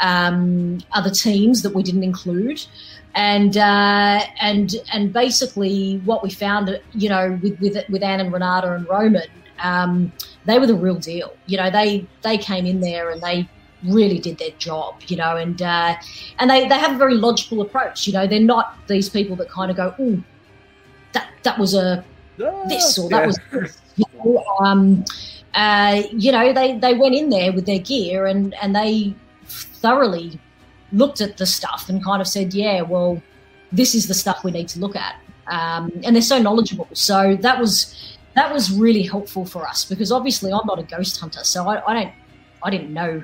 um, 0.00 0.78
other 0.92 1.10
teams 1.10 1.62
that 1.62 1.74
we 1.74 1.82
didn't 1.82 2.04
include 2.04 2.64
and 3.14 3.56
uh, 3.56 4.20
and 4.40 4.74
and 4.92 5.12
basically 5.12 5.98
what 6.04 6.22
we 6.22 6.30
found, 6.30 6.80
you 6.92 7.08
know, 7.08 7.38
with 7.42 7.58
with 7.60 7.76
with 7.88 8.02
Anne 8.02 8.20
and 8.20 8.32
Renata 8.32 8.72
and 8.72 8.88
Roman, 8.88 9.28
um, 9.60 10.12
they 10.44 10.58
were 10.58 10.66
the 10.66 10.74
real 10.74 10.96
deal. 10.96 11.34
You 11.46 11.56
know, 11.56 11.70
they 11.70 12.06
they 12.22 12.38
came 12.38 12.66
in 12.66 12.80
there 12.80 13.10
and 13.10 13.20
they 13.22 13.48
really 13.84 14.18
did 14.18 14.38
their 14.38 14.50
job. 14.58 15.02
You 15.06 15.16
know, 15.16 15.36
and 15.36 15.60
uh, 15.60 15.96
and 16.38 16.50
they 16.50 16.68
they 16.68 16.78
have 16.78 16.94
a 16.94 16.98
very 16.98 17.14
logical 17.14 17.62
approach. 17.62 18.06
You 18.06 18.12
know, 18.12 18.26
they're 18.26 18.40
not 18.40 18.76
these 18.86 19.08
people 19.08 19.36
that 19.36 19.48
kind 19.50 19.70
of 19.70 19.76
go, 19.76 19.94
oh, 19.98 20.22
that 21.12 21.30
that 21.42 21.58
was 21.58 21.74
a 21.74 22.04
this 22.68 22.98
or 22.98 23.08
that 23.10 23.20
yeah. 23.20 23.26
was 23.26 23.38
this. 23.52 23.78
You 23.96 24.04
know, 24.14 24.44
um, 24.60 25.04
uh, 25.54 26.02
you 26.12 26.30
know, 26.30 26.52
they 26.52 26.78
they 26.78 26.94
went 26.94 27.14
in 27.14 27.30
there 27.30 27.52
with 27.52 27.66
their 27.66 27.80
gear 27.80 28.26
and 28.26 28.54
and 28.62 28.76
they 28.76 29.14
thoroughly 29.46 30.38
looked 30.92 31.20
at 31.20 31.36
the 31.36 31.46
stuff 31.46 31.88
and 31.88 32.02
kind 32.02 32.20
of 32.20 32.28
said, 32.28 32.54
yeah, 32.54 32.82
well, 32.82 33.22
this 33.72 33.94
is 33.94 34.06
the 34.06 34.14
stuff 34.14 34.44
we 34.44 34.50
need 34.50 34.68
to 34.68 34.78
look 34.78 34.96
at. 34.96 35.16
Um, 35.46 35.92
and 36.04 36.14
they're 36.14 36.22
so 36.22 36.40
knowledgeable. 36.40 36.88
So 36.92 37.36
that 37.40 37.58
was 37.58 38.16
that 38.34 38.52
was 38.52 38.70
really 38.70 39.02
helpful 39.02 39.44
for 39.44 39.66
us 39.66 39.84
because 39.84 40.12
obviously 40.12 40.52
I'm 40.52 40.66
not 40.66 40.78
a 40.78 40.82
ghost 40.82 41.18
hunter, 41.18 41.42
so 41.42 41.66
I, 41.68 41.82
I 41.90 41.94
don't 41.94 42.12
I 42.62 42.70
didn't 42.70 42.92
know 42.92 43.22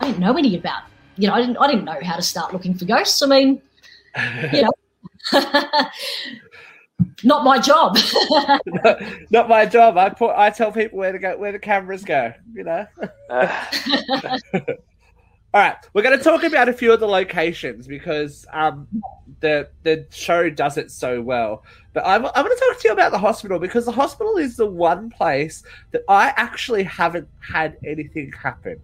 I 0.00 0.06
didn't 0.06 0.20
know 0.20 0.36
any 0.36 0.56
about 0.56 0.82
you 1.16 1.28
know, 1.28 1.34
I 1.34 1.40
didn't 1.40 1.56
I 1.58 1.66
didn't 1.66 1.84
know 1.84 1.98
how 2.02 2.16
to 2.16 2.22
start 2.22 2.52
looking 2.52 2.74
for 2.74 2.84
ghosts. 2.84 3.22
I 3.22 3.26
mean, 3.26 3.62
you 4.52 4.62
know. 4.62 4.72
not 7.24 7.44
my 7.44 7.58
job. 7.58 7.98
not 9.30 9.48
my 9.48 9.66
job. 9.66 9.96
I 9.98 10.08
put 10.08 10.34
I 10.34 10.50
tell 10.50 10.72
people 10.72 10.98
where 10.98 11.12
to 11.12 11.18
go, 11.18 11.36
where 11.36 11.52
the 11.52 11.58
cameras 11.58 12.04
go. 12.04 12.32
You 12.54 12.64
know. 12.64 12.86
All 15.54 15.60
right, 15.60 15.76
we're 15.92 16.02
going 16.02 16.16
to 16.16 16.24
talk 16.24 16.44
about 16.44 16.70
a 16.70 16.72
few 16.72 16.94
of 16.94 17.00
the 17.00 17.06
locations 17.06 17.86
because 17.86 18.46
um, 18.54 18.88
the 19.40 19.68
the 19.82 20.06
show 20.10 20.48
does 20.48 20.78
it 20.78 20.90
so 20.90 21.20
well. 21.20 21.62
But 21.92 22.06
I'm, 22.06 22.24
I'm 22.24 22.32
going 22.32 22.56
to 22.56 22.64
talk 22.70 22.80
to 22.80 22.88
you 22.88 22.94
about 22.94 23.12
the 23.12 23.18
hospital 23.18 23.58
because 23.58 23.84
the 23.84 23.92
hospital 23.92 24.38
is 24.38 24.56
the 24.56 24.66
one 24.66 25.10
place 25.10 25.62
that 25.90 26.04
I 26.08 26.32
actually 26.38 26.84
haven't 26.84 27.28
had 27.40 27.76
anything 27.84 28.32
happen. 28.32 28.80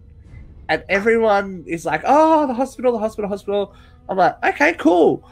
And 0.67 0.83
everyone 0.89 1.63
is 1.65 1.85
like, 1.85 2.03
oh, 2.05 2.45
the 2.45 2.53
hospital, 2.53 2.91
the 2.91 2.99
hospital, 2.99 3.27
hospital. 3.27 3.73
I'm 4.07 4.17
like, 4.17 4.35
okay, 4.45 4.73
cool. 4.73 5.27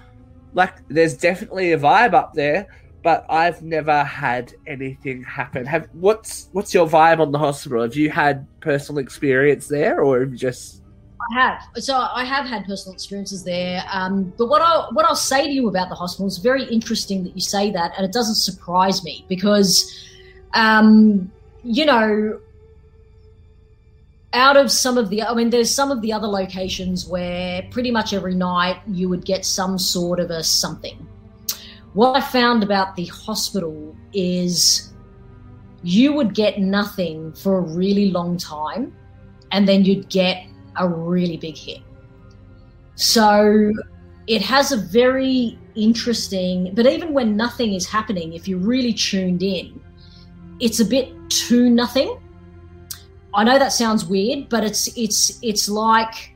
Like, 0.55 0.73
there's 0.87 1.15
definitely 1.15 1.73
a 1.73 1.77
vibe 1.77 2.15
up 2.15 2.33
there, 2.33 2.65
but 3.03 3.27
I've 3.29 3.61
never 3.61 4.03
had 4.03 4.55
anything 4.65 5.23
happen. 5.23 5.67
Have 5.67 5.87
what's 5.93 6.49
what's 6.53 6.73
your 6.73 6.87
vibe 6.87 7.19
on 7.19 7.31
the 7.31 7.37
hospital? 7.37 7.83
Have 7.83 7.95
you 7.95 8.09
had 8.09 8.47
personal 8.59 8.97
experience 8.97 9.67
there, 9.67 10.01
or 10.01 10.21
have 10.21 10.31
you 10.31 10.37
just 10.37 10.81
I 11.19 11.33
have. 11.41 11.83
So 11.83 11.95
I 11.97 12.23
have 12.23 12.45
had 12.45 12.65
personal 12.65 12.93
experiences 12.93 13.43
there. 13.43 13.83
Um, 13.91 14.33
but 14.37 14.47
what 14.47 14.61
I'll 14.61 14.89
what 14.93 15.05
I'll 15.05 15.15
say 15.15 15.45
to 15.45 15.51
you 15.51 15.67
about 15.67 15.89
the 15.89 15.95
hospital 15.95 16.27
is 16.27 16.37
very 16.37 16.63
interesting 16.65 17.23
that 17.23 17.35
you 17.35 17.41
say 17.41 17.71
that, 17.71 17.93
and 17.97 18.05
it 18.05 18.13
doesn't 18.13 18.35
surprise 18.35 19.03
me 19.03 19.25
because, 19.27 19.93
um, 20.53 21.31
you 21.63 21.85
know, 21.85 22.39
out 24.33 24.57
of 24.57 24.71
some 24.71 24.97
of 24.97 25.09
the, 25.09 25.23
I 25.23 25.33
mean, 25.33 25.49
there's 25.49 25.73
some 25.73 25.91
of 25.91 26.01
the 26.01 26.13
other 26.13 26.27
locations 26.27 27.07
where 27.07 27.63
pretty 27.71 27.91
much 27.91 28.13
every 28.13 28.35
night 28.35 28.79
you 28.87 29.09
would 29.09 29.25
get 29.25 29.45
some 29.45 29.79
sort 29.79 30.19
of 30.19 30.29
a 30.29 30.43
something. 30.43 31.07
What 31.93 32.15
I 32.15 32.21
found 32.21 32.63
about 32.63 32.95
the 32.95 33.05
hospital 33.05 33.95
is 34.13 34.93
you 35.83 36.13
would 36.13 36.35
get 36.35 36.59
nothing 36.59 37.33
for 37.33 37.57
a 37.57 37.61
really 37.61 38.11
long 38.11 38.37
time, 38.37 38.95
and 39.51 39.67
then 39.67 39.83
you'd 39.85 40.09
get 40.09 40.45
a 40.77 40.87
really 40.87 41.37
big 41.37 41.57
hit. 41.57 41.79
So 42.95 43.71
it 44.27 44.41
has 44.41 44.71
a 44.71 44.77
very 44.77 45.57
interesting, 45.75 46.73
but 46.73 46.85
even 46.85 47.13
when 47.13 47.37
nothing 47.37 47.73
is 47.73 47.87
happening, 47.87 48.33
if 48.33 48.47
you're 48.47 48.59
really 48.59 48.93
tuned 48.93 49.43
in, 49.43 49.79
it's 50.59 50.79
a 50.79 50.85
bit 50.85 51.13
too 51.29 51.69
nothing. 51.69 52.19
I 53.33 53.43
know 53.43 53.59
that 53.59 53.71
sounds 53.71 54.05
weird, 54.05 54.49
but 54.49 54.63
it's 54.63 54.87
it's 54.97 55.39
it's 55.43 55.69
like, 55.69 56.35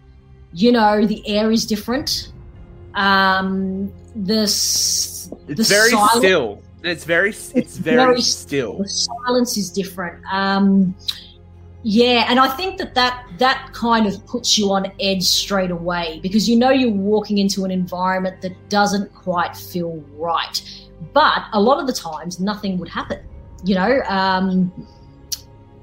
you 0.54 0.72
know, 0.72 1.06
the 1.06 1.28
air 1.28 1.52
is 1.52 1.66
different. 1.66 2.32
Um, 2.94 3.92
the 4.16 4.44
it's 4.44 5.30
the 5.48 5.64
very 5.64 5.90
silence, 5.90 6.12
still. 6.18 6.62
It's 6.84 7.04
very 7.04 7.30
it's, 7.30 7.52
it's 7.56 7.78
very, 7.78 7.98
very, 7.98 8.22
still. 8.22 8.78
The 8.78 8.88
silence 8.88 9.58
is 9.58 9.72
different. 9.72 10.24
Um, 10.32 10.96
yeah, 11.84 12.26
and 12.28 12.40
I 12.40 12.48
think 12.48 12.78
that, 12.78 12.94
that 12.94 13.26
that 13.40 13.72
kind 13.74 14.06
of 14.06 14.24
puts 14.28 14.58
you 14.58 14.72
on 14.72 14.92
edge 15.00 15.24
straight 15.24 15.72
away 15.72 16.20
because 16.22 16.48
you 16.48 16.56
know 16.56 16.70
you're 16.70 16.92
walking 16.92 17.40
into 17.40 17.66
an 17.66 17.72
environment 17.72 18.42
that 18.42 18.70
doesn't 18.70 19.14
quite 19.16 19.56
feel 19.56 20.04
right. 20.16 20.62
But 21.14 21.44
a 21.54 21.60
lot 21.60 21.80
of 21.80 21.88
the 21.88 21.94
times, 21.94 22.40
nothing 22.40 22.78
would 22.78 22.90
happen. 22.90 23.20
You 23.64 23.76
know, 23.76 24.02
um, 24.08 24.72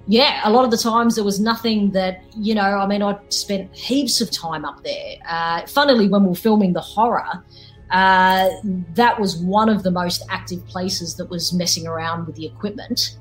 yeah, 0.06 0.40
a 0.44 0.50
lot 0.50 0.64
of 0.64 0.70
the 0.70 0.76
times 0.76 1.16
there 1.16 1.24
was 1.24 1.40
nothing 1.40 1.90
that 1.90 2.22
you 2.36 2.54
know. 2.54 2.78
I 2.78 2.86
mean, 2.86 3.02
I 3.02 3.18
spent 3.30 3.74
heaps 3.74 4.20
of 4.20 4.30
time 4.30 4.64
up 4.64 4.84
there. 4.84 5.16
Uh, 5.28 5.66
funnily, 5.66 6.08
when 6.08 6.22
we 6.22 6.28
were 6.28 6.34
filming 6.36 6.74
the 6.74 6.80
horror, 6.80 7.42
uh, 7.90 8.48
that 8.94 9.18
was 9.18 9.36
one 9.38 9.68
of 9.68 9.82
the 9.82 9.90
most 9.90 10.22
active 10.30 10.64
places 10.68 11.16
that 11.16 11.28
was 11.28 11.52
messing 11.52 11.88
around 11.88 12.26
with 12.26 12.36
the 12.36 12.46
equipment. 12.46 13.17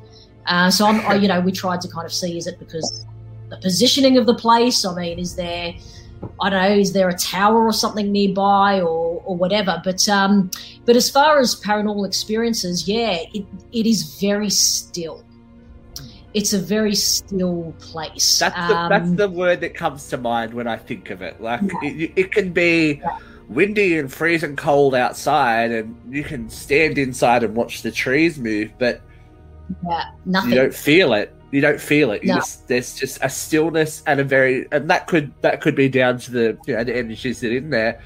Uh, 0.47 0.71
so 0.71 0.85
I'm, 0.85 1.01
I, 1.01 1.15
you 1.15 1.27
know, 1.27 1.39
we 1.39 1.51
tried 1.51 1.81
to 1.81 1.87
kind 1.87 2.05
of 2.05 2.13
see 2.13 2.37
is 2.37 2.47
it 2.47 2.57
because 2.59 3.05
the 3.49 3.57
positioning 3.57 4.17
of 4.17 4.25
the 4.25 4.33
place? 4.33 4.85
I 4.85 4.95
mean, 4.95 5.19
is 5.19 5.35
there, 5.35 5.73
I 6.41 6.49
don't 6.49 6.61
know, 6.61 6.77
is 6.77 6.93
there 6.93 7.09
a 7.09 7.17
tower 7.17 7.65
or 7.65 7.73
something 7.73 8.11
nearby 8.11 8.81
or 8.81 9.21
or 9.25 9.35
whatever? 9.35 9.81
But 9.83 10.07
um, 10.07 10.49
but 10.85 10.95
as 10.95 11.09
far 11.09 11.39
as 11.39 11.59
paranormal 11.59 12.07
experiences, 12.07 12.87
yeah, 12.87 13.19
it, 13.33 13.45
it 13.71 13.85
is 13.85 14.19
very 14.19 14.49
still. 14.49 15.23
It's 16.33 16.53
a 16.53 16.59
very 16.59 16.93
still 16.93 17.73
place. 17.79 18.39
That's 18.39 18.55
the, 18.55 18.77
um, 18.77 18.89
that's 18.89 19.11
the 19.11 19.29
word 19.29 19.61
that 19.61 19.73
comes 19.73 20.07
to 20.09 20.17
mind 20.17 20.53
when 20.53 20.67
I 20.67 20.77
think 20.77 21.09
of 21.09 21.21
it. 21.21 21.41
Like 21.41 21.61
yeah. 21.61 21.89
it, 21.89 22.13
it 22.15 22.31
can 22.31 22.51
be. 22.51 23.01
Yeah 23.03 23.19
windy 23.49 23.97
and 23.97 24.11
freezing 24.11 24.57
cold 24.57 24.93
outside 24.93 25.71
and 25.71 25.95
you 26.09 26.23
can 26.23 26.49
stand 26.49 26.97
inside 26.97 27.43
and 27.43 27.55
watch 27.55 27.81
the 27.81 27.89
trees 27.89 28.37
move 28.37 28.69
but 28.77 29.01
yeah, 29.85 30.11
nothing. 30.25 30.51
You 30.51 30.55
don't 30.55 30.73
feel 30.73 31.13
it. 31.13 31.33
You 31.51 31.61
don't 31.61 31.79
feel 31.79 32.11
it. 32.11 32.23
You 32.23 32.29
no. 32.29 32.35
just 32.35 32.67
there's 32.67 32.95
just 32.95 33.19
a 33.21 33.29
stillness 33.29 34.03
and 34.05 34.19
a 34.19 34.23
very 34.23 34.67
and 34.71 34.89
that 34.89 35.07
could 35.07 35.31
that 35.41 35.61
could 35.61 35.75
be 35.75 35.87
down 35.87 36.19
to 36.19 36.31
the 36.31 36.57
you 36.67 36.75
know 36.75 36.83
the 36.83 36.95
energies 36.95 37.41
that 37.41 37.51
in 37.51 37.69
there. 37.69 38.01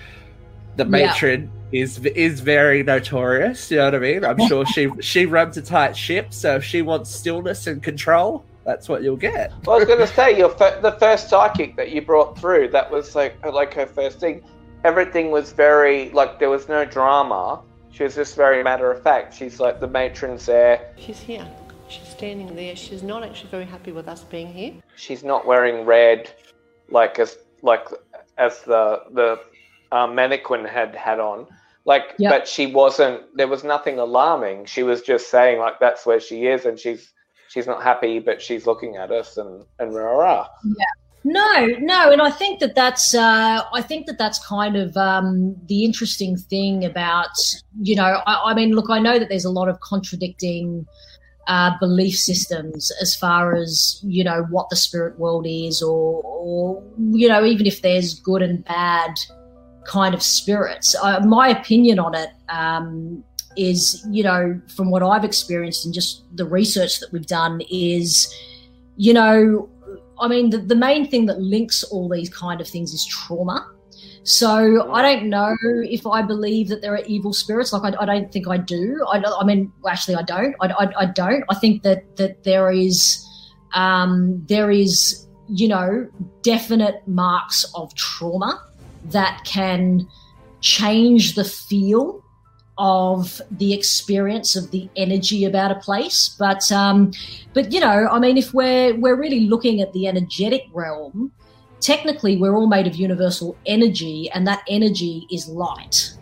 The 0.78 0.86
matron 0.86 1.52
yeah. 1.72 1.82
is 1.82 2.00
is 2.06 2.40
very 2.40 2.84
notorious. 2.84 3.72
You 3.72 3.78
know 3.78 3.86
what 3.86 3.96
I 3.96 4.00
mean? 4.00 4.26
I'm 4.26 4.48
sure 4.48 4.66
she 4.66 4.90
she 5.02 5.26
runs 5.26 5.58
a 5.58 5.62
tight 5.62 5.98
ship. 5.98 6.34
So 6.34 6.56
if 6.56 6.64
she 6.64 6.82
wants 6.82 7.10
stillness 7.10 7.68
and 7.68 7.82
control, 7.82 8.46
that's 8.64 8.88
what 8.88 9.04
you'll 9.04 9.18
get. 9.18 9.52
Well, 9.66 9.76
I 9.76 9.80
was 9.80 9.88
going 9.88 10.00
to 10.00 10.08
say 10.08 10.38
your 10.38 10.50
the 10.50 10.96
first 11.00 11.30
psychic 11.30 11.76
that 11.78 11.92
you 11.92 12.02
brought 12.02 12.38
through. 12.38 12.70
That 12.70 12.92
was 12.92 13.16
like 13.16 13.44
like 13.46 13.74
her 13.74 13.88
first 13.88 14.20
thing. 14.20 14.44
Everything 14.84 15.32
was 15.32 15.52
very 15.52 16.10
like 16.12 16.40
there 16.40 16.50
was 16.50 16.70
no 16.70 16.86
drama 16.86 17.62
she 17.92 18.04
was 18.04 18.16
just 18.16 18.36
very 18.36 18.64
matter 18.64 18.92
of 18.92 19.04
fact. 19.04 19.36
She's 19.36 19.60
like 19.60 19.80
the 19.80 19.88
matron's 19.88 20.46
there. 20.46 20.94
She's 20.98 21.20
here. 21.20 21.48
She's 21.88 22.08
standing 22.08 22.56
there. 22.56 22.76
She's 22.76 23.04
not 23.04 23.24
actually 23.24 23.50
very 23.50 23.66
happy 23.66 23.92
with 23.92 24.08
us 24.08 24.24
being 24.24 24.54
here. 24.54 24.74
She's 24.96 25.24
not 25.24 25.46
wearing 25.46 25.86
red, 25.86 26.32
like 26.90 27.20
as 27.20 27.38
like 27.62 27.88
as 28.38 28.62
the 28.62 29.04
the 29.12 29.40
um, 29.92 30.16
mannequin 30.16 30.66
had 30.66 30.96
had 30.96 31.20
on. 31.20 31.48
Like, 31.84 32.14
yep. 32.20 32.32
but 32.32 32.48
she 32.48 32.68
wasn't. 32.68 33.36
There 33.36 33.48
was 33.48 33.64
nothing 33.64 34.00
alarming. 34.00 34.66
She 34.66 34.84
was 34.84 35.02
just 35.02 35.30
saying 35.30 35.60
like 35.60 35.80
that's 35.80 36.06
where 36.06 36.20
she 36.20 36.46
is, 36.46 36.66
and 36.66 36.80
she's 36.80 37.12
she's 37.50 37.68
not 37.68 37.84
happy, 37.84 38.20
but 38.20 38.42
she's 38.42 38.66
looking 38.66 38.96
at 38.96 39.12
us 39.12 39.38
and 39.38 39.66
and 39.80 39.94
rah 39.94 40.12
rah. 40.12 40.48
Yeah. 40.64 40.86
No, 41.24 41.68
no, 41.80 42.12
and 42.12 42.22
I 42.22 42.32
think 42.32 42.60
that 42.62 42.74
that's 42.74 43.14
uh, 43.14 43.62
I 43.74 43.82
think 43.82 44.08
that 44.08 44.18
that's 44.18 44.44
kind 44.46 44.76
of 44.76 44.98
um, 44.98 45.56
the 45.68 45.86
interesting 45.86 46.36
thing 46.36 46.84
about 46.84 47.30
you 47.80 47.96
know 47.96 48.22
I, 48.26 48.52
I, 48.52 48.54
mean 48.56 48.72
look 48.72 48.90
I 48.90 48.98
know 48.98 49.20
that 49.20 49.30
there's 49.30 49.46
a 49.46 49.52
lot 49.52 49.70
of 49.70 49.80
contradicting 49.82 50.88
uh, 51.48 51.78
belief 51.80 52.18
systems 52.18 52.92
as 53.02 53.16
far 53.16 53.56
as 53.56 54.00
you 54.04 54.24
know 54.24 54.48
what 54.50 54.70
the 54.72 54.76
spirit 54.76 55.20
world 55.20 55.46
is 55.48 55.84
or, 55.84 56.22
or 56.24 56.84
you 56.98 57.28
know 57.28 57.46
even 57.46 57.68
if 57.68 57.84
there's 57.84 58.20
good 58.20 58.42
and 58.42 58.66
bad 58.66 59.14
kind 59.86 60.16
of 60.16 60.24
spirits. 60.24 60.96
Uh, 61.04 61.20
my 61.20 61.50
opinion 61.50 62.00
on 62.00 62.16
it 62.16 62.30
um, 62.50 63.24
is 63.56 64.04
you 64.10 64.24
know 64.24 64.60
from 64.76 64.90
what 64.90 65.04
I've 65.04 65.24
experienced 65.24 65.86
and 65.86 65.94
just 65.94 66.24
the 66.36 66.46
research 66.46 67.00
that 67.00 67.12
we've 67.12 67.28
done 67.28 67.62
is 67.70 68.34
you 68.98 69.14
know 69.14 69.70
I 70.22 70.28
mean, 70.28 70.52
the, 70.52 70.60
the 70.60 70.76
main 70.76 71.08
thing 71.08 71.26
that 71.26 71.40
links 71.40 71.84
all 71.84 72.08
these 72.08 72.30
kind 72.30 72.62
of 72.62 72.68
things 72.68 72.94
is 72.94 73.06
trauma. 73.06 73.68
So 74.24 74.92
I 74.94 75.02
don't 75.02 75.30
know 75.30 75.56
if 75.64 76.06
I 76.06 76.22
believe 76.22 76.70
that 76.70 76.82
there 76.82 76.94
are 76.94 77.04
evil 77.06 77.34
spirits. 77.34 77.74
Like 77.74 77.96
I, 77.96 78.04
I 78.04 78.06
don't 78.06 78.32
think 78.32 78.48
I 78.48 78.58
do. 78.58 79.04
I, 79.12 79.24
I 79.40 79.44
mean, 79.44 79.72
actually, 79.90 80.16
I 80.16 80.22
don't. 80.22 80.56
I, 80.62 80.68
I, 80.68 80.88
I, 81.00 81.06
don't. 81.08 81.44
I 81.50 81.56
think 81.56 81.82
that 81.84 82.16
that 82.18 82.44
there 82.44 82.72
is, 82.72 83.28
um, 83.74 84.44
there 84.46 84.70
is, 84.70 85.28
you 85.50 85.68
know, 85.68 86.08
definite 86.44 87.02
marks 87.08 87.66
of 87.74 87.94
trauma 87.96 88.64
that 89.06 89.42
can 89.44 90.08
change 90.62 91.34
the 91.34 91.44
feel 91.44 92.24
of 92.82 93.40
the 93.52 93.76
experience 93.76 94.56
of 94.56 94.72
the 94.72 94.90
energy 94.96 95.46
about 95.46 95.70
a 95.70 95.76
place. 95.76 96.36
But 96.40 96.70
um, 96.72 97.12
but 97.54 97.72
you 97.72 97.80
know, 97.80 98.08
I 98.10 98.18
mean, 98.18 98.38
if 98.38 98.56
we're 98.56 98.96
we're 98.96 99.16
really 99.16 99.42
looking 99.42 99.82
at 99.82 99.94
the 99.94 100.08
energetic 100.08 100.64
realm, 100.74 101.32
technically 101.80 102.38
we're 102.38 102.56
all 102.56 102.68
made 102.68 102.88
of 102.88 102.96
universal 102.96 103.56
energy, 103.68 104.32
and 104.34 104.48
that 104.48 104.64
energy 104.68 105.28
is 105.32 105.48
light. 105.48 106.18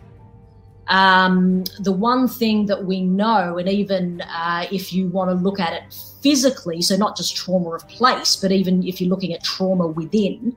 Um, 0.88 1.64
the 1.78 1.92
one 1.92 2.28
thing 2.28 2.66
that 2.66 2.84
we 2.84 3.00
know, 3.00 3.56
and 3.56 3.68
even 3.68 4.20
uh, 4.20 4.66
if 4.70 4.92
you 4.92 5.08
want 5.08 5.30
to 5.30 5.34
look 5.34 5.60
at 5.60 5.72
it 5.72 5.94
physically, 6.20 6.82
so 6.82 6.94
not 6.96 7.16
just 7.16 7.34
trauma 7.34 7.70
of 7.70 7.88
place, 7.88 8.36
but 8.36 8.52
even 8.52 8.86
if 8.86 9.00
you're 9.00 9.08
looking 9.08 9.32
at 9.32 9.42
trauma 9.42 9.86
within, 9.86 10.54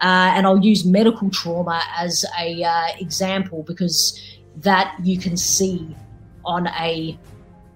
uh, 0.00 0.32
and 0.34 0.46
I'll 0.46 0.64
use 0.64 0.86
medical 0.86 1.28
trauma 1.30 1.82
as 1.98 2.24
a 2.40 2.62
uh, 2.62 2.86
example 3.00 3.64
because 3.64 4.18
that 4.56 4.96
you 5.02 5.18
can 5.18 5.36
see 5.36 5.96
on 6.44 6.66
a, 6.68 7.18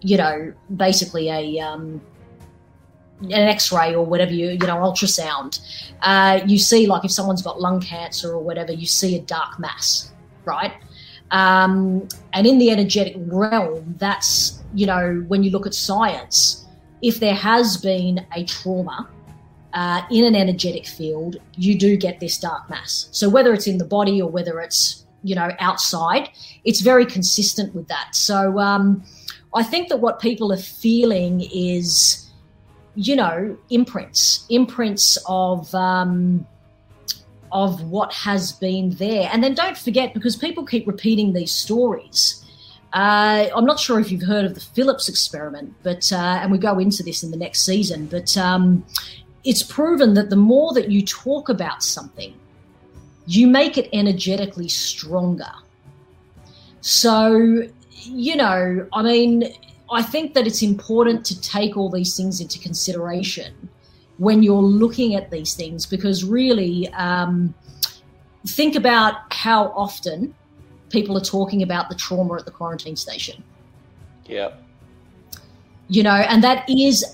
you 0.01 0.17
know, 0.17 0.53
basically 0.77 1.29
a, 1.29 1.59
um, 1.61 2.01
an 3.23 3.33
X-ray 3.33 3.95
or 3.95 4.05
whatever 4.05 4.33
you 4.33 4.51
you 4.51 4.59
know 4.59 4.77
ultrasound, 4.77 5.61
uh, 6.03 6.41
you 6.47 6.59
see 6.59 6.87
like 6.87 7.05
if 7.05 7.11
someone's 7.11 7.43
got 7.43 7.61
lung 7.61 7.81
cancer 7.81 8.33
or 8.33 8.43
whatever, 8.43 8.73
you 8.73 8.87
see 8.87 9.17
a 9.17 9.21
dark 9.23 9.59
mass, 9.59 10.13
right? 10.45 10.75
Um, 11.31 12.07
and 12.33 12.47
in 12.47 12.59
the 12.59 12.71
energetic 12.71 13.15
realm, 13.17 13.95
that's 13.99 14.63
you 14.75 14.87
know 14.87 15.25
when 15.29 15.43
you 15.43 15.51
look 15.51 15.67
at 15.67 15.75
science, 15.75 16.67
if 17.03 17.21
there 17.21 17.35
has 17.35 17.77
been 17.79 18.27
a 18.37 18.45
trauma 18.45 19.09
uh, 19.73 20.03
in 20.11 20.25
an 20.25 20.35
energetic 20.35 20.87
field, 20.87 21.37
you 21.55 21.79
do 21.79 21.97
get 21.97 22.21
this 22.21 22.39
dark 22.39 22.69
mass. 22.69 23.09
So 23.13 23.29
whether 23.29 23.53
it's 23.55 23.67
in 23.67 23.79
the 23.79 23.85
body 23.85 24.21
or 24.21 24.31
whether 24.31 24.61
it's 24.61 25.06
you 25.29 25.35
know 25.35 25.51
outside, 25.59 26.25
it's 26.65 26.81
very 26.81 27.07
consistent 27.17 27.75
with 27.75 27.87
that. 27.89 28.09
So 28.15 28.39
um, 28.59 29.05
I 29.61 29.63
think 29.63 29.89
that 29.91 29.99
what 30.07 30.21
people 30.21 30.53
are 30.53 30.65
feeling 30.83 31.35
is 31.53 32.27
you 32.97 33.15
know, 33.15 33.57
imprints, 33.69 34.47
imprints 34.49 35.19
of 35.29 35.73
um, 35.75 36.47
of 37.53 37.83
what 37.85 38.13
has 38.13 38.53
been 38.53 38.91
there. 38.97 39.29
And 39.33 39.45
then 39.45 39.55
don't 39.55 39.79
forget, 39.79 40.13
because 40.15 40.35
people 40.35 40.65
keep 40.65 40.87
repeating 40.87 41.33
these 41.33 41.53
stories. 41.53 42.43
Uh, 42.93 43.49
I'm 43.55 43.67
not 43.67 43.79
sure 43.79 44.01
if 44.01 44.11
you've 44.11 44.23
heard 44.23 44.47
of 44.47 44.55
the 44.55 44.61
Phillips 44.61 45.09
experiment, 45.09 45.75
but 45.83 46.11
uh, 46.11 46.41
and 46.41 46.51
we 46.51 46.59
go 46.59 46.79
into 46.79 47.03
this 47.03 47.23
in 47.23 47.31
the 47.31 47.37
next 47.37 47.65
season. 47.65 48.07
But 48.07 48.37
um, 48.39 48.85
it's 49.45 49.63
proven 49.63 50.15
that 50.15 50.31
the 50.31 50.37
more 50.37 50.73
that 50.73 50.91
you 50.91 51.05
talk 51.05 51.51
about 51.51 51.83
something, 51.83 52.35
you 53.27 53.47
make 53.47 53.77
it 53.77 53.89
energetically 53.93 54.69
stronger. 54.69 55.53
So, 56.81 57.65
you 58.05 58.37
know, 58.37 58.87
I 58.93 59.03
mean, 59.03 59.53
I 59.91 60.03
think 60.03 60.35
that 60.35 60.47
it's 60.47 60.63
important 60.63 61.25
to 61.27 61.41
take 61.41 61.77
all 61.77 61.91
these 61.91 62.17
things 62.17 62.41
into 62.41 62.59
consideration 62.59 63.69
when 64.19 64.43
you're 64.43 64.63
looking 64.63 65.15
at 65.15 65.31
these 65.31 65.55
things 65.55 65.87
because 65.87 66.25
really 66.25 66.89
um, 66.95 67.55
think 68.47 68.77
about 68.77 69.33
how 69.33 69.67
often 69.69 70.35
people 70.91 71.17
are 71.17 71.25
talking 71.25 71.63
about 71.63 71.89
the 71.89 71.95
trauma 71.95 72.35
at 72.35 72.45
the 72.45 72.51
quarantine 72.51 72.97
station. 72.97 73.43
Yeah. 74.27 74.55
You 75.89 76.03
know, 76.03 76.15
and 76.15 76.43
that 76.43 76.69
is 76.69 77.05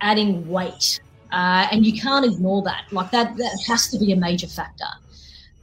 adding 0.00 0.46
weight. 0.48 1.00
Uh, 1.32 1.66
and 1.72 1.84
you 1.84 2.00
can't 2.00 2.24
ignore 2.24 2.62
that. 2.62 2.84
Like 2.92 3.10
that, 3.10 3.36
that 3.36 3.58
has 3.66 3.88
to 3.88 3.98
be 3.98 4.12
a 4.12 4.16
major 4.16 4.46
factor. 4.46 4.86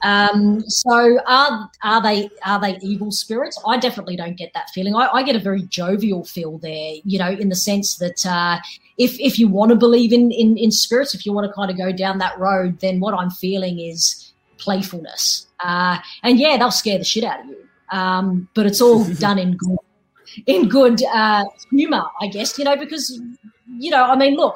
Um, 0.03 0.61
so 0.67 1.19
are 1.27 1.69
are 1.83 2.01
they 2.01 2.29
are 2.43 2.59
they 2.59 2.77
evil 2.81 3.11
spirits? 3.11 3.61
I 3.67 3.77
definitely 3.77 4.15
don't 4.15 4.37
get 4.37 4.51
that 4.53 4.69
feeling. 4.71 4.95
I, 4.95 5.07
I 5.13 5.23
get 5.23 5.35
a 5.35 5.39
very 5.39 5.63
jovial 5.63 6.23
feel 6.23 6.57
there, 6.57 6.95
you 7.03 7.19
know, 7.19 7.29
in 7.29 7.49
the 7.49 7.55
sense 7.55 7.97
that 7.97 8.25
uh, 8.25 8.57
if 8.97 9.19
if 9.19 9.37
you 9.37 9.47
want 9.47 9.69
to 9.69 9.75
believe 9.75 10.11
in, 10.11 10.31
in 10.31 10.57
in 10.57 10.71
spirits, 10.71 11.13
if 11.13 11.25
you 11.25 11.33
want 11.33 11.47
to 11.47 11.53
kind 11.53 11.69
of 11.69 11.77
go 11.77 11.91
down 11.91 12.17
that 12.17 12.37
road, 12.39 12.79
then 12.79 12.99
what 12.99 13.13
I'm 13.13 13.29
feeling 13.29 13.79
is 13.79 14.31
playfulness. 14.57 15.47
Uh, 15.59 15.97
and 16.23 16.39
yeah, 16.39 16.57
they'll 16.57 16.71
scare 16.71 16.97
the 16.97 17.03
shit 17.03 17.23
out 17.23 17.41
of 17.41 17.45
you. 17.47 17.57
Um, 17.91 18.47
but 18.53 18.65
it's 18.65 18.81
all 18.81 19.03
done 19.19 19.37
in 19.37 19.57
good 19.57 19.77
in 20.47 20.69
good 20.69 21.03
uh, 21.13 21.43
humor, 21.69 22.05
I 22.21 22.27
guess, 22.27 22.57
you 22.57 22.63
know, 22.63 22.75
because 22.75 23.21
you 23.77 23.91
know, 23.91 24.03
I 24.03 24.15
mean, 24.15 24.35
look, 24.35 24.55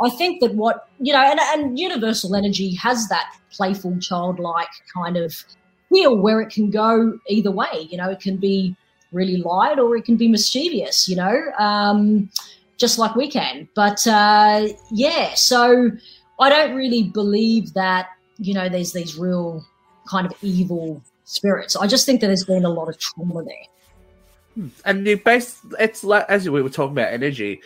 I 0.00 0.10
think 0.10 0.40
that 0.40 0.54
what 0.54 0.88
you 1.00 1.12
know, 1.12 1.22
and, 1.22 1.40
and 1.40 1.78
universal 1.78 2.34
energy 2.34 2.74
has 2.74 3.08
that 3.08 3.36
playful, 3.50 3.98
childlike 4.00 4.68
kind 4.92 5.16
of 5.16 5.44
feel 5.92 6.16
where 6.16 6.40
it 6.40 6.50
can 6.50 6.70
go 6.70 7.18
either 7.28 7.50
way. 7.50 7.86
You 7.90 7.98
know, 7.98 8.10
it 8.10 8.20
can 8.20 8.36
be 8.36 8.76
really 9.12 9.36
light 9.36 9.78
or 9.78 9.96
it 9.96 10.04
can 10.04 10.16
be 10.16 10.28
mischievous. 10.28 11.08
You 11.08 11.16
know, 11.16 11.42
um, 11.58 12.30
just 12.76 12.98
like 12.98 13.14
we 13.14 13.30
can. 13.30 13.68
But 13.74 14.06
uh, 14.06 14.68
yeah, 14.90 15.34
so 15.34 15.90
I 16.40 16.48
don't 16.48 16.74
really 16.74 17.04
believe 17.04 17.72
that 17.74 18.08
you 18.38 18.54
know 18.54 18.68
there's 18.68 18.92
these 18.92 19.16
real 19.16 19.64
kind 20.08 20.26
of 20.26 20.34
evil 20.42 21.02
spirits. 21.24 21.76
I 21.76 21.86
just 21.86 22.04
think 22.04 22.20
that 22.20 22.28
there's 22.28 22.44
been 22.44 22.64
a 22.64 22.70
lot 22.70 22.88
of 22.88 22.98
trauma 22.98 23.44
there. 23.44 23.54
Hmm. 24.54 24.68
And 24.84 25.06
you 25.06 25.16
base 25.16 25.60
it's 25.78 26.02
like 26.02 26.26
as 26.28 26.48
we 26.48 26.62
were 26.62 26.68
talking 26.68 26.92
about 26.92 27.12
energy, 27.12 27.62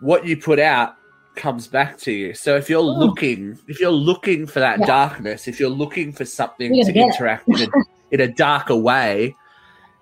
what 0.00 0.26
you 0.26 0.36
put 0.36 0.58
out 0.58 0.96
comes 1.38 1.68
back 1.68 1.96
to 1.98 2.12
you. 2.12 2.34
So 2.34 2.56
if 2.56 2.68
you're 2.68 2.82
Ooh. 2.82 2.98
looking, 2.98 3.58
if 3.68 3.80
you're 3.80 3.90
looking 3.90 4.46
for 4.46 4.60
that 4.60 4.80
yeah. 4.80 4.86
darkness, 4.86 5.48
if 5.48 5.58
you're 5.58 5.70
looking 5.70 6.12
for 6.12 6.26
something 6.26 6.72
to 6.84 6.92
interact 6.92 7.48
in, 7.48 7.62
a, 7.62 7.68
in 8.10 8.20
a 8.20 8.28
darker 8.28 8.76
way, 8.76 9.34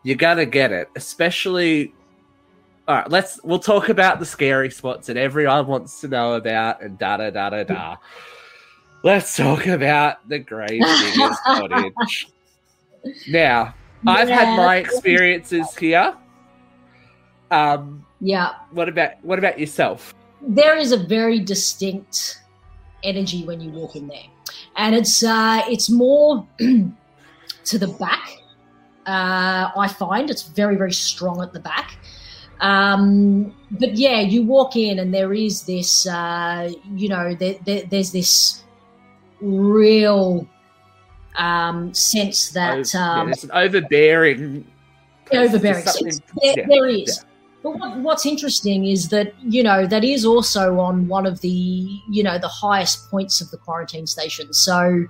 you're 0.03 0.17
gonna 0.17 0.47
get 0.47 0.73
it. 0.73 0.89
Especially, 0.97 1.95
all 2.89 2.97
right. 2.97 3.11
Let's 3.11 3.39
we'll 3.45 3.61
talk 3.61 3.89
about 3.89 4.19
the 4.19 4.27
scary 4.27 4.71
spots 4.71 5.07
that 5.07 5.17
everyone 5.17 5.67
wants 5.67 6.01
to 6.01 6.09
know 6.09 6.35
about, 6.35 6.83
and 6.83 6.99
da 6.99 7.19
da 7.19 7.31
da 7.31 7.51
da 7.51 7.63
da. 7.65 7.97
Let's 9.05 9.37
talk 9.37 9.67
about 9.67 10.29
the 10.29 10.39
grave 10.41 10.83
diggers 10.83 11.37
cottage. 11.45 12.29
Now, 13.29 13.75
yeah. 14.03 14.13
I've 14.13 14.29
had 14.29 14.57
my 14.57 14.77
experiences 14.77 15.77
here. 15.77 16.17
Um, 17.51 18.05
yeah. 18.21 18.55
What 18.71 18.89
about 18.89 19.23
what 19.23 19.39
about 19.39 19.61
yourself? 19.61 20.15
There 20.47 20.77
is 20.77 20.93
a 20.93 20.97
very 20.97 21.41
distinct 21.41 22.41
energy 23.03 23.45
when 23.45 23.61
you 23.61 23.71
walk 23.71 23.97
in 23.97 24.09
there, 24.09 24.27
and 24.77 24.95
it's 24.95 25.23
uh, 25.23 25.63
it's 25.69 25.91
more 25.91 26.47
to 26.59 27.79
the 27.79 27.89
back. 27.99 28.31
Uh, 29.07 29.71
I 29.77 29.89
find 29.89 30.31
it's 30.31 30.43
very 30.43 30.77
very 30.77 30.93
strong 30.93 31.43
at 31.43 31.53
the 31.53 31.61
back. 31.61 31.99
Um, 32.61 33.55
but 33.71 33.97
yeah, 33.97 34.21
you 34.21 34.43
walk 34.43 34.77
in 34.77 34.99
and 34.99 35.13
there 35.13 35.35
is 35.35 35.65
this, 35.65 36.07
uh, 36.07 36.73
you 36.95 37.09
know, 37.09 37.35
there, 37.35 37.57
there, 37.65 37.83
there's 37.83 38.13
this 38.13 38.63
real 39.41 40.49
um, 41.37 41.93
sense 41.93 42.51
that 42.51 42.95
um, 42.95 43.29
yeah, 43.29 43.33
it's 43.33 43.45
an 43.45 43.51
overbearing, 43.53 44.67
overbearing 45.33 45.85
sense. 45.85 46.21
There, 46.43 46.55
yeah, 46.57 46.67
there 46.67 46.87
is. 46.87 47.26
But 47.67 47.81
what, 47.81 47.99
what's 47.99 48.25
interesting 48.25 48.87
is 48.87 49.09
that 49.09 49.35
you 49.43 49.61
know 49.61 49.89
that 49.89 50.05
is 50.05 50.25
also 50.25 50.79
on 50.79 51.09
one 51.09 51.27
of 51.27 51.41
the 51.41 51.49
you 51.49 52.23
know 52.23 52.39
the 52.39 52.47
highest 52.47 53.11
points 53.11 53.41
of 53.41 53.51
the 53.51 53.57
quarantine 53.57 54.07
station. 54.07 54.53
So 54.53 55.05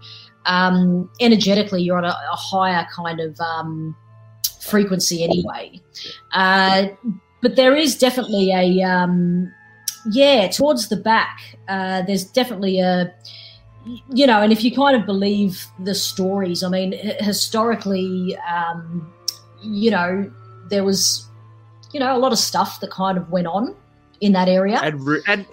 um, 0.46 1.10
energetically, 1.20 1.82
you're 1.82 1.98
on 1.98 2.06
a, 2.06 2.16
a 2.16 2.36
higher 2.36 2.86
kind 2.94 3.20
of 3.20 3.38
um, 3.40 3.94
frequency 4.58 5.22
anyway. 5.22 5.82
Uh, 6.32 6.86
but 7.42 7.56
there 7.56 7.76
is 7.76 7.98
definitely 7.98 8.50
a 8.52 8.82
um, 8.84 9.52
yeah 10.10 10.48
towards 10.48 10.88
the 10.88 10.96
back. 10.96 11.38
Uh, 11.68 12.02
there's 12.06 12.24
definitely 12.24 12.80
a 12.80 13.14
you 14.14 14.26
know, 14.26 14.40
and 14.40 14.50
if 14.50 14.64
you 14.64 14.74
kind 14.74 14.96
of 14.96 15.04
believe 15.04 15.62
the 15.80 15.94
stories, 15.94 16.64
I 16.64 16.70
mean, 16.70 16.92
historically, 17.20 18.34
um, 18.48 19.12
you 19.62 19.90
know, 19.90 20.32
there 20.70 20.84
was 20.84 21.26
you 21.96 22.00
know, 22.00 22.14
a 22.14 22.18
lot 22.18 22.30
of 22.30 22.38
stuff 22.38 22.78
that 22.80 22.90
kind 22.90 23.16
of 23.16 23.30
went 23.30 23.46
on 23.46 23.74
in 24.20 24.32
that 24.32 24.50
area. 24.50 24.78
And, 24.82 25.00
and, 25.26 25.46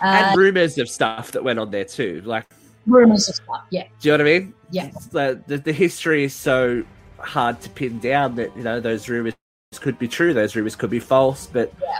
uh, 0.00 0.04
and 0.04 0.38
rumors 0.38 0.78
of 0.78 0.88
stuff 0.88 1.32
that 1.32 1.42
went 1.42 1.58
on 1.58 1.72
there 1.72 1.84
too. 1.84 2.22
Like, 2.24 2.46
rumors 2.86 3.28
of 3.28 3.34
stuff, 3.34 3.64
yeah. 3.70 3.88
Do 3.98 4.08
you 4.08 4.16
know 4.16 4.22
what 4.22 4.30
I 4.32 4.38
mean? 4.38 4.54
Yeah. 4.70 4.90
The, 5.10 5.42
the, 5.48 5.58
the 5.58 5.72
history 5.72 6.22
is 6.22 6.32
so 6.32 6.84
hard 7.18 7.60
to 7.62 7.70
pin 7.70 7.98
down 7.98 8.36
that, 8.36 8.56
you 8.56 8.62
know, 8.62 8.78
those 8.78 9.08
rumors 9.08 9.34
could 9.80 9.98
be 9.98 10.06
true, 10.06 10.32
those 10.32 10.54
rumors 10.54 10.76
could 10.76 10.90
be 10.90 11.00
false, 11.00 11.48
but 11.48 11.74
yeah. 11.82 11.98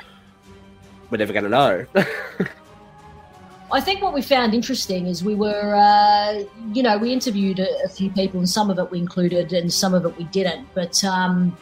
we're 1.11 1.18
never 1.18 1.32
going 1.32 1.43
to 1.43 1.51
know. 1.51 1.84
I 3.72 3.80
think 3.80 4.03
what 4.03 4.14
we 4.14 4.22
found 4.22 4.55
interesting 4.55 5.09
is 5.09 5.24
we 5.24 5.34
were, 5.34 5.74
uh, 5.74 6.45
you 6.72 6.84
know, 6.84 6.97
we 6.97 7.12
interviewed 7.12 7.59
a, 7.59 7.84
a, 7.84 7.88
few 7.88 8.09
people, 8.11 8.38
and 8.38 8.49
some 8.49 8.70
of 8.70 8.78
it 8.78 8.88
we 8.93 9.01
included, 9.01 9.53
and 9.53 9.72
some 9.72 9.95
of 9.95 10.05
it 10.05 10.16
we 10.16 10.24
didn't. 10.24 10.68
But 10.74 11.03
um, 11.05 11.57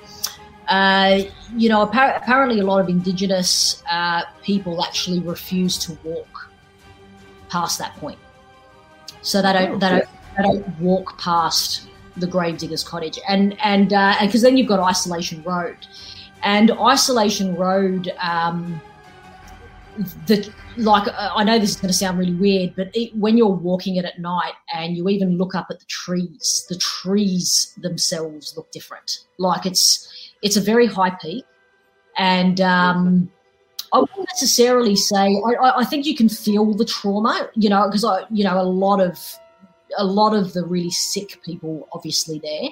uh, 0.68 1.22
you 1.56 1.68
know, 1.68 1.82
apparently 1.82 2.60
a 2.60 2.64
lot 2.64 2.80
of 2.80 2.88
Indigenous 2.88 3.82
uh, 3.90 4.22
people 4.42 4.84
actually 4.84 5.20
refuse 5.20 5.78
to 5.78 5.98
walk 6.04 6.50
past 7.48 7.78
that 7.78 7.94
point. 7.96 8.18
So 9.22 9.40
they 9.40 9.52
don't, 9.52 9.78
they 9.78 9.88
don't, 9.88 10.04
they 10.36 10.42
don't 10.42 10.80
walk 10.80 11.18
past 11.18 11.88
the 12.16 12.26
Gravediggers 12.26 12.84
Cottage, 12.84 13.18
and 13.28 13.58
and 13.62 13.88
because 14.20 14.44
uh, 14.44 14.48
then 14.48 14.56
you've 14.56 14.68
got 14.68 14.80
Isolation 14.80 15.42
Road, 15.42 15.78
and 16.42 16.70
Isolation 16.72 17.56
Road. 17.56 18.12
Um, 18.20 18.80
the 20.26 20.52
like 20.76 21.08
I 21.16 21.42
know 21.44 21.58
this 21.58 21.70
is 21.70 21.76
going 21.76 21.88
to 21.88 21.94
sound 21.94 22.18
really 22.18 22.34
weird, 22.34 22.76
but 22.76 22.90
it, 22.94 23.14
when 23.16 23.36
you're 23.36 23.48
walking 23.48 23.96
it 23.96 24.04
at 24.04 24.18
night 24.20 24.52
and 24.72 24.96
you 24.96 25.08
even 25.08 25.36
look 25.38 25.54
up 25.54 25.68
at 25.70 25.80
the 25.80 25.86
trees, 25.86 26.66
the 26.68 26.76
trees 26.76 27.74
themselves 27.78 28.56
look 28.56 28.70
different. 28.70 29.24
Like 29.38 29.66
it's 29.66 30.08
it's 30.42 30.56
a 30.56 30.60
very 30.60 30.86
high 30.86 31.10
peak, 31.10 31.44
and 32.16 32.60
um, 32.60 33.30
I 33.92 34.00
wouldn't 34.00 34.28
necessarily 34.28 34.96
say. 34.96 35.40
I, 35.60 35.78
I 35.78 35.84
think 35.84 36.06
you 36.06 36.16
can 36.16 36.28
feel 36.28 36.72
the 36.74 36.84
trauma, 36.84 37.48
you 37.54 37.68
know, 37.68 37.86
because 37.86 38.04
I, 38.04 38.24
you 38.30 38.44
know, 38.44 38.60
a 38.60 38.62
lot 38.62 39.00
of 39.00 39.18
a 39.96 40.04
lot 40.04 40.34
of 40.34 40.52
the 40.52 40.64
really 40.64 40.90
sick 40.90 41.42
people 41.42 41.88
obviously 41.92 42.38
there. 42.38 42.70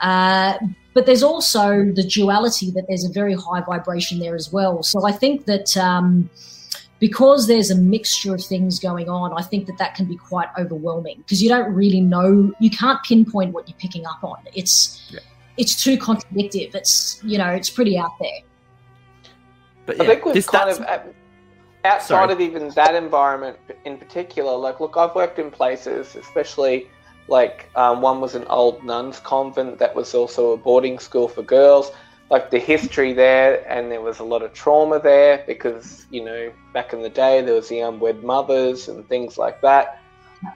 Uh, 0.00 0.58
but 0.92 1.06
there's 1.06 1.22
also 1.22 1.90
the 1.92 2.04
duality 2.04 2.70
that 2.70 2.84
there's 2.88 3.04
a 3.04 3.12
very 3.12 3.34
high 3.34 3.60
vibration 3.60 4.20
there 4.20 4.36
as 4.36 4.52
well. 4.52 4.82
So 4.82 5.04
I 5.04 5.12
think 5.12 5.46
that 5.46 5.76
um, 5.76 6.30
because 7.00 7.48
there's 7.48 7.70
a 7.70 7.76
mixture 7.76 8.34
of 8.34 8.44
things 8.44 8.78
going 8.78 9.08
on, 9.08 9.32
I 9.32 9.42
think 9.42 9.66
that 9.66 9.78
that 9.78 9.94
can 9.94 10.06
be 10.06 10.16
quite 10.16 10.48
overwhelming 10.58 11.18
because 11.18 11.42
you 11.42 11.48
don't 11.48 11.72
really 11.74 12.00
know, 12.00 12.52
you 12.60 12.70
can't 12.70 13.02
pinpoint 13.02 13.52
what 13.52 13.68
you're 13.68 13.78
picking 13.78 14.06
up 14.06 14.22
on. 14.22 14.38
It's 14.54 15.10
Yeah. 15.10 15.20
It's 15.56 15.82
too 15.82 15.96
contradictive. 15.98 16.74
It's 16.74 17.20
you 17.24 17.38
know, 17.38 17.48
it's 17.50 17.70
pretty 17.70 17.98
out 17.98 18.12
there. 18.20 18.40
But 19.86 20.00
I 20.00 20.06
think 20.06 20.24
we've 20.24 20.34
this, 20.34 20.48
kind 20.48 20.70
that's- 20.70 21.06
of 21.06 21.14
outside 21.84 22.06
Sorry. 22.06 22.32
of 22.32 22.40
even 22.40 22.70
that 22.70 22.94
environment 22.94 23.58
in 23.84 23.98
particular. 23.98 24.56
Like, 24.56 24.80
look, 24.80 24.96
I've 24.96 25.14
worked 25.14 25.38
in 25.38 25.50
places, 25.50 26.16
especially 26.16 26.88
like 27.28 27.68
um, 27.76 28.00
one 28.00 28.20
was 28.20 28.34
an 28.34 28.44
old 28.48 28.82
nuns 28.84 29.20
convent 29.20 29.78
that 29.78 29.94
was 29.94 30.14
also 30.14 30.52
a 30.52 30.56
boarding 30.56 30.98
school 30.98 31.28
for 31.28 31.42
girls. 31.42 31.90
Like 32.30 32.50
the 32.50 32.58
history 32.58 33.12
there, 33.12 33.70
and 33.70 33.92
there 33.92 34.00
was 34.00 34.18
a 34.18 34.24
lot 34.24 34.42
of 34.42 34.54
trauma 34.54 34.98
there 34.98 35.44
because 35.46 36.06
you 36.10 36.24
know 36.24 36.50
back 36.72 36.92
in 36.94 37.02
the 37.02 37.10
day 37.10 37.42
there 37.42 37.54
was 37.54 37.68
the 37.68 37.80
unwed 37.80 38.24
mothers 38.24 38.88
and 38.88 39.06
things 39.08 39.36
like 39.36 39.60
that. 39.60 40.00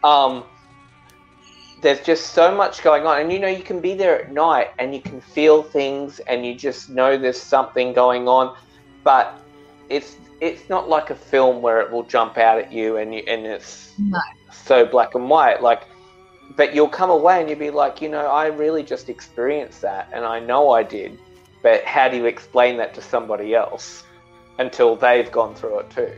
Um, 0.03 0.45
there's 1.81 2.01
just 2.01 2.33
so 2.33 2.55
much 2.55 2.83
going 2.83 3.07
on, 3.07 3.21
and 3.21 3.33
you 3.33 3.39
know 3.39 3.49
you 3.49 3.63
can 3.63 3.81
be 3.81 3.95
there 3.95 4.21
at 4.23 4.33
night 4.33 4.69
and 4.79 4.95
you 4.95 5.01
can 5.01 5.21
feel 5.21 5.63
things, 5.63 6.19
and 6.21 6.45
you 6.45 6.55
just 6.55 6.91
know 6.91 7.17
there's 7.17 7.41
something 7.41 7.93
going 7.93 8.29
on. 8.29 8.57
But 9.05 9.41
it's 9.89 10.17
it's 10.41 10.69
not 10.69 10.89
like 10.89 11.11
a 11.11 11.15
film 11.15 11.63
where 11.63 11.81
it 11.81 11.91
will 11.91 12.05
jump 12.05 12.39
out 12.39 12.59
at 12.59 12.73
you 12.73 12.97
and 12.97 13.15
you 13.15 13.23
and 13.27 13.47
it's 13.47 13.93
No. 13.99 14.21
so 14.53 14.85
black 14.87 15.15
and 15.15 15.29
white. 15.29 15.63
Like 15.63 15.83
but 16.57 16.75
you'll 16.75 16.89
come 16.89 17.11
away 17.11 17.41
and 17.41 17.49
you'll 17.49 17.59
be 17.59 17.71
like 17.71 18.01
you 18.01 18.09
know 18.09 18.27
i 18.27 18.47
really 18.47 18.83
just 18.83 19.09
experienced 19.09 19.83
that 19.83 20.09
and 20.13 20.25
i 20.25 20.39
know 20.41 20.71
i 20.71 20.83
did. 20.83 21.19
But 21.63 21.85
how 21.85 22.09
do 22.09 22.17
you 22.17 22.27
explain 22.27 22.77
that 22.77 22.95
to 22.95 23.03
somebody 23.03 23.55
else 23.55 24.05
until 24.59 24.95
they've 24.97 25.31
gone 25.31 25.55
through 25.55 25.81
it 25.81 25.91
too? 25.91 26.13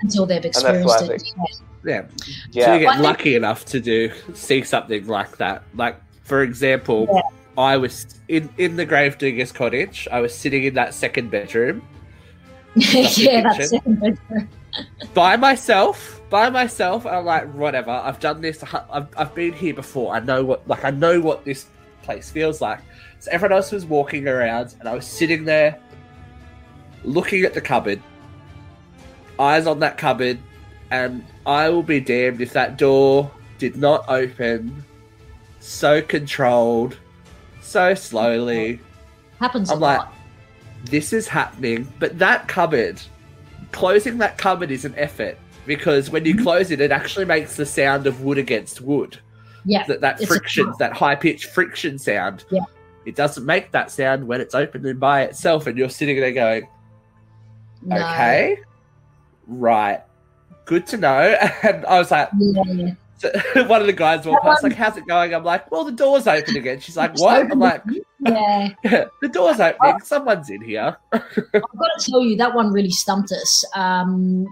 Until 0.00 0.24
they've 0.26 0.42
that's 0.42 0.62
why 0.62 0.70
I 0.70 0.74
experienced 1.12 1.62
it. 1.62 1.67
Yeah. 1.84 2.06
yeah 2.52 2.64
So 2.66 2.74
you 2.74 2.80
get 2.80 2.92
think- 2.94 3.02
lucky 3.04 3.34
enough 3.36 3.64
to 3.66 3.80
do 3.80 4.10
see 4.34 4.62
something 4.62 5.06
like 5.06 5.36
that. 5.38 5.62
Like 5.74 5.96
for 6.24 6.42
example, 6.42 7.06
Yeah. 7.12 7.20
I 7.56 7.76
was 7.76 8.06
in 8.28 8.48
in 8.58 8.76
the 8.76 8.84
Gravedigger's 8.86 9.52
cottage. 9.52 10.06
I 10.12 10.20
was 10.20 10.34
sitting 10.34 10.64
in 10.64 10.74
that 10.74 10.94
second 10.94 11.30
bedroom 11.30 11.82
yeah, 12.74 13.42
that's 13.42 13.56
kitchen. 13.56 13.66
second 13.68 14.00
bedroom. 14.00 14.48
by 15.14 15.36
myself. 15.36 16.20
By 16.30 16.50
myself, 16.50 17.06
I'm 17.06 17.24
like, 17.24 17.50
whatever. 17.54 17.90
I've 17.90 18.20
done 18.20 18.42
this. 18.42 18.62
I've, 18.62 19.08
I've 19.16 19.34
been 19.34 19.54
here 19.54 19.72
before. 19.72 20.14
I 20.14 20.20
know 20.20 20.44
what 20.44 20.68
like 20.68 20.84
I 20.84 20.90
know 20.90 21.20
what 21.20 21.44
this 21.46 21.66
place 22.02 22.30
feels 22.30 22.60
like. 22.60 22.80
So 23.18 23.30
everyone 23.32 23.56
else 23.56 23.72
was 23.72 23.86
walking 23.86 24.28
around, 24.28 24.74
and 24.78 24.88
I 24.88 24.94
was 24.94 25.06
sitting 25.06 25.44
there, 25.46 25.80
looking 27.02 27.44
at 27.44 27.54
the 27.54 27.60
cupboard, 27.62 28.00
eyes 29.38 29.66
on 29.66 29.80
that 29.80 29.96
cupboard, 29.98 30.38
and 30.90 31.24
I 31.48 31.70
will 31.70 31.82
be 31.82 31.98
damned 31.98 32.42
if 32.42 32.52
that 32.52 32.76
door 32.76 33.30
did 33.56 33.74
not 33.74 34.04
open 34.06 34.84
so 35.60 36.02
controlled, 36.02 36.98
so 37.62 37.94
slowly. 37.94 38.80
Happens 39.40 39.70
I'm 39.70 39.78
a 39.78 39.80
like, 39.80 39.98
lot. 40.00 40.14
this 40.84 41.14
is 41.14 41.26
happening. 41.26 41.90
But 41.98 42.18
that 42.18 42.48
cupboard, 42.48 43.00
closing 43.72 44.18
that 44.18 44.36
cupboard 44.36 44.70
is 44.70 44.84
an 44.84 44.94
effort 44.98 45.38
because 45.64 46.10
when 46.10 46.26
you 46.26 46.36
close 46.42 46.70
it, 46.70 46.82
it 46.82 46.92
actually 46.92 47.24
makes 47.24 47.56
the 47.56 47.64
sound 47.64 48.06
of 48.06 48.20
wood 48.20 48.36
against 48.36 48.82
wood. 48.82 49.18
Yeah, 49.64 49.86
That 49.86 50.02
that 50.02 50.22
friction, 50.24 50.72
that 50.78 50.92
high 50.92 51.14
pitched 51.14 51.46
friction 51.46 51.98
sound. 51.98 52.44
Yeah. 52.50 52.60
It 53.06 53.16
doesn't 53.16 53.46
make 53.46 53.72
that 53.72 53.90
sound 53.90 54.26
when 54.26 54.42
it's 54.42 54.54
opening 54.54 54.98
by 54.98 55.22
itself, 55.22 55.66
and 55.66 55.78
you're 55.78 55.88
sitting 55.88 56.20
there 56.20 56.32
going, 56.32 56.68
no. 57.82 57.96
"Okay, 57.96 58.58
right, 59.46 60.02
good 60.68 60.86
to 60.88 60.96
know." 60.96 61.36
And 61.64 61.84
I 61.86 61.98
was 61.98 62.10
like, 62.12 62.28
Yeah. 62.38 62.94
one 63.66 63.80
of 63.80 63.86
the 63.86 63.92
guys 63.92 64.24
walked 64.24 64.44
past, 64.44 64.62
like, 64.62 64.74
"How's 64.74 64.96
it 64.96 65.06
going?" 65.06 65.34
I'm 65.34 65.42
like, 65.44 65.70
"Well, 65.70 65.84
the 65.84 65.92
door's 65.92 66.26
open 66.26 66.56
again." 66.56 66.78
She's 66.78 66.96
like, 66.96 67.18
"What?" 67.18 67.50
I'm 67.50 67.58
like, 67.58 67.82
yeah. 68.20 68.68
"The 69.20 69.28
door's 69.28 69.58
opening. 69.58 70.00
Someone's 70.00 70.50
in 70.50 70.62
here." 70.62 70.96
I've 71.12 71.42
got 71.52 71.90
to 71.98 72.10
tell 72.10 72.22
you, 72.22 72.36
that 72.36 72.54
one 72.54 72.72
really 72.72 72.90
stumped 72.90 73.32
us. 73.32 73.64
Um, 73.74 74.46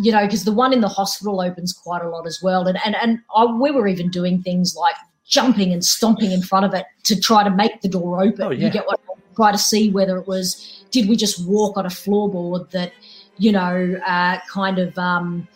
you 0.00 0.12
know, 0.12 0.24
because 0.24 0.44
the 0.44 0.52
one 0.52 0.72
in 0.72 0.80
the 0.80 0.88
hospital 0.88 1.40
opens 1.40 1.72
quite 1.72 2.02
a 2.02 2.08
lot 2.08 2.26
as 2.26 2.40
well, 2.42 2.68
and 2.68 2.78
and 2.84 2.94
and 3.02 3.18
I, 3.34 3.46
we 3.46 3.72
were 3.72 3.88
even 3.88 4.10
doing 4.10 4.42
things 4.42 4.76
like 4.76 4.96
jumping 5.26 5.72
and 5.72 5.84
stomping 5.84 6.30
in 6.30 6.42
front 6.42 6.66
of 6.66 6.74
it 6.74 6.84
to 7.04 7.18
try 7.18 7.42
to 7.42 7.50
make 7.50 7.80
the 7.80 7.88
door 7.88 8.22
open. 8.22 8.42
Oh, 8.42 8.50
yeah. 8.50 8.66
You 8.66 8.72
get 8.72 8.86
what? 8.86 9.00
Try 9.34 9.50
to 9.50 9.58
see 9.58 9.90
whether 9.90 10.16
it 10.18 10.28
was 10.28 10.84
did 10.92 11.08
we 11.08 11.16
just 11.16 11.44
walk 11.44 11.76
on 11.76 11.84
a 11.84 11.88
floorboard 11.88 12.70
that 12.70 12.92
you 13.38 13.52
know 13.52 14.00
uh, 14.06 14.38
kind 14.48 14.78
of. 14.78 14.96
Um, 14.98 15.48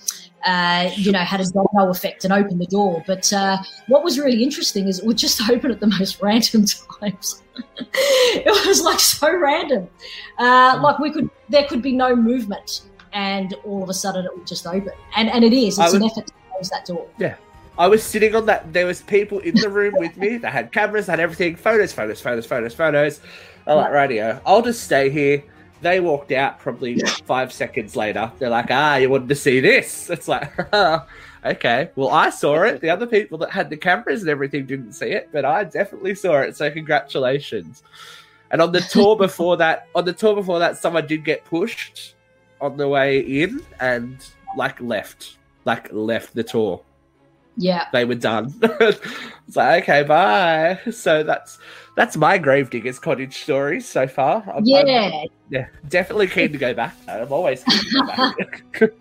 uh, 0.44 0.90
you 0.96 1.10
know, 1.10 1.18
had 1.18 1.40
a 1.40 1.44
domino 1.46 1.90
effect 1.90 2.24
and 2.24 2.32
opened 2.32 2.60
the 2.60 2.66
door. 2.66 3.02
But 3.06 3.32
uh, 3.32 3.58
what 3.88 4.04
was 4.04 4.18
really 4.18 4.42
interesting 4.42 4.86
is 4.86 5.00
it 5.00 5.04
would 5.04 5.18
just 5.18 5.48
open 5.50 5.70
at 5.70 5.80
the 5.80 5.86
most 5.86 6.22
random 6.22 6.64
times. 7.00 7.42
it 7.78 8.66
was 8.66 8.80
like 8.82 9.00
so 9.00 9.36
random. 9.36 9.88
Uh, 10.38 10.80
like 10.82 10.98
we 10.98 11.10
could, 11.10 11.28
there 11.48 11.64
could 11.64 11.82
be 11.82 11.92
no 11.92 12.14
movement, 12.14 12.82
and 13.12 13.54
all 13.64 13.82
of 13.82 13.88
a 13.88 13.94
sudden 13.94 14.24
it 14.24 14.36
would 14.36 14.46
just 14.46 14.66
open. 14.66 14.92
And 15.16 15.28
and 15.28 15.44
it 15.44 15.52
is. 15.52 15.78
I 15.78 15.86
It's 15.86 15.94
an 15.94 16.04
effort 16.04 16.26
to 16.28 16.32
close 16.52 16.70
that 16.70 16.86
door. 16.86 17.06
Yeah. 17.18 17.36
I 17.78 17.86
was 17.86 18.02
sitting 18.02 18.34
on 18.34 18.46
that. 18.46 18.72
There 18.72 18.86
was 18.86 19.02
people 19.02 19.38
in 19.38 19.54
the 19.54 19.68
room 19.68 19.94
with 19.98 20.16
me. 20.16 20.36
They 20.36 20.50
had 20.50 20.72
cameras, 20.72 21.06
had 21.06 21.20
everything. 21.20 21.54
Photos, 21.54 21.92
photos, 21.92 22.20
photos, 22.20 22.44
photos, 22.44 22.74
photos. 22.74 23.20
I'm 23.68 23.76
like, 23.76 23.92
radio. 23.92 24.40
I'll 24.44 24.62
just 24.62 24.82
stay 24.82 25.10
here. 25.10 25.44
They 25.80 26.00
walked 26.00 26.32
out 26.32 26.58
probably 26.58 26.98
five 27.24 27.52
seconds 27.52 27.94
later. 27.94 28.30
They're 28.38 28.50
like, 28.50 28.70
ah, 28.70 28.96
you 28.96 29.10
wanted 29.10 29.28
to 29.28 29.34
see 29.34 29.60
this? 29.60 30.10
It's 30.18 30.26
like, 30.28 30.52
okay. 31.44 31.90
Well, 31.94 32.10
I 32.10 32.30
saw 32.30 32.62
it. 32.62 32.80
The 32.80 32.90
other 32.90 33.06
people 33.06 33.38
that 33.38 33.50
had 33.50 33.70
the 33.70 33.76
cameras 33.76 34.22
and 34.22 34.30
everything 34.30 34.66
didn't 34.66 34.92
see 34.92 35.10
it, 35.10 35.28
but 35.32 35.44
I 35.44 35.64
definitely 35.64 36.14
saw 36.14 36.40
it. 36.40 36.56
So 36.56 36.70
congratulations. 36.70 37.82
And 38.50 38.60
on 38.60 38.72
the 38.72 38.80
tour 38.92 39.16
before 39.16 39.56
that, 39.58 39.86
on 39.94 40.04
the 40.04 40.12
tour 40.12 40.34
before 40.34 40.58
that, 40.58 40.78
someone 40.78 41.06
did 41.06 41.24
get 41.24 41.44
pushed 41.44 42.14
on 42.60 42.76
the 42.76 42.88
way 42.88 43.20
in 43.20 43.60
and 43.80 44.26
like 44.56 44.80
left, 44.80 45.38
like 45.64 45.92
left 45.92 46.34
the 46.34 46.42
tour 46.42 46.82
Yeah. 47.58 47.86
they 47.92 48.04
were 48.04 48.14
done. 48.14 48.54
it's 48.62 49.56
like 49.56 49.82
okay, 49.84 50.02
bye. 50.04 50.78
So 50.90 51.22
that's 51.22 51.58
that's 51.96 52.16
my 52.16 52.38
Gravediggers 52.38 52.98
Cottage 53.00 53.42
story 53.42 53.80
so 53.80 54.06
far. 54.06 54.42
I'm, 54.54 54.64
Yeah. 54.64 54.78
I'm- 54.78 55.26
yeah, 55.50 55.66
definitely 55.88 56.28
keen 56.28 56.52
to 56.52 56.58
go 56.58 56.72
back. 56.74 56.94
I'm 57.08 57.32
always 57.32 57.64
keen 57.64 57.78
to 57.78 58.00
go 58.00 58.06
back. 58.06 58.90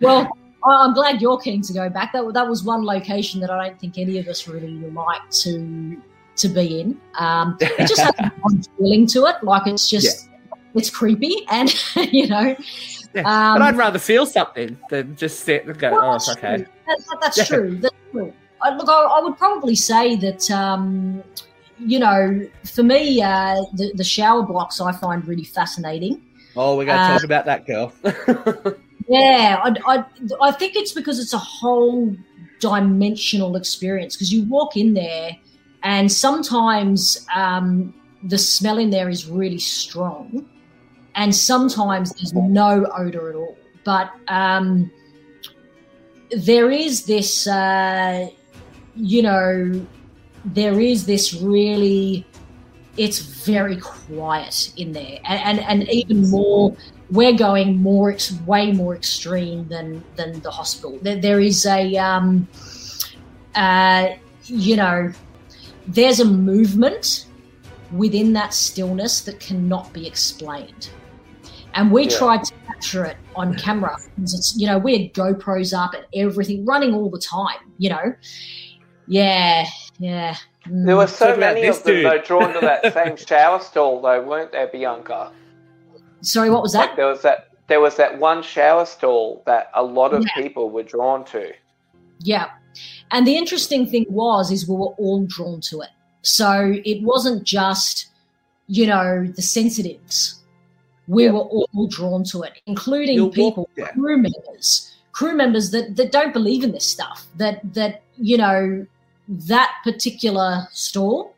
Well, 0.64 0.80
I'm 0.82 0.92
glad 0.92 1.22
you're 1.22 1.38
keen 1.38 1.62
to 1.62 1.72
go 1.72 1.88
back. 1.88 2.12
That 2.12 2.34
that 2.34 2.48
was 2.48 2.64
one 2.64 2.84
location 2.84 3.40
that 3.42 3.48
I 3.50 3.68
don't 3.68 3.78
think 3.80 3.96
any 3.96 4.18
of 4.18 4.26
us 4.26 4.48
really 4.48 4.74
like 4.90 5.30
to 5.44 6.02
to 6.36 6.48
be 6.48 6.80
in. 6.80 7.00
Um, 7.18 7.56
it 7.60 7.86
just 7.86 8.00
has 8.00 8.12
a 8.18 8.32
feeling 8.76 9.06
to 9.06 9.26
it. 9.26 9.36
Like 9.44 9.68
it's 9.68 9.88
just 9.88 10.28
it's 10.74 10.90
creepy, 10.90 11.46
and 11.48 11.72
you 12.12 12.26
know. 12.26 12.56
Yeah, 13.14 13.20
Um, 13.22 13.58
but 13.58 13.62
I'd 13.62 13.76
rather 13.76 13.98
feel 14.00 14.26
something 14.26 14.76
than 14.90 15.14
just 15.16 15.40
sit 15.40 15.64
and 15.64 15.78
go, 15.78 15.92
Well, 15.92 16.10
"Oh, 16.12 16.14
it's 16.16 16.28
okay." 16.28 16.58
That, 16.58 16.66
that- 17.08 17.18
that's 17.20 17.38
Yeah. 17.38 17.44
true. 17.44 17.76
That's 17.78 17.94
true. 18.12 18.32
I, 18.62 18.74
look, 18.76 18.88
I, 18.88 18.92
I 18.92 19.20
would 19.22 19.36
probably 19.38 19.74
say 19.74 20.16
that, 20.16 20.50
um, 20.50 21.22
you 21.78 21.98
know, 21.98 22.48
for 22.64 22.82
me, 22.82 23.22
uh, 23.22 23.56
the, 23.74 23.92
the 23.94 24.04
shower 24.04 24.42
blocks 24.42 24.80
I 24.80 24.92
find 24.92 25.26
really 25.26 25.44
fascinating. 25.44 26.22
Oh, 26.56 26.76
we're 26.76 26.86
going 26.86 26.98
to 26.98 27.04
Uh, 27.04 27.08
talk 27.08 27.24
about 27.24 27.44
that 27.46 27.66
girl. 27.66 27.92
Yeah, 29.08 29.60
I, 29.64 29.74
I, 29.86 30.04
I 30.42 30.52
think 30.52 30.76
it's 30.76 30.92
because 30.92 31.18
it's 31.18 31.32
a 31.32 31.38
whole 31.38 32.14
dimensional 32.60 33.56
experience 33.56 34.16
because 34.16 34.30
you 34.30 34.44
walk 34.44 34.76
in 34.76 34.92
there 34.92 35.30
and 35.82 36.12
sometimes 36.12 37.26
um, 37.34 37.94
the 38.24 38.36
smell 38.36 38.76
in 38.76 38.90
there 38.90 39.08
is 39.08 39.26
really 39.26 39.58
strong 39.58 40.46
and 41.14 41.34
sometimes 41.34 42.12
there's 42.12 42.34
no 42.34 42.86
odor 42.94 43.30
at 43.30 43.36
all. 43.36 43.56
But 43.82 44.10
um, 44.28 44.90
there 46.30 46.70
is 46.70 47.06
this, 47.06 47.46
uh, 47.46 48.28
you 48.98 49.22
know, 49.22 49.86
there 50.44 50.80
is 50.80 51.06
this 51.06 51.34
really, 51.34 52.26
it's 52.96 53.18
very 53.18 53.76
quiet 53.76 54.72
in 54.76 54.92
there. 54.92 55.18
And, 55.24 55.60
and, 55.60 55.68
and 55.80 55.88
even 55.90 56.28
more 56.30 56.76
we're 57.10 57.32
going 57.32 57.76
more 57.82 58.10
ex- 58.10 58.32
way 58.46 58.72
more 58.72 58.94
extreme 58.94 59.66
than 59.68 60.04
than 60.16 60.40
the 60.40 60.50
hospital. 60.50 60.98
There, 61.02 61.16
there 61.16 61.40
is 61.40 61.64
a 61.66 61.96
um 61.96 62.48
uh 63.54 64.08
you 64.44 64.76
know 64.76 65.12
there's 65.86 66.20
a 66.20 66.24
movement 66.24 67.26
within 67.90 68.34
that 68.34 68.52
stillness 68.52 69.22
that 69.22 69.40
cannot 69.40 69.92
be 69.94 70.06
explained. 70.06 70.90
And 71.74 71.90
we 71.90 72.04
Yeah. 72.04 72.18
tried 72.18 72.44
to 72.44 72.52
capture 72.66 73.04
it 73.06 73.16
on 73.34 73.54
camera. 73.54 73.96
It's 74.20 74.54
you 74.56 74.66
know 74.66 74.78
we 74.78 74.92
had 74.98 75.14
GoPros 75.14 75.72
up 75.72 75.94
and 75.94 76.04
everything 76.14 76.66
running 76.66 76.94
all 76.94 77.08
the 77.10 77.20
time 77.20 77.72
you 77.78 77.88
know 77.90 78.12
yeah 79.08 79.66
yeah 79.98 80.36
Mm. 80.68 80.84
There 80.84 80.96
were 80.96 81.06
so 81.06 81.28
Talk 81.30 81.38
many 81.40 81.66
of 81.66 81.82
them 81.82 81.94
dude. 81.94 82.04
though 82.04 82.18
drawn 82.20 82.52
to 82.52 82.60
that 82.60 82.92
same 82.92 83.16
shower 83.28 83.58
stall 83.60 84.02
though, 84.02 84.20
weren't 84.22 84.52
there, 84.52 84.66
Bianca? 84.66 85.32
sorry 86.20 86.50
what 86.50 86.62
was 86.62 86.74
Like 86.74 86.90
that 86.90 86.96
there 86.96 87.06
was 87.06 87.22
that 87.22 87.48
there 87.68 87.80
was 87.80 87.96
that 87.96 88.18
one 88.18 88.42
shower 88.42 88.84
stall 88.84 89.42
that 89.46 89.70
a 89.74 89.82
lot 89.82 90.12
of 90.12 90.24
Yeah. 90.24 90.42
people 90.42 90.68
were 90.70 90.82
drawn 90.82 91.24
to. 91.26 91.52
Yeah. 92.20 92.50
And 93.12 93.26
the 93.26 93.36
interesting 93.36 93.86
thing 93.86 94.04
was 94.10 94.50
is 94.50 94.68
we 94.68 94.74
were 94.76 94.94
all 95.04 95.24
drawn 95.26 95.60
to 95.70 95.80
it. 95.82 95.90
So 96.22 96.74
it 96.84 97.02
wasn't 97.02 97.44
just, 97.44 98.08
you 98.66 98.86
know, 98.86 99.26
the 99.36 99.42
sensitives. 99.42 100.42
We 101.06 101.24
Yeah. 101.26 101.30
were 101.32 101.40
all 101.74 101.86
drawn 101.88 102.24
to 102.24 102.42
it, 102.42 102.60
including 102.66 103.14
You'll 103.16 103.30
people, 103.30 103.68
crew 103.94 104.18
members, 104.18 104.92
crew 105.12 105.34
members 105.34 105.70
that, 105.70 105.96
that 105.96 106.10
don't 106.12 106.32
believe 106.34 106.62
in 106.64 106.72
this 106.72 106.86
stuff. 106.86 107.26
That 107.36 107.60
that, 107.74 108.02
you 108.18 108.36
know, 108.36 108.86
that 109.28 109.74
particular 109.84 110.66
stall 110.72 111.34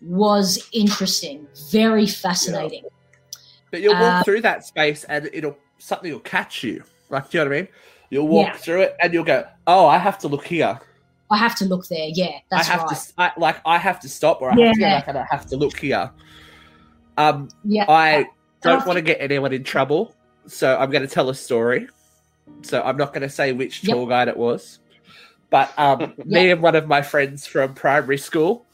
was 0.00 0.68
interesting, 0.72 1.46
very 1.70 2.06
fascinating. 2.06 2.84
But 3.70 3.82
you'll 3.82 3.94
walk 4.00 4.20
Uh, 4.20 4.24
through 4.24 4.40
that 4.42 4.64
space 4.64 5.04
and 5.04 5.28
it'll 5.32 5.56
something 5.78 6.12
will 6.12 6.20
catch 6.20 6.62
you. 6.62 6.82
Like, 7.10 7.30
do 7.30 7.38
you 7.38 7.44
know 7.44 7.50
what 7.50 7.56
I 7.56 7.60
mean? 7.62 7.68
You'll 8.10 8.28
walk 8.28 8.46
Yeah. 8.48 8.56
through 8.56 8.80
it 8.82 8.96
and 9.00 9.12
you'll 9.14 9.24
go, 9.24 9.44
"Oh, 9.66 9.86
I 9.86 9.98
have 9.98 10.18
to 10.18 10.28
look 10.28 10.46
here. 10.46 10.78
I 11.30 11.36
have 11.36 11.54
to 11.56 11.64
look 11.64 11.86
there. 11.86 12.08
Yeah, 12.08 12.38
that's 12.50 12.68
I 12.68 12.72
have 12.72 12.82
right. 12.82 12.96
to, 12.96 13.12
I, 13.18 13.32
like, 13.36 13.60
I 13.64 13.78
have 13.78 14.00
to 14.00 14.08
stop, 14.08 14.42
or 14.42 14.50
I 14.50 14.54
have 14.56 14.74
to 14.74 14.80
go 14.80 14.86
back 14.86 15.08
and 15.08 15.16
I 15.18 15.26
have 15.30 15.46
to 15.46 15.56
look 15.56 15.78
here." 15.78 16.10
Um, 17.16 17.48
yeah. 17.64 17.84
I 17.88 18.26
don't 18.62 18.84
want 18.84 18.96
to 18.96 19.02
get 19.02 19.20
anyone 19.20 19.52
in 19.52 19.62
trouble, 19.62 20.16
so 20.46 20.76
I'm 20.76 20.90
going 20.90 21.06
to 21.06 21.08
tell 21.08 21.28
a 21.28 21.34
story. 21.34 21.88
So 22.62 22.82
I'm 22.82 22.96
not 22.96 23.12
going 23.12 23.22
to 23.22 23.28
say 23.28 23.52
which 23.52 23.84
Yep. 23.84 23.94
tour 23.94 24.08
guide 24.08 24.26
it 24.28 24.36
was, 24.36 24.79
but 25.50 25.72
um, 25.78 26.14
me 26.24 26.50
and 26.50 26.62
one 26.62 26.76
of 26.76 26.86
my 26.86 27.02
friends 27.02 27.46
from 27.46 27.74
primary 27.74 28.18
school 28.18 28.66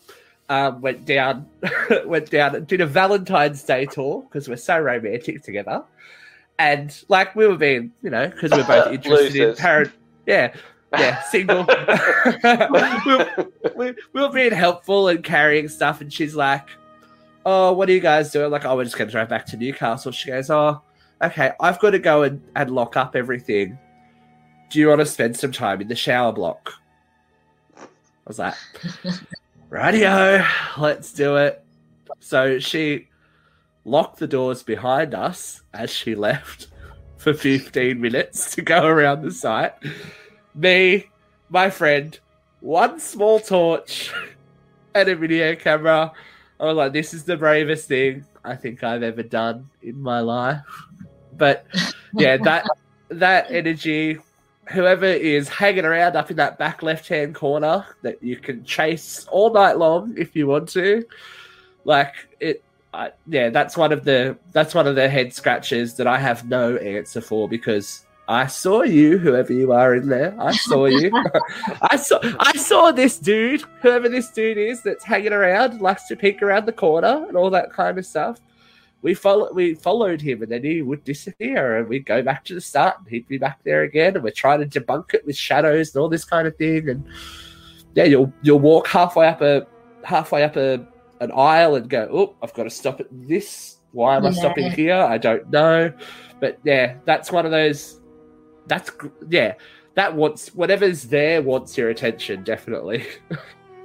um, 0.49 0.81
went 0.81 1.05
down, 1.05 1.47
went 2.05 2.31
down 2.31 2.55
and 2.55 2.66
did 2.66 2.81
a 2.81 2.87
Valentine's 2.87 3.62
Day 3.62 3.87
tour 3.87 4.22
because 4.22 4.49
we're 4.49 4.57
so 4.57 4.79
romantic 4.79 5.43
together, 5.43 5.83
and 6.59 7.05
like 7.09 7.35
we 7.35 7.47
were 7.47 7.57
being, 7.57 7.93
you 8.03 8.11
know, 8.11 8.29
because 8.29 8.53
we're 8.53 8.66
both 8.66 8.93
interested 8.93 9.37
in 9.37 9.57
parent, 9.57 9.93
yeah, 10.27 10.55
yeah, 10.93 11.22
single. 11.22 11.66
we, 13.07 13.70
we, 13.74 13.95
we 14.12 14.20
were 14.20 14.33
being 14.33 14.53
helpful 14.53 15.09
and 15.09 15.24
carrying 15.24 15.68
stuff, 15.68 16.01
and 16.01 16.12
she's 16.12 16.37
like, 16.37 16.68
"Oh, 17.45 17.72
what 17.72 17.89
are 17.89 17.93
you 17.93 18.01
guys 18.01 18.31
doing?" 18.31 18.51
Like, 18.51 18.64
"Oh, 18.64 18.77
we're 18.77 18.85
just 18.85 18.97
going 18.97 19.09
to 19.09 19.12
drive 19.12 19.29
back 19.29 19.47
to 19.47 19.57
Newcastle." 19.57 20.12
She 20.12 20.29
goes, 20.29 20.49
"Oh, 20.49 20.81
okay, 21.22 21.53
I've 21.61 21.79
got 21.81 21.91
to 21.91 21.99
go 21.99 22.22
and, 22.22 22.43
and 22.55 22.70
lock 22.70 22.97
up 22.97 23.16
everything. 23.16 23.79
Do 24.71 24.79
you 24.79 24.89
want 24.89 25.01
to 25.01 25.07
spend 25.07 25.37
some 25.37 25.53
time 25.53 25.81
in 25.81 25.89
the 25.89 25.97
shower 25.97 26.33
block?" 26.33 26.73
I 27.79 27.85
was 28.27 28.39
like, 28.39 28.55
"Radio, 29.71 30.45
let's 30.79 31.12
do 31.12 31.37
it." 31.37 31.64
So 32.21 32.59
she 32.59 33.09
locked 33.85 34.19
the 34.19 34.27
doors 34.27 34.62
behind 34.62 35.14
us 35.14 35.62
as 35.73 35.91
she 35.91 36.14
left 36.14 36.69
for 37.17 37.33
15 37.33 38.01
minutes 38.01 38.55
to 38.55 38.62
go 38.62 38.85
around 38.87 39.23
the 39.23 39.31
site. 39.31 39.73
Me, 40.55 41.07
my 41.49 41.71
friend, 41.71 42.19
one 42.61 42.99
small 42.99 43.39
torch, 43.39 44.12
and 44.95 45.09
a 45.09 45.14
video 45.14 45.55
camera. 45.55 46.12
I 46.59 46.64
was 46.64 46.77
like, 46.77 46.93
this 46.93 47.12
is 47.12 47.25
the 47.25 47.37
bravest 47.37 47.89
thing 47.89 48.25
I 48.45 48.57
think 48.57 48.83
I've 48.83 49.03
ever 49.03 49.23
done 49.23 49.69
in 49.83 50.01
my 50.01 50.21
life. 50.21 50.62
But 51.37 51.67
yeah, 52.14 52.39
that 52.39 52.67
that 53.11 53.51
energy, 53.51 54.19
whoever 54.69 55.07
is 55.07 55.49
hanging 55.49 55.85
around 55.85 56.17
up 56.17 56.31
in 56.31 56.37
that 56.37 56.59
back 56.59 56.83
left 56.83 57.09
hand 57.09 57.35
corner 57.35 57.87
that 58.03 58.23
you 58.23 58.37
can 58.37 58.64
chase 58.64 59.27
all 59.31 59.53
night 59.53 59.79
long 59.79 60.14
if 60.17 60.35
you 60.35 60.47
want 60.47 60.69
to, 60.71 61.05
like 61.85 62.14
it. 62.41 62.62
I, 62.95 63.12
yeah, 63.27 63.51
that's 63.51 63.77
one 63.77 63.93
of 63.93 64.05
the 64.05 64.39
that's 64.53 64.75
one 64.75 64.87
of 64.87 64.95
the 64.95 65.09
head 65.09 65.35
scratches 65.35 65.95
that 65.97 66.07
I 66.07 66.19
have 66.19 66.49
no 66.49 66.77
answer 66.77 67.21
for 67.21 67.47
because 67.47 68.07
I 68.29 68.47
saw 68.47 68.83
you, 68.83 69.19
whoever 69.19 69.53
you 69.53 69.73
are 69.73 69.95
in 69.95 70.09
there. 70.09 70.35
I 70.41 70.53
saw 70.53 70.87
you. 70.87 71.12
I 71.83 71.97
saw 71.97 72.19
I 72.41 72.57
saw 72.57 72.91
this 72.91 73.19
dude, 73.19 73.62
whoever 73.83 74.09
this 74.09 74.31
dude 74.31 74.59
is 74.59 74.83
that's 74.83 75.05
hanging 75.05 75.33
around, 75.33 75.81
likes 75.81 76.07
to 76.09 76.17
peek 76.17 76.43
around 76.43 76.67
the 76.67 76.73
corner 76.73 77.25
and 77.29 77.37
all 77.37 77.51
that 77.51 77.71
kind 77.71 77.99
of 77.99 78.07
stuff. 78.07 78.41
We 79.07 79.15
follow 79.15 79.53
we 79.53 79.75
followed 79.75 80.21
him 80.21 80.43
and 80.43 80.51
then 80.51 80.65
he 80.65 80.83
would 80.83 81.05
disappear 81.05 81.77
and 81.77 81.87
we'd 81.89 82.05
go 82.07 82.23
back 82.23 82.45
to 82.47 82.55
the 82.55 82.61
start 82.61 82.97
and 82.99 83.07
he'd 83.09 83.29
be 83.29 83.39
back 83.39 83.61
there 83.63 83.83
again 83.85 84.17
and 84.17 84.25
we're 84.25 84.33
trying 84.33 84.69
to 84.69 84.81
debunk 84.81 85.15
it 85.15 85.25
with 85.25 85.37
shadows 85.37 85.95
and 85.95 86.01
all 86.03 86.09
this 86.09 86.25
kind 86.25 86.49
of 86.49 86.57
thing 86.57 86.89
and 86.89 87.07
yeah, 87.95 88.03
you'll 88.03 88.33
you'll 88.43 88.59
walk 88.59 88.89
halfway 88.89 89.29
up 89.29 89.43
a 89.43 89.65
halfway 90.03 90.43
up 90.43 90.57
a 90.57 90.85
an 91.21 91.31
aisle 91.33 91.77
and 91.77 91.89
go, 91.89 92.09
Oh, 92.13 92.35
I've 92.43 92.53
got 92.53 92.65
to 92.65 92.71
stop 92.71 92.99
at 92.99 93.07
this. 93.13 93.77
Why 93.93 94.17
am 94.17 94.25
I 94.27 94.31
Yeah. 94.31 94.35
stopping 94.41 94.71
here? 94.73 94.97
I 94.97 95.19
don't 95.19 95.49
know. 95.53 95.93
But 96.41 96.59
yeah, 96.65 96.97
that's 97.05 97.31
one 97.31 97.45
of 97.47 97.53
those 97.53 98.01
that's 98.67 98.91
yeah 99.31 99.55
that 99.95 100.13
wants 100.17 100.49
whatever's 100.53 101.05
there 101.05 101.43
wants 101.43 101.79
your 101.79 101.91
attention 101.91 102.43
definitely 102.43 103.07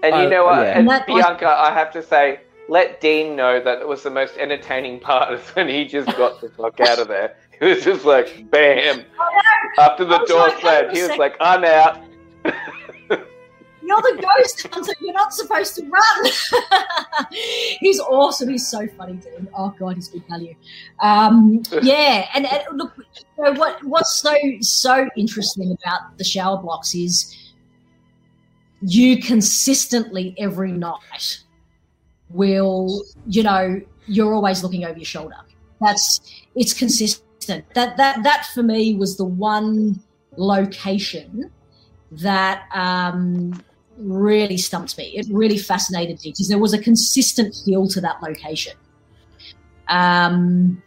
And 0.02 0.16
you 0.16 0.30
know 0.36 0.46
what? 0.46 0.62
yeah. 0.64 0.72
And 0.72 0.80
And 0.80 0.90
that- 0.90 1.06
Bianca, 1.06 1.48
I 1.48 1.72
have 1.72 1.92
to 1.92 2.02
say, 2.02 2.40
let 2.70 3.01
Dean 3.01 3.36
know 3.36 3.59
that 3.59 3.80
it 3.82 3.88
was 3.88 4.03
the 4.03 4.09
most 4.09 4.38
entertaining 4.38 4.99
part 4.99 5.34
is 5.34 5.41
when 5.49 5.68
he 5.68 5.86
just 5.86 6.07
got 6.18 6.41
the 6.41 6.49
fuck 6.49 6.80
out 6.80 6.99
of 6.99 7.07
there. 7.07 7.36
He 7.62 7.68
was 7.68 7.84
just 7.84 8.05
like, 8.05 8.49
bam. 8.49 9.05
After 9.78 10.03
the 10.03 10.18
door 10.26 10.47
like, 10.47 10.62
slammed, 10.62 10.64
hang 10.64 10.86
on 10.86 10.89
a 10.89 10.95
he 10.95 11.07
was 11.07 11.18
like, 11.20 11.36
I'm 11.39 11.64
out. 11.64 12.01
You're 13.84 14.01
the 14.01 14.26
ghost 14.38 14.68
hunter. 14.72 14.93
You're 14.99 15.14
not 15.14 15.34
supposed 15.34 15.76
to 15.76 15.86
run. 15.88 16.32
he's 17.80 17.99
awesome. 17.99 18.49
He's 18.49 18.68
so 18.68 18.88
funny, 18.97 19.14
dude. 19.14 19.47
Oh 19.55 19.76
god, 19.78 19.95
he's 19.95 20.07
good 20.07 20.24
value. 20.30 20.55
Um, 21.01 21.62
yeah, 21.82 22.30
and, 22.34 22.45
and 22.45 22.64
look, 22.74 22.93
you 23.38 23.43
know, 23.43 23.53
what 23.53 23.84
what's 23.84 24.16
so 24.16 24.36
so 24.62 25.09
interesting 25.18 25.72
about 25.72 26.18
the 26.18 26.24
shower 26.24 26.57
blocks 26.57 26.95
is 26.95 27.53
you 28.82 29.22
consistently 29.22 30.36
every 30.38 30.72
night 30.72 31.43
will 32.34 33.04
you 33.28 33.44
know 33.44 33.82
you're 34.08 34.34
always 34.34 34.64
looking 34.64 34.86
over 34.86 34.98
your 34.98 35.06
shoulder. 35.06 35.36
That's 35.80 36.20
it's 36.56 36.74
consistent. 36.74 37.66
That 37.74 37.98
that 37.98 38.24
that 38.24 38.48
for 38.54 38.64
me 38.64 38.96
was 38.96 39.18
the 39.18 39.26
one 39.26 40.02
location 40.38 41.52
that 42.12 42.64
um, 42.74 43.62
really 43.98 44.58
stumped 44.58 44.98
me. 44.98 45.06
It 45.16 45.28
really 45.32 45.58
fascinated 45.58 46.20
me 46.24 46.32
because 46.32 46.50
there 46.50 46.60
was 46.60 46.74
a 46.74 46.80
consistent 46.80 47.56
feel 47.66 47.88
to 47.88 48.02
that 48.02 48.22
location. 48.22 48.74
Um, 49.88 50.82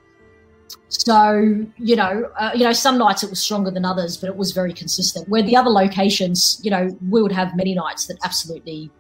so 0.89 1.67
you 1.77 1.97
know, 1.97 2.31
uh, 2.39 2.53
you 2.55 2.65
know, 2.65 2.73
some 2.73 2.99
nights 2.99 3.23
it 3.23 3.31
was 3.31 3.43
stronger 3.43 3.71
than 3.71 3.85
others, 3.85 4.17
but 4.17 4.29
it 4.29 4.37
was 4.37 4.53
very 4.53 4.73
consistent. 4.73 5.29
Where 5.29 5.43
the 5.43 5.57
other 5.57 5.71
locations, 5.71 6.61
you 6.63 6.71
know, 6.71 6.97
we 7.11 7.23
would 7.23 7.33
have 7.33 7.57
many 7.57 7.75
nights 7.75 8.07
that 8.07 8.19
absolutely, 8.25 8.91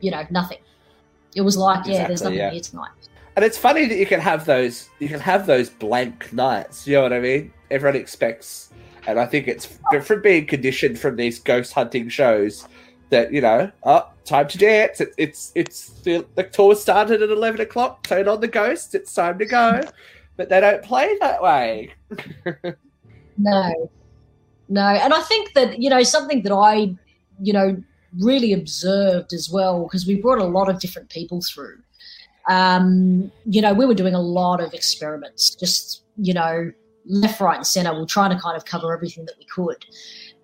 you 0.00 0.10
know, 0.10 0.24
nothing. 0.30 0.58
It 1.34 1.40
was 1.42 1.56
like, 1.56 1.86
yeah, 1.86 2.06
there's 2.06 2.20
Exactly, 2.22 2.38
nothing 2.38 2.38
yeah. 2.38 2.50
here 2.50 2.60
tonight. 2.60 2.90
and 3.36 3.44
it's 3.44 3.58
funny 3.58 3.86
that 3.86 3.96
you 3.96 4.06
can 4.06 4.20
have 4.20 4.44
those 4.44 4.88
you 5.00 5.08
can 5.08 5.20
have 5.20 5.46
those 5.46 5.68
blank 5.68 6.32
nights 6.32 6.86
you 6.86 6.94
know 6.94 7.02
what 7.02 7.12
i 7.12 7.18
mean 7.18 7.52
everyone 7.70 7.96
expects 7.96 8.70
and 9.08 9.18
i 9.18 9.26
think 9.26 9.48
it's 9.48 9.66
from 10.02 10.22
being 10.22 10.46
conditioned 10.46 10.96
from 10.98 11.16
these 11.16 11.40
ghost 11.40 11.72
hunting 11.72 12.08
shows 12.08 12.68
that 13.10 13.32
you 13.32 13.40
know 13.40 13.68
oh 13.82 14.08
time 14.24 14.46
to 14.46 14.56
dance 14.56 15.00
it, 15.00 15.12
it's 15.18 15.50
it's 15.56 15.88
the, 16.04 16.24
the 16.36 16.44
tour 16.44 16.76
started 16.76 17.22
at 17.22 17.28
11 17.30 17.60
o'clock 17.60 18.04
turn 18.04 18.28
on 18.28 18.40
the 18.40 18.46
ghost 18.48 18.94
it's 18.94 19.12
time 19.12 19.36
to 19.38 19.44
go 19.46 19.82
but 20.36 20.48
they 20.48 20.60
don't 20.60 20.82
play 20.84 21.16
that 21.20 21.42
way 21.42 21.92
No, 23.36 23.90
no. 24.68 24.82
And 24.86 25.12
I 25.12 25.20
think 25.22 25.54
that, 25.54 25.80
you 25.80 25.90
know, 25.90 26.02
something 26.02 26.42
that 26.42 26.52
I, 26.52 26.94
you 27.40 27.52
know, 27.52 27.82
really 28.20 28.52
observed 28.52 29.32
as 29.32 29.50
well, 29.50 29.84
because 29.84 30.06
we 30.06 30.20
brought 30.20 30.38
a 30.38 30.44
lot 30.44 30.68
of 30.68 30.78
different 30.80 31.08
people 31.10 31.40
through. 31.42 31.78
Um, 32.48 33.32
you 33.46 33.62
know, 33.62 33.72
we 33.72 33.86
were 33.86 33.94
doing 33.94 34.14
a 34.14 34.20
lot 34.20 34.60
of 34.60 34.74
experiments, 34.74 35.54
just, 35.54 36.04
you 36.16 36.34
know, 36.34 36.72
left, 37.06 37.40
right, 37.40 37.56
and 37.56 37.66
center. 37.66 37.94
We 37.94 38.02
are 38.02 38.06
trying 38.06 38.30
to 38.30 38.40
kind 38.40 38.56
of 38.56 38.64
cover 38.64 38.94
everything 38.94 39.24
that 39.26 39.34
we 39.38 39.46
could. 39.46 39.84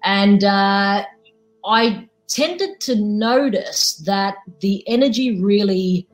And 0.03 0.43
uh, 0.45 1.05
I 1.65 2.09
tended 2.29 2.81
to 2.81 2.97
notice 2.97 3.97
that 4.07 4.37
the 4.61 4.87
energy 4.89 5.41
really 5.41 6.09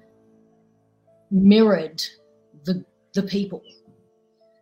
mirrored 1.31 2.03
the 2.65 2.85
the 3.15 3.23
people. 3.23 3.63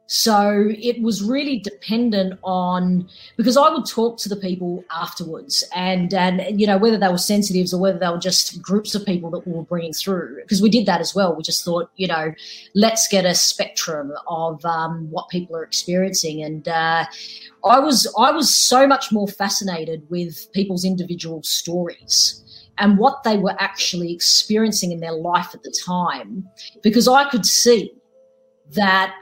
So 0.06 0.68
it 0.68 1.00
was 1.00 1.22
really 1.22 1.58
dependent 1.58 2.38
on 2.42 3.08
because 3.38 3.56
I 3.56 3.70
would 3.70 3.86
talk 3.86 4.18
to 4.18 4.28
the 4.28 4.36
people 4.36 4.84
afterwards, 4.90 5.64
and 5.74 6.12
and 6.12 6.60
you 6.60 6.66
know 6.66 6.76
whether 6.76 6.98
they 6.98 7.08
were 7.08 7.16
sensitives 7.16 7.72
or 7.72 7.80
whether 7.80 7.98
they 7.98 8.08
were 8.08 8.18
just 8.18 8.60
groups 8.60 8.94
of 8.94 9.06
people 9.06 9.30
that 9.30 9.46
we 9.46 9.54
were 9.54 9.62
bringing 9.62 9.94
through. 9.94 10.36
Because 10.42 10.60
we 10.60 10.68
did 10.68 10.84
that 10.86 11.00
as 11.00 11.14
well. 11.14 11.34
We 11.34 11.42
just 11.42 11.64
thought, 11.64 11.90
you 11.96 12.06
know, 12.06 12.34
let's 12.74 13.08
get 13.08 13.24
a 13.24 13.34
spectrum 13.34 14.12
of 14.28 14.62
um, 14.66 15.10
what 15.10 15.30
people 15.30 15.56
are 15.56 15.64
experiencing, 15.64 16.42
and 16.42 16.68
uh, 16.68 17.06
I 17.64 17.78
was 17.78 18.06
I 18.18 18.30
was 18.30 18.54
so 18.54 18.86
much 18.86 19.10
more 19.10 19.26
fascinated 19.26 20.02
with 20.10 20.52
people's 20.52 20.84
individual 20.84 21.42
stories 21.42 22.42
and 22.76 22.98
what 22.98 23.22
they 23.22 23.38
were 23.38 23.56
actually 23.58 24.12
experiencing 24.12 24.92
in 24.92 25.00
their 25.00 25.12
life 25.12 25.54
at 25.54 25.62
the 25.62 25.74
time, 25.86 26.46
because 26.82 27.08
I 27.08 27.30
could 27.30 27.46
see 27.46 27.92
that 28.72 29.14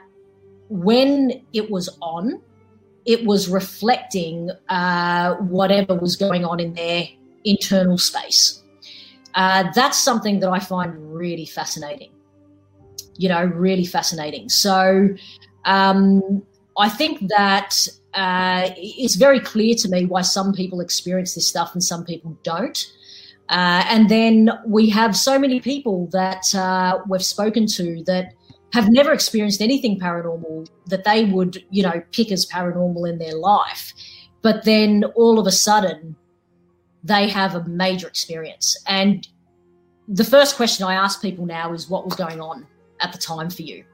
when 0.73 1.45
it 1.53 1.69
was 1.69 1.87
on, 2.01 2.41
it 3.05 3.25
was 3.25 3.47
reflecting 3.47 4.49
uh, 4.69 5.35
whatever 5.35 5.93
was 5.93 6.15
going 6.15 6.43
on 6.43 6.59
in 6.59 6.73
their 6.73 7.07
internal 7.43 7.97
space. 7.97 8.63
Uh, 9.35 9.65
that's 9.75 10.01
something 10.01 10.39
that 10.39 10.49
I 10.49 10.59
find 10.59 11.15
really 11.15 11.45
fascinating. 11.45 12.11
You 13.17 13.29
know, 13.29 13.45
really 13.45 13.85
fascinating. 13.85 14.49
So 14.49 15.09
um, 15.65 16.41
I 16.75 16.89
think 16.89 17.27
that 17.27 17.87
uh, 18.15 18.71
it's 18.75 19.15
very 19.15 19.39
clear 19.39 19.75
to 19.75 19.89
me 19.89 20.05
why 20.05 20.21
some 20.21 20.53
people 20.53 20.81
experience 20.81 21.35
this 21.35 21.47
stuff 21.47 21.73
and 21.73 21.83
some 21.83 22.03
people 22.03 22.35
don't. 22.41 22.91
Uh, 23.49 23.83
and 23.89 24.09
then 24.09 24.49
we 24.65 24.89
have 24.89 25.15
so 25.15 25.37
many 25.37 25.59
people 25.59 26.07
that 26.13 26.43
uh, 26.55 26.97
we've 27.07 27.23
spoken 27.23 27.67
to 27.67 28.03
that 28.05 28.33
have 28.73 28.89
never 28.89 29.13
experienced 29.13 29.61
anything 29.61 29.99
paranormal 29.99 30.67
that 30.87 31.03
they 31.03 31.25
would, 31.25 31.63
you 31.69 31.83
know, 31.83 32.01
pick 32.11 32.31
as 32.31 32.45
paranormal 32.47 33.07
in 33.07 33.19
their 33.19 33.35
life. 33.35 33.93
But 34.41 34.65
then 34.65 35.03
all 35.15 35.39
of 35.39 35.45
a 35.45 35.51
sudden, 35.51 36.15
they 37.03 37.29
have 37.29 37.53
a 37.53 37.63
major 37.65 38.07
experience. 38.07 38.75
And 38.87 39.27
the 40.07 40.23
first 40.23 40.55
question 40.55 40.85
I 40.85 40.95
ask 40.95 41.21
people 41.21 41.45
now 41.45 41.71
is 41.71 41.87
what 41.87 42.03
was 42.03 42.15
going 42.15 42.41
on 42.41 42.65
at 42.99 43.11
the 43.11 43.19
time 43.19 43.51
for 43.51 43.61
you? 43.61 43.85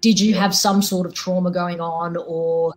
Did 0.00 0.20
you 0.20 0.34
have 0.34 0.54
some 0.54 0.80
sort 0.80 1.06
of 1.06 1.14
trauma 1.14 1.50
going 1.50 1.80
on 1.80 2.16
or 2.16 2.74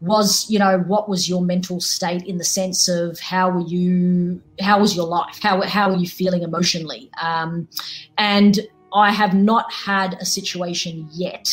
was 0.00 0.50
you 0.50 0.58
know 0.58 0.78
what 0.80 1.08
was 1.08 1.28
your 1.28 1.40
mental 1.40 1.80
state 1.80 2.24
in 2.24 2.36
the 2.36 2.44
sense 2.44 2.88
of 2.88 3.20
how 3.20 3.48
were 3.48 3.60
you 3.60 4.42
how 4.60 4.80
was 4.80 4.96
your 4.96 5.06
life 5.06 5.38
how 5.40 5.62
how 5.62 5.88
were 5.88 5.96
you 5.96 6.08
feeling 6.08 6.42
emotionally 6.42 7.08
um, 7.22 7.68
and 8.18 8.66
i 8.94 9.10
have 9.10 9.34
not 9.34 9.70
had 9.72 10.14
a 10.20 10.24
situation 10.24 11.08
yet 11.12 11.48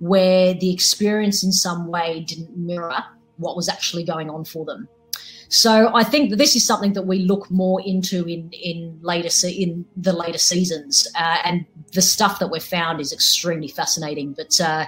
where 0.00 0.54
the 0.54 0.72
experience 0.72 1.42
in 1.42 1.52
some 1.52 1.88
way 1.88 2.20
didn't 2.20 2.56
mirror 2.56 3.02
what 3.36 3.56
was 3.56 3.68
actually 3.68 4.04
going 4.04 4.30
on 4.30 4.44
for 4.44 4.64
them 4.64 4.88
so 5.54 5.94
I 5.94 6.02
think 6.02 6.30
that 6.30 6.36
this 6.36 6.56
is 6.56 6.66
something 6.66 6.94
that 6.94 7.02
we 7.02 7.20
look 7.20 7.48
more 7.48 7.80
into 7.86 8.26
in 8.26 8.50
in 8.50 8.98
later 9.02 9.28
se- 9.28 9.52
in 9.52 9.84
the 9.96 10.12
later 10.12 10.38
seasons, 10.38 11.06
uh, 11.16 11.38
and 11.44 11.64
the 11.92 12.02
stuff 12.02 12.40
that 12.40 12.48
we've 12.48 12.60
found 12.62 13.00
is 13.00 13.12
extremely 13.12 13.68
fascinating. 13.68 14.32
But 14.32 14.60
uh, 14.60 14.86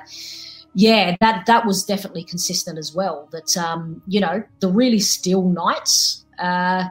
yeah, 0.74 1.16
that 1.20 1.46
that 1.46 1.66
was 1.66 1.84
definitely 1.84 2.24
consistent 2.24 2.78
as 2.78 2.92
well. 2.92 3.28
That 3.30 3.56
um, 3.56 4.02
you 4.08 4.20
know 4.20 4.42
the 4.58 4.68
really 4.68 4.98
still 4.98 5.48
nights. 5.48 6.24
Uh, 6.38 6.88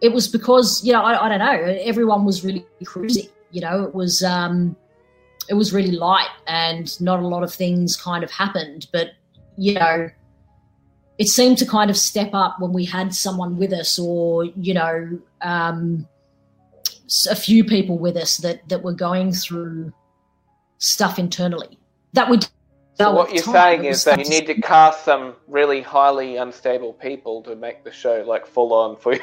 it 0.00 0.12
was 0.14 0.26
because 0.26 0.82
you 0.82 0.94
know 0.94 1.02
I, 1.02 1.26
I 1.26 1.28
don't 1.28 1.38
know 1.38 1.74
everyone 1.84 2.24
was 2.24 2.44
really 2.44 2.64
cruising. 2.84 3.28
You 3.50 3.60
know 3.60 3.84
it 3.84 3.94
was 3.94 4.22
um, 4.22 4.76
it 5.48 5.54
was 5.54 5.72
really 5.72 5.92
light 5.92 6.28
and 6.46 7.00
not 7.00 7.20
a 7.20 7.26
lot 7.26 7.42
of 7.42 7.52
things 7.52 7.96
kind 7.96 8.24
of 8.24 8.30
happened. 8.30 8.86
But 8.92 9.12
you 9.56 9.74
know 9.74 10.10
it 11.18 11.28
seemed 11.28 11.58
to 11.58 11.66
kind 11.66 11.90
of 11.90 11.98
step 11.98 12.30
up 12.32 12.58
when 12.60 12.72
we 12.72 12.84
had 12.86 13.14
someone 13.14 13.58
with 13.58 13.74
us 13.74 13.98
or 13.98 14.44
you 14.44 14.72
know 14.72 15.18
um, 15.42 16.08
a 17.28 17.36
few 17.36 17.62
people 17.62 17.98
with 17.98 18.16
us 18.16 18.38
that 18.38 18.66
that 18.68 18.82
were 18.82 18.94
going 18.94 19.32
through 19.32 19.92
stuff 20.78 21.18
internally 21.18 21.78
that 22.14 22.30
would 22.30 22.48
so 22.94 23.12
what 23.12 23.32
you're 23.32 23.42
saying 23.42 23.84
is 23.84 24.04
that 24.04 24.18
you 24.18 24.28
need 24.28 24.46
to 24.46 24.60
cast 24.60 25.04
some 25.04 25.34
really 25.46 25.80
highly 25.80 26.36
unstable 26.36 26.92
people 26.92 27.42
to 27.44 27.56
make 27.56 27.82
the 27.82 27.90
show 27.90 28.22
like 28.26 28.46
full 28.46 28.74
on 28.74 28.96
for 28.96 29.14
you. 29.14 29.20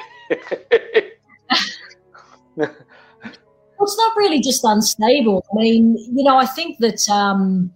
well, 3.77 3.85
it's 3.85 3.97
not 3.97 4.15
really 4.15 4.39
just 4.41 4.63
unstable. 4.63 5.45
I 5.51 5.61
mean, 5.61 5.97
you 5.97 6.23
know, 6.23 6.37
I 6.37 6.45
think 6.45 6.79
that 6.79 7.07
um, 7.09 7.71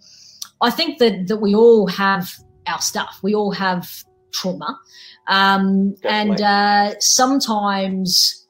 I 0.62 0.72
think 0.72 1.00
that 1.00 1.28
that 1.28 1.38
we 1.38 1.56
all 1.56 1.88
have 1.88 2.30
our 2.68 2.82
stuff. 2.82 3.20
We 3.24 3.36
all 3.36 3.52
have 3.52 4.04
trauma. 4.32 4.80
Um, 5.28 5.96
and 6.04 6.42
uh, 6.42 7.00
sometimes 7.00 8.48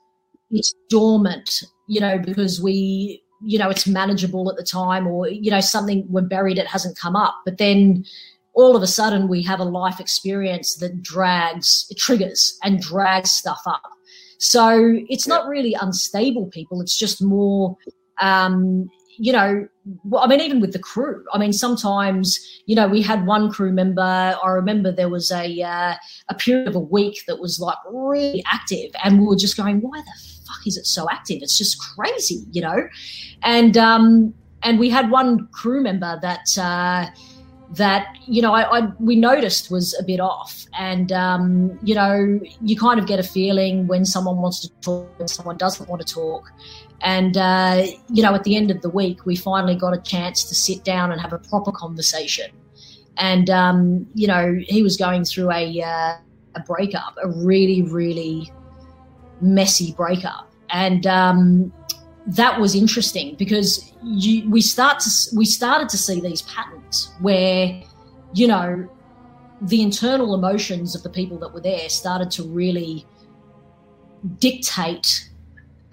it's 0.49 0.73
dormant, 0.89 1.63
you 1.87 1.99
know, 1.99 2.17
because 2.17 2.61
we, 2.61 3.23
you 3.43 3.57
know, 3.57 3.69
it's 3.69 3.87
manageable 3.87 4.49
at 4.49 4.57
the 4.57 4.63
time 4.63 5.07
or, 5.07 5.27
you 5.27 5.51
know, 5.51 5.61
something 5.61 6.05
we're 6.09 6.21
buried, 6.21 6.57
it 6.57 6.67
hasn't 6.67 6.97
come 6.97 7.15
up. 7.15 7.35
But 7.45 7.57
then 7.57 8.05
all 8.53 8.75
of 8.75 8.83
a 8.83 8.87
sudden 8.87 9.27
we 9.27 9.41
have 9.43 9.59
a 9.59 9.65
life 9.65 9.99
experience 9.99 10.75
that 10.75 11.01
drags, 11.01 11.87
it 11.89 11.97
triggers 11.97 12.57
and 12.63 12.81
drags 12.81 13.31
stuff 13.31 13.61
up. 13.65 13.83
So 14.41 14.97
it's 15.07 15.27
not 15.27 15.47
really 15.47 15.75
unstable 15.79 16.47
people. 16.47 16.81
It's 16.81 16.97
just 16.97 17.21
more, 17.21 17.77
um, 18.19 18.89
you 19.19 19.31
know, 19.31 19.67
I 20.17 20.25
mean, 20.25 20.41
even 20.41 20.59
with 20.59 20.73
the 20.73 20.79
crew, 20.79 21.23
I 21.31 21.37
mean, 21.37 21.53
sometimes, 21.53 22.39
you 22.65 22.75
know, 22.75 22.87
we 22.87 23.03
had 23.03 23.27
one 23.27 23.51
crew 23.51 23.71
member. 23.71 24.01
I 24.01 24.49
remember 24.49 24.91
there 24.91 25.09
was 25.09 25.31
a 25.31 25.61
uh, 25.61 25.93
a 26.29 26.33
period 26.33 26.67
of 26.67 26.75
a 26.75 26.79
week 26.79 27.23
that 27.27 27.39
was 27.39 27.59
like 27.59 27.77
really 27.87 28.43
active, 28.51 28.89
and 29.03 29.19
we 29.19 29.27
were 29.27 29.35
just 29.35 29.57
going, 29.57 29.79
"Why 29.79 29.99
the 29.99 30.11
fuck 30.47 30.65
is 30.65 30.75
it 30.75 30.87
so 30.87 31.07
active? 31.11 31.43
It's 31.43 31.57
just 31.57 31.79
crazy," 31.79 32.43
you 32.51 32.63
know. 32.63 32.87
And 33.43 33.77
um, 33.77 34.33
and 34.63 34.79
we 34.79 34.89
had 34.89 35.11
one 35.11 35.49
crew 35.51 35.83
member 35.83 36.17
that 36.23 36.57
uh, 36.57 37.11
that 37.71 38.17
you 38.27 38.41
know 38.41 38.53
I, 38.53 38.79
I, 38.79 38.91
we 38.99 39.15
noticed 39.15 39.71
was 39.71 39.97
a 39.99 40.03
bit 40.03 40.19
off, 40.19 40.65
and 40.77 41.11
um, 41.11 41.79
you 41.83 41.95
know, 41.95 42.39
you 42.61 42.75
kind 42.77 42.99
of 42.99 43.07
get 43.07 43.19
a 43.19 43.23
feeling 43.23 43.87
when 43.87 44.05
someone 44.05 44.37
wants 44.37 44.59
to 44.61 44.69
talk, 44.81 45.09
and 45.19 45.29
someone 45.29 45.57
doesn't 45.57 45.89
want 45.89 46.05
to 46.05 46.13
talk, 46.13 46.51
and, 47.03 47.35
uh, 47.35 47.85
you 48.09 48.21
know, 48.21 48.35
at 48.35 48.43
the 48.43 48.55
end 48.55 48.69
of 48.69 48.81
the 48.81 48.89
week, 48.89 49.25
we 49.25 49.35
finally 49.35 49.75
got 49.75 49.93
a 49.93 50.01
chance 50.01 50.43
to 50.45 50.55
sit 50.55 50.83
down 50.83 51.11
and 51.11 51.19
have 51.19 51.33
a 51.33 51.39
proper 51.39 51.71
conversation. 51.71 52.51
And, 53.17 53.49
um, 53.49 54.07
you 54.13 54.27
know, 54.27 54.59
he 54.67 54.83
was 54.83 54.97
going 54.97 55.25
through 55.25 55.51
a, 55.51 55.81
uh, 55.81 56.17
a 56.55 56.59
breakup, 56.65 57.17
a 57.23 57.29
really, 57.29 57.81
really 57.81 58.51
messy 59.41 59.93
breakup. 59.93 60.51
And 60.69 61.07
um, 61.07 61.73
that 62.27 62.59
was 62.59 62.75
interesting 62.75 63.35
because 63.35 63.91
you, 64.03 64.49
we, 64.49 64.61
start 64.61 64.99
to, 64.99 65.09
we 65.35 65.45
started 65.45 65.89
to 65.89 65.97
see 65.97 66.21
these 66.21 66.43
patterns 66.43 66.80
where, 67.19 67.81
you 68.33 68.47
know, 68.47 68.89
the 69.61 69.81
internal 69.81 70.33
emotions 70.33 70.95
of 70.95 71.03
the 71.03 71.09
people 71.09 71.37
that 71.39 71.53
were 71.53 71.61
there 71.61 71.87
started 71.89 72.31
to 72.31 72.43
really 72.43 73.05
dictate 74.39 75.29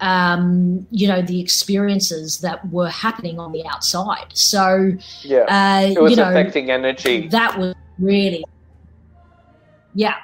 um, 0.01 0.87
you 0.91 1.07
know, 1.07 1.21
the 1.21 1.41
experiences 1.41 2.39
that 2.39 2.67
were 2.71 2.89
happening 2.89 3.39
on 3.39 3.51
the 3.51 3.65
outside. 3.67 4.27
So, 4.33 4.93
yeah, 5.23 5.39
uh, 5.39 5.91
it 5.91 6.01
was 6.01 6.11
you 6.11 6.17
know, 6.17 6.29
affecting 6.29 6.71
energy. 6.71 7.27
That 7.27 7.57
was 7.57 7.75
really, 7.97 8.45
yeah. 9.93 10.15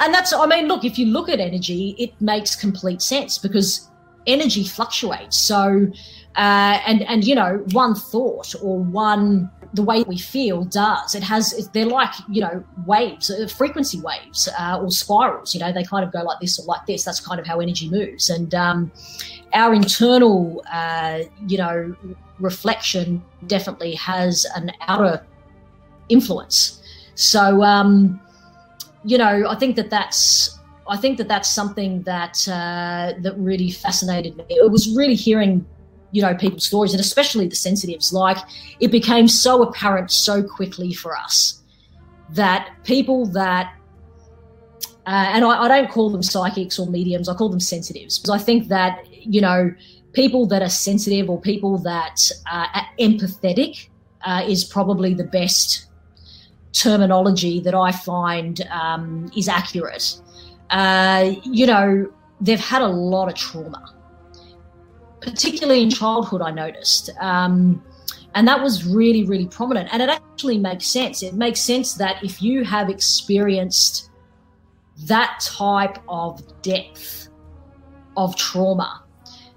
And 0.00 0.12
that's, 0.12 0.32
I 0.32 0.46
mean, 0.46 0.68
look, 0.68 0.84
if 0.84 0.98
you 0.98 1.06
look 1.06 1.30
at 1.30 1.40
energy, 1.40 1.96
it 1.98 2.12
makes 2.20 2.54
complete 2.54 3.00
sense 3.00 3.38
because 3.38 3.88
energy 4.26 4.64
fluctuates. 4.64 5.38
So, 5.38 5.90
uh, 6.36 6.80
and, 6.86 7.02
and, 7.04 7.24
you 7.24 7.34
know, 7.34 7.64
one 7.72 7.94
thought 7.94 8.54
or 8.60 8.78
one 8.78 9.50
the 9.74 9.82
way 9.82 10.02
we 10.02 10.18
feel 10.18 10.64
does. 10.64 11.14
It 11.14 11.22
has, 11.22 11.70
they're 11.72 11.86
like, 11.86 12.14
you 12.28 12.40
know, 12.40 12.64
waves, 12.86 13.30
uh, 13.30 13.46
frequency 13.48 14.00
waves 14.00 14.48
uh, 14.58 14.80
or 14.80 14.90
spirals, 14.90 15.54
you 15.54 15.60
know, 15.60 15.72
they 15.72 15.84
kind 15.84 16.04
of 16.04 16.12
go 16.12 16.22
like 16.22 16.40
this 16.40 16.58
or 16.58 16.64
like 16.66 16.86
this. 16.86 17.04
That's 17.04 17.20
kind 17.20 17.40
of 17.40 17.46
how 17.46 17.60
energy 17.60 17.88
moves. 17.90 18.30
And 18.30 18.54
um, 18.54 18.92
our 19.52 19.74
internal, 19.74 20.62
uh, 20.72 21.20
you 21.46 21.58
know, 21.58 21.94
reflection 22.38 23.22
definitely 23.46 23.94
has 23.94 24.46
an 24.56 24.72
outer 24.82 25.24
influence. 26.08 26.82
So, 27.14 27.62
um, 27.62 28.20
you 29.04 29.18
know, 29.18 29.46
I 29.48 29.54
think 29.56 29.76
that 29.76 29.90
that's, 29.90 30.58
I 30.88 30.96
think 30.96 31.18
that 31.18 31.28
that's 31.28 31.50
something 31.50 32.02
that 32.02 32.46
uh, 32.46 33.14
that 33.20 33.34
really 33.36 33.70
fascinated 33.72 34.36
me. 34.36 34.44
It 34.48 34.70
was 34.70 34.94
really 34.94 35.16
hearing 35.16 35.66
you 36.12 36.22
know 36.22 36.34
people's 36.34 36.64
stories 36.64 36.92
and 36.92 37.00
especially 37.00 37.46
the 37.46 37.56
sensitives 37.56 38.12
like 38.12 38.38
it 38.80 38.90
became 38.90 39.28
so 39.28 39.62
apparent 39.62 40.10
so 40.10 40.42
quickly 40.42 40.92
for 40.92 41.16
us 41.16 41.62
that 42.30 42.74
people 42.84 43.26
that 43.26 43.72
uh, 45.06 45.30
and 45.34 45.44
I, 45.44 45.64
I, 45.64 45.68
don't 45.68 45.88
call 45.88 46.10
them 46.10 46.22
psychics 46.22 46.78
or 46.78 46.86
mediums 46.86 47.28
i 47.28 47.34
call 47.34 47.48
them 47.48 47.60
sensitives 47.60 48.18
because 48.18 48.30
i 48.30 48.42
think 48.42 48.68
that 48.68 49.04
you 49.10 49.40
know 49.40 49.72
people 50.12 50.46
that 50.46 50.62
are 50.62 50.68
sensitive 50.70 51.28
or 51.28 51.40
people 51.40 51.78
that 51.78 52.30
uh, 52.50 52.66
are 52.74 52.86
empathetic 52.98 53.88
uh, 54.22 54.42
is 54.46 54.64
probably 54.64 55.14
the 55.14 55.24
best 55.24 55.88
terminology 56.72 57.60
that 57.60 57.74
i 57.74 57.90
find 57.90 58.66
um, 58.70 59.30
is 59.36 59.48
accurate. 59.48 60.20
Uh, 60.70 61.34
you 61.44 61.66
know 61.66 62.10
they've 62.40 62.60
had 62.60 62.82
a 62.82 62.88
lot 62.88 63.28
of 63.28 63.34
trauma 63.34 63.95
particularly 65.26 65.82
in 65.82 65.90
childhood, 65.90 66.40
I 66.40 66.50
noticed. 66.50 67.10
Um, 67.20 67.82
and 68.34 68.46
that 68.46 68.62
was 68.62 68.86
really, 68.86 69.24
really 69.24 69.46
prominent. 69.46 69.88
And 69.92 70.02
it 70.02 70.08
actually 70.08 70.58
makes 70.58 70.86
sense. 70.86 71.22
It 71.22 71.34
makes 71.34 71.60
sense 71.60 71.94
that 71.94 72.22
if 72.22 72.40
you 72.40 72.64
have 72.64 72.88
experienced 72.88 74.10
that 75.06 75.40
type 75.40 75.98
of 76.08 76.42
depth 76.62 77.28
of 78.16 78.36
trauma, 78.36 79.02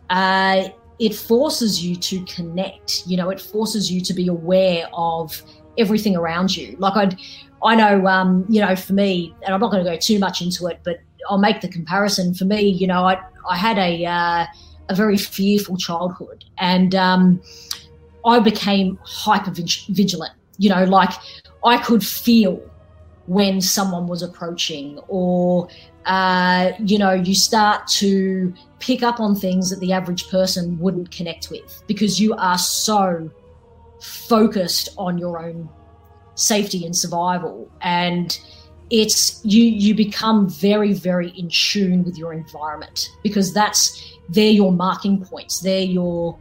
uh, 0.10 0.70
it 0.98 1.14
forces 1.14 1.84
you 1.84 1.96
to 1.96 2.26
connect. 2.26 3.04
You 3.06 3.18
know, 3.18 3.30
it 3.30 3.40
forces 3.40 3.92
you 3.92 4.02
to 4.02 4.14
be 4.14 4.28
aware 4.28 4.88
of 4.94 5.42
everything 5.78 6.16
around 6.16 6.56
you. 6.56 6.76
Like 6.80 6.96
I, 6.96 7.16
I 7.64 7.76
know, 7.76 8.08
um, 8.08 8.46
you 8.50 8.60
know, 8.60 8.76
for 8.76 8.94
me, 8.94 9.36
and 9.44 9.54
I'm 9.54 9.62
not 9.62 9.72
going 9.72 9.84
to 9.84 9.90
go 9.90 9.98
too 9.98 10.20
much 10.20 10.42
into 10.42 10.68
it, 10.68 10.80
but 10.84 11.00
I'll 11.30 11.38
make 11.38 11.62
the 11.62 11.70
comparison. 11.70 12.34
For 12.34 12.46
me, 12.46 12.62
you 12.62 12.88
know, 12.88 13.04
I 13.04 13.22
I 13.48 13.56
had 13.56 13.78
a 13.78 14.06
uh, 14.06 14.46
a 14.90 14.96
very 14.96 15.18
fearful 15.18 15.78
childhood, 15.78 16.46
and 16.58 16.94
um, 16.96 17.42
I 18.26 18.40
became 18.40 19.00
hyper 19.04 19.52
vigilant. 19.52 20.34
You 20.58 20.70
know, 20.70 20.84
like 20.84 21.12
I 21.64 21.78
could 21.78 22.06
feel 22.06 22.62
when 23.28 23.62
someone 23.62 24.08
was 24.08 24.22
approaching, 24.22 25.00
or 25.08 25.70
uh, 26.06 26.72
you 26.80 26.98
know, 26.98 27.14
you 27.14 27.36
start 27.36 27.88
to 27.88 28.54
pick 28.80 29.04
up 29.04 29.20
on 29.20 29.36
things 29.36 29.70
that 29.70 29.80
the 29.80 29.94
average 29.94 30.30
person 30.30 30.78
wouldn't 30.80 31.12
connect 31.12 31.50
with 31.50 31.84
because 31.88 32.20
you 32.20 32.34
are 32.36 32.58
so 32.58 33.30
focused 34.02 34.90
on 34.98 35.18
your 35.18 35.40
own 35.40 35.70
safety 36.36 36.86
and 36.86 36.96
survival 36.96 37.70
and 37.82 38.40
it's 38.90 39.44
you 39.44 39.64
you 39.64 39.94
become 39.94 40.50
very 40.50 40.94
very 40.94 41.30
in 41.32 41.50
tune 41.50 42.04
with 42.04 42.18
your 42.18 42.32
environment 42.32 43.10
because 43.24 43.54
that's 43.54 44.18
they're 44.30 44.52
your 44.52 44.72
marking 44.72 45.24
points. 45.24 45.60
They're 45.60 45.82
your 45.82 46.38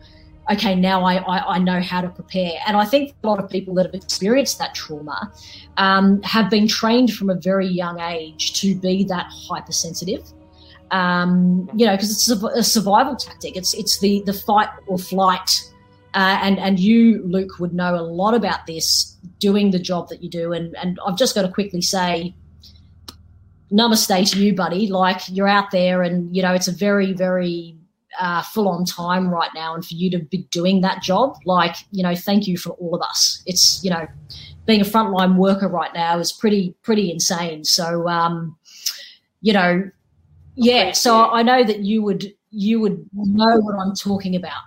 okay 0.50 0.74
now 0.74 1.04
I, 1.04 1.16
I, 1.16 1.56
I 1.56 1.58
know 1.58 1.80
how 1.80 2.00
to 2.00 2.08
prepare. 2.08 2.52
And 2.66 2.76
i 2.76 2.84
think 2.84 3.14
a 3.22 3.26
lot 3.26 3.38
of 3.38 3.50
people 3.50 3.74
that 3.74 3.86
have 3.86 3.94
experienced 3.94 4.58
that 4.58 4.74
trauma 4.74 5.30
um, 5.76 6.22
have 6.22 6.48
been 6.48 6.66
trained 6.66 7.12
from 7.12 7.28
a 7.28 7.34
very 7.34 7.66
young 7.66 8.00
age 8.00 8.58
to 8.60 8.74
be 8.74 9.04
that 9.04 9.26
hypersensitive. 9.30 10.24
Um, 10.90 11.68
you 11.74 11.84
know 11.84 11.92
because 11.92 12.10
it's 12.10 12.30
a, 12.30 12.62
survival 12.64 13.14
tactic. 13.16 13.56
It's 13.56 13.74
it's 13.74 14.00
the 14.00 14.22
the 14.24 14.32
fight 14.32 14.70
or 14.86 14.98
flight. 14.98 15.64
Uh, 16.14 16.38
and 16.40 16.58
and 16.58 16.80
you 16.80 17.22
luke 17.26 17.58
would 17.58 17.74
know 17.74 17.94
a 17.94 18.00
lot 18.00 18.32
about 18.32 18.66
this 18.66 19.16
doing 19.38 19.70
the 19.70 19.78
job 19.78 20.08
that 20.08 20.22
you 20.22 20.30
do. 20.30 20.54
And 20.54 20.74
and 20.78 20.98
i've 21.06 21.18
just 21.18 21.34
got 21.34 21.42
to 21.42 21.50
quickly 21.50 21.82
say 21.82 22.34
namaste 23.70 24.32
to 24.32 24.42
you, 24.42 24.54
buddy. 24.54 24.86
Like 24.86 25.20
you're 25.28 25.48
out 25.48 25.70
there, 25.70 26.02
and 26.02 26.34
you 26.34 26.42
know 26.42 26.52
it's 26.52 26.68
a 26.68 26.72
very, 26.72 27.12
very 27.12 27.77
uh, 28.18 28.42
full 28.42 28.68
on 28.68 28.84
time 28.84 29.28
right 29.28 29.50
now, 29.54 29.74
and 29.74 29.84
for 29.84 29.94
you 29.94 30.10
to 30.10 30.18
be 30.18 30.38
doing 30.50 30.80
that 30.82 31.02
job, 31.02 31.36
like 31.44 31.76
you 31.90 32.02
know, 32.02 32.14
thank 32.14 32.46
you 32.46 32.56
for 32.58 32.70
all 32.70 32.94
of 32.94 33.02
us. 33.02 33.42
It's 33.46 33.82
you 33.82 33.90
know, 33.90 34.06
being 34.68 34.80
a 34.82 34.84
frontline 34.84 35.36
worker 35.36 35.66
right 35.66 35.92
now 35.94 36.18
is 36.18 36.30
pretty, 36.30 36.74
pretty 36.82 37.10
insane. 37.10 37.64
So, 37.64 38.06
um, 38.06 38.56
you 39.40 39.54
know, 39.54 39.90
yeah. 40.56 40.92
So 40.92 41.30
I 41.30 41.42
know 41.42 41.64
that 41.64 41.80
you 41.80 42.02
would 42.02 42.34
you 42.50 42.80
would 42.80 43.06
know 43.14 43.58
what 43.60 43.76
I'm 43.76 43.94
talking 43.94 44.36
about. 44.36 44.62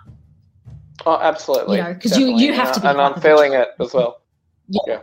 Oh, 1.06 1.18
absolutely. 1.20 1.76
You 1.76 1.84
know, 1.84 1.94
because 1.94 2.18
you 2.18 2.36
you 2.36 2.52
have 2.52 2.72
to 2.72 2.80
be, 2.80 2.88
and 2.88 3.00
I'm 3.00 3.20
feeling 3.20 3.52
it 3.52 3.68
as 3.80 3.94
well. 3.94 4.22
yeah. 4.68 4.80
yeah. 4.86 4.98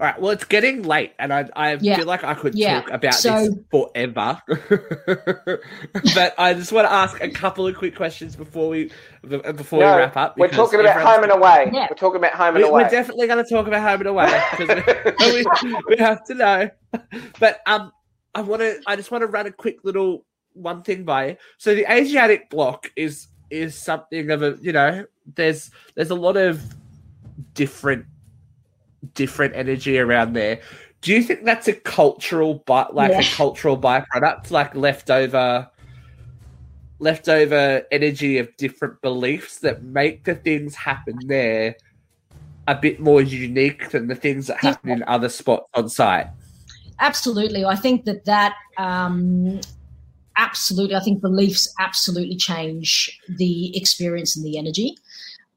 All 0.00 0.06
right. 0.06 0.20
Well, 0.20 0.32
it's 0.32 0.44
getting 0.44 0.82
late, 0.82 1.12
and 1.20 1.32
I 1.32 1.48
I 1.54 1.74
yeah. 1.74 1.96
feel 1.96 2.06
like 2.06 2.24
I 2.24 2.34
could 2.34 2.56
yeah. 2.56 2.80
talk 2.80 2.90
about 2.90 3.14
so, 3.14 3.30
this 3.30 3.54
forever. 3.70 4.42
but 6.14 6.34
I 6.36 6.54
just 6.54 6.72
want 6.72 6.88
to 6.88 6.92
ask 6.92 7.20
a 7.22 7.30
couple 7.30 7.66
of 7.66 7.76
quick 7.76 7.94
questions 7.94 8.34
before 8.34 8.68
we 8.68 8.90
before 9.22 9.80
no, 9.80 9.92
we 9.92 9.98
wrap 9.98 10.16
up. 10.16 10.36
We're 10.36 10.48
talking 10.48 10.80
about 10.80 11.00
home 11.00 11.22
and 11.22 11.30
away. 11.30 11.70
Yeah. 11.72 11.86
We're 11.88 11.96
talking 11.96 12.16
about 12.16 12.32
home 12.32 12.56
and 12.56 12.64
we, 12.64 12.68
away. 12.68 12.82
We're 12.82 12.90
definitely 12.90 13.28
going 13.28 13.44
to 13.44 13.48
talk 13.48 13.68
about 13.68 13.82
home 13.82 14.00
and 14.00 14.08
away 14.08 14.42
because 14.58 14.84
we, 15.20 15.44
we, 15.70 15.76
we 15.90 15.96
have 15.98 16.24
to 16.24 16.34
know. 16.34 16.70
But 17.38 17.60
um, 17.66 17.92
I 18.34 18.40
want 18.40 18.62
to. 18.62 18.80
I 18.88 18.96
just 18.96 19.12
want 19.12 19.22
to 19.22 19.28
run 19.28 19.46
a 19.46 19.52
quick 19.52 19.84
little 19.84 20.26
one 20.54 20.82
thing 20.82 21.04
by 21.04 21.28
you. 21.28 21.36
So 21.58 21.74
the 21.74 21.86
Asiatic 21.88 22.50
block 22.50 22.90
is 22.96 23.28
is 23.50 23.76
something 23.76 24.30
of 24.30 24.42
a 24.42 24.58
you 24.60 24.72
know 24.72 25.04
there's 25.36 25.70
there's 25.94 26.10
a 26.10 26.16
lot 26.16 26.36
of 26.36 26.60
different 27.54 28.06
different 29.14 29.54
energy 29.54 29.98
around 29.98 30.32
there. 30.32 30.60
Do 31.00 31.12
you 31.12 31.22
think 31.22 31.44
that's 31.44 31.68
a 31.68 31.74
cultural, 31.74 32.62
but 32.66 32.94
like 32.94 33.10
yeah. 33.10 33.20
a 33.20 33.24
cultural 33.24 33.78
byproduct, 33.78 34.50
like 34.50 34.74
leftover, 34.74 35.68
leftover 36.98 37.82
energy 37.92 38.38
of 38.38 38.56
different 38.56 39.02
beliefs 39.02 39.58
that 39.58 39.82
make 39.82 40.24
the 40.24 40.34
things 40.34 40.74
happen 40.74 41.18
there 41.26 41.76
a 42.66 42.74
bit 42.74 43.00
more 43.00 43.20
unique 43.20 43.90
than 43.90 44.06
the 44.06 44.14
things 44.14 44.46
that 44.46 44.58
happen 44.58 44.88
yeah. 44.88 44.96
in 44.96 45.02
other 45.04 45.28
spots 45.28 45.68
on 45.74 45.88
site? 45.88 46.28
Absolutely, 47.00 47.64
I 47.64 47.76
think 47.76 48.04
that 48.04 48.24
that 48.24 48.54
um, 48.78 49.60
absolutely. 50.36 50.96
I 50.96 51.00
think 51.00 51.20
beliefs 51.20 51.72
absolutely 51.78 52.36
change 52.36 53.20
the 53.28 53.76
experience 53.76 54.36
and 54.36 54.44
the 54.44 54.58
energy. 54.58 54.96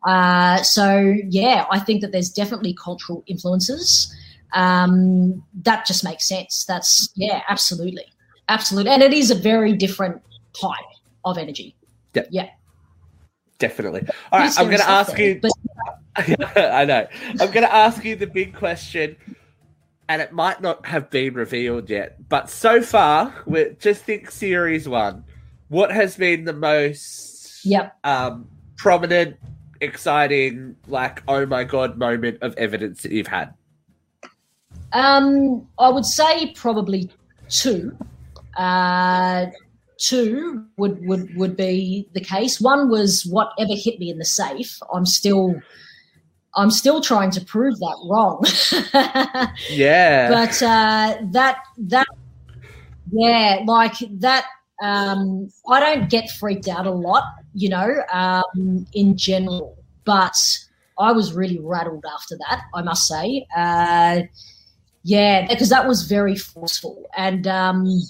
Uh, 0.07 0.63
so 0.63 1.15
yeah, 1.27 1.65
I 1.69 1.79
think 1.79 2.01
that 2.01 2.13
there's 2.13 2.29
definitely 2.29 2.73
cultural 2.73 3.25
influences. 3.27 4.15
Um, 4.53 5.43
that 5.63 5.85
just 5.85 6.05
makes 6.05 6.25
sense. 6.25 6.63
That's 6.63 7.09
yeah, 7.15 7.41
absolutely, 7.49 8.05
absolutely, 8.47 8.91
and 8.91 9.03
it 9.03 9.13
is 9.13 9.31
a 9.31 9.35
very 9.35 9.73
different 9.73 10.21
type 10.59 10.79
of 11.25 11.37
energy. 11.37 11.75
Yeah, 12.13 12.23
yeah, 12.31 12.49
definitely. 13.59 14.07
All 14.31 14.39
right, 14.39 14.57
I'm 14.57 14.67
going 14.67 14.77
to 14.77 14.89
ask 14.89 15.17
there, 15.17 15.27
you. 15.27 15.41
But... 15.41 15.51
I 16.55 16.85
know. 16.85 17.05
I'm 17.41 17.51
going 17.51 17.67
to 17.67 17.73
ask 17.73 18.05
you 18.05 18.15
the 18.15 18.27
big 18.27 18.55
question, 18.55 19.17
and 20.07 20.21
it 20.21 20.31
might 20.31 20.61
not 20.61 20.85
have 20.85 21.09
been 21.09 21.33
revealed 21.33 21.89
yet, 21.89 22.29
but 22.29 22.49
so 22.49 22.81
far, 22.81 23.33
we 23.45 23.75
just 23.77 24.05
think 24.05 24.31
series 24.31 24.87
one. 24.87 25.25
What 25.67 25.91
has 25.91 26.15
been 26.15 26.45
the 26.45 26.53
most 26.53 27.65
yep. 27.65 27.97
um, 28.05 28.47
prominent 28.77 29.35
exciting, 29.81 30.75
like, 30.87 31.23
oh 31.27 31.45
my 31.45 31.63
god 31.63 31.97
moment 31.97 32.39
of 32.41 32.55
evidence 32.57 33.03
that 33.03 33.11
you've 33.11 33.27
had? 33.27 33.53
Um, 34.93 35.67
I 35.79 35.89
would 35.89 36.05
say 36.05 36.53
probably 36.53 37.09
two. 37.49 37.95
Uh, 38.55 39.47
two 39.97 40.65
would, 40.77 41.05
would 41.05 41.35
would 41.35 41.57
be 41.57 42.07
the 42.13 42.21
case. 42.21 42.61
One 42.61 42.89
was 42.89 43.25
whatever 43.25 43.73
hit 43.73 43.99
me 43.99 44.09
in 44.09 44.17
the 44.17 44.25
safe. 44.25 44.79
I'm 44.93 45.05
still 45.05 45.55
I'm 46.55 46.71
still 46.71 47.01
trying 47.01 47.31
to 47.31 47.45
prove 47.45 47.77
that 47.79 47.97
wrong. 48.09 48.43
yeah. 49.69 50.29
But 50.29 50.61
uh, 50.61 51.17
that 51.31 51.59
that 51.77 52.07
yeah, 53.11 53.63
like 53.65 53.95
that. 54.19 54.45
Um, 54.79 55.49
I 55.67 55.79
don't 55.79 56.07
get 56.07 56.29
freaked 56.29 56.67
out 56.67 56.85
a 56.85 56.91
lot 56.91 57.23
you 57.57 57.69
know, 57.69 58.03
um, 58.13 58.85
in 58.93 59.17
general. 59.17 59.77
But 60.05 60.37
I 60.99 61.11
was 61.11 61.33
really 61.33 61.59
rattled 61.59 62.05
after 62.13 62.37
that, 62.37 62.61
I 62.73 62.81
must 62.81 63.07
say. 63.07 63.45
Uh, 63.55 64.21
yeah, 65.03 65.47
because 65.47 65.69
that 65.69 65.87
was 65.87 66.03
very 66.03 66.35
forceful. 66.35 67.09
And 67.15 67.47
um, 67.47 68.01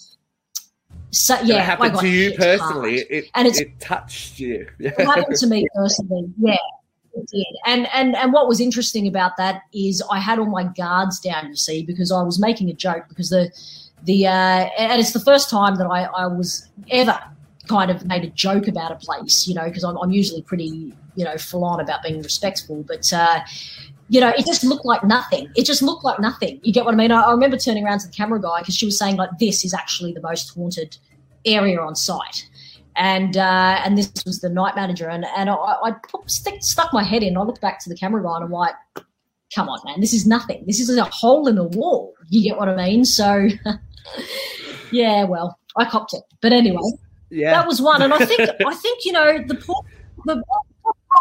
so, 1.12 1.40
yeah, 1.42 1.58
it 1.58 1.66
happened 1.66 1.98
to 2.00 2.08
you 2.08 2.34
personally. 2.34 3.00
It, 3.10 3.30
and 3.36 3.48
it 3.48 3.80
touched 3.80 4.40
you. 4.40 4.68
it 4.80 5.00
happened 5.00 5.38
to 5.38 5.48
me 5.48 5.66
personally. 5.74 6.30
Yeah, 6.38 6.58
it 7.14 7.28
did. 7.32 7.56
And 7.66 7.88
and 7.94 8.16
and 8.16 8.34
what 8.34 8.48
was 8.48 8.60
interesting 8.60 9.08
about 9.08 9.38
that 9.38 9.62
is 9.74 10.04
I 10.12 10.20
had 10.20 10.40
all 10.40 10.46
my 10.46 10.64
guards 10.64 11.20
down. 11.20 11.48
You 11.48 11.56
see, 11.56 11.84
because 11.84 12.12
I 12.12 12.22
was 12.22 12.40
making 12.40 12.70
a 12.70 12.74
joke 12.74 13.06
because 13.08 13.30
the 13.30 13.50
the 14.04 14.28
uh, 14.28 14.70
and 14.78 15.00
it's 15.00 15.14
the 15.14 15.20
first 15.20 15.50
time 15.50 15.76
that 15.76 15.86
I, 15.86 16.04
I 16.04 16.28
was 16.28 16.68
ever 16.90 17.18
kind 17.68 17.92
of 17.92 18.06
made 18.06 18.24
a 18.24 18.30
joke 18.30 18.68
about 18.68 18.92
a 18.92 18.96
place, 18.96 19.48
you 19.48 19.54
know, 19.54 19.66
because 19.66 19.84
I'm, 19.84 19.98
I'm, 19.98 20.12
usually 20.12 20.42
pretty, 20.42 20.94
you 21.16 21.26
know, 21.26 21.38
full 21.38 21.64
on 21.64 21.80
about 21.80 22.04
being 22.04 22.22
respectful. 22.22 22.84
But, 22.88 23.12
uh, 23.14 23.40
you 24.10 24.22
know, 24.22 24.30
it 24.30 24.46
just 24.46 24.64
looked 24.64 24.86
like 24.86 25.04
nothing. 25.04 25.50
It 25.56 25.66
just 25.66 25.82
looked 25.82 26.04
like 26.04 26.20
nothing. 26.20 26.60
You 26.64 26.74
get 26.74 26.86
what 26.86 26.94
I 26.94 26.98
mean? 26.98 27.12
I, 27.12 27.22
I 27.22 27.32
remember 27.32 27.58
turning 27.58 27.86
around 27.86 28.00
to 28.00 28.08
the 28.08 28.14
camera 28.14 28.42
guy 28.42 28.60
because 28.60 28.76
she 28.76 28.86
was 28.86 28.98
saying, 28.98 29.18
like, 29.18 29.30
this 29.40 29.66
is 29.66 29.74
actually 29.74 30.14
the 30.14 30.22
most 30.22 30.54
haunted 30.54 30.98
area 31.46 31.80
on 31.80 31.96
site. 31.96 32.48
And 32.96 33.38
uh, 33.38 33.80
and 33.86 33.96
this 33.98 34.12
was 34.26 34.40
the 34.42 34.50
night 34.50 34.76
manager. 34.76 35.08
And, 35.08 35.26
and 35.38 35.50
I, 35.50 35.54
I 35.54 35.96
stick, 36.26 36.64
stuck 36.64 36.94
my 36.94 37.04
head 37.04 37.22
in. 37.22 37.38
I 37.38 37.42
looked 37.42 37.62
back 37.62 37.80
to 37.84 37.90
the 37.90 37.96
camera 37.96 38.24
guy 38.24 38.36
and 38.36 38.46
I'm 38.46 38.52
like, 38.52 38.74
come 39.54 39.70
on, 39.70 39.80
man, 39.86 40.02
this 40.02 40.14
is 40.14 40.26
nothing. 40.26 40.64
This 40.66 40.80
is 40.80 40.96
a 40.98 41.04
hole 41.06 41.48
in 41.48 41.56
the 41.56 41.64
wall. 41.64 42.14
You 42.30 42.42
get 42.42 42.58
what 42.58 42.70
I 42.70 42.76
mean? 42.76 43.06
So, 43.06 43.50
yeah, 44.92 45.26
well, 45.26 45.60
I 45.76 45.86
copped 45.86 46.14
it. 46.14 46.24
But 46.42 46.54
anyway. 46.54 46.82
Yeah, 47.30 47.52
that 47.52 47.68
was 47.68 47.82
one, 47.82 48.02
and 48.02 48.14
I 48.14 48.26
think 48.26 48.50
I 48.66 48.74
think 48.74 49.06
you 49.06 49.12
know 49.12 49.38
the 49.40 49.84
the 50.26 50.44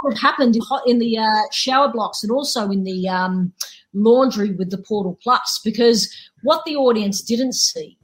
what 0.02 0.18
happened 0.18 0.56
in 0.86 0.98
the 0.98 1.18
uh, 1.18 1.42
shower 1.52 1.88
blocks 1.88 2.22
and 2.22 2.30
also 2.30 2.70
in 2.70 2.84
the 2.84 3.08
um, 3.08 3.52
laundry 3.94 4.52
with 4.52 4.70
the 4.70 4.78
Portal 4.78 5.18
Plus 5.22 5.60
because 5.64 6.14
what 6.42 6.64
the 6.64 6.76
audience 6.76 7.20
didn't 7.20 7.54
see 7.54 7.96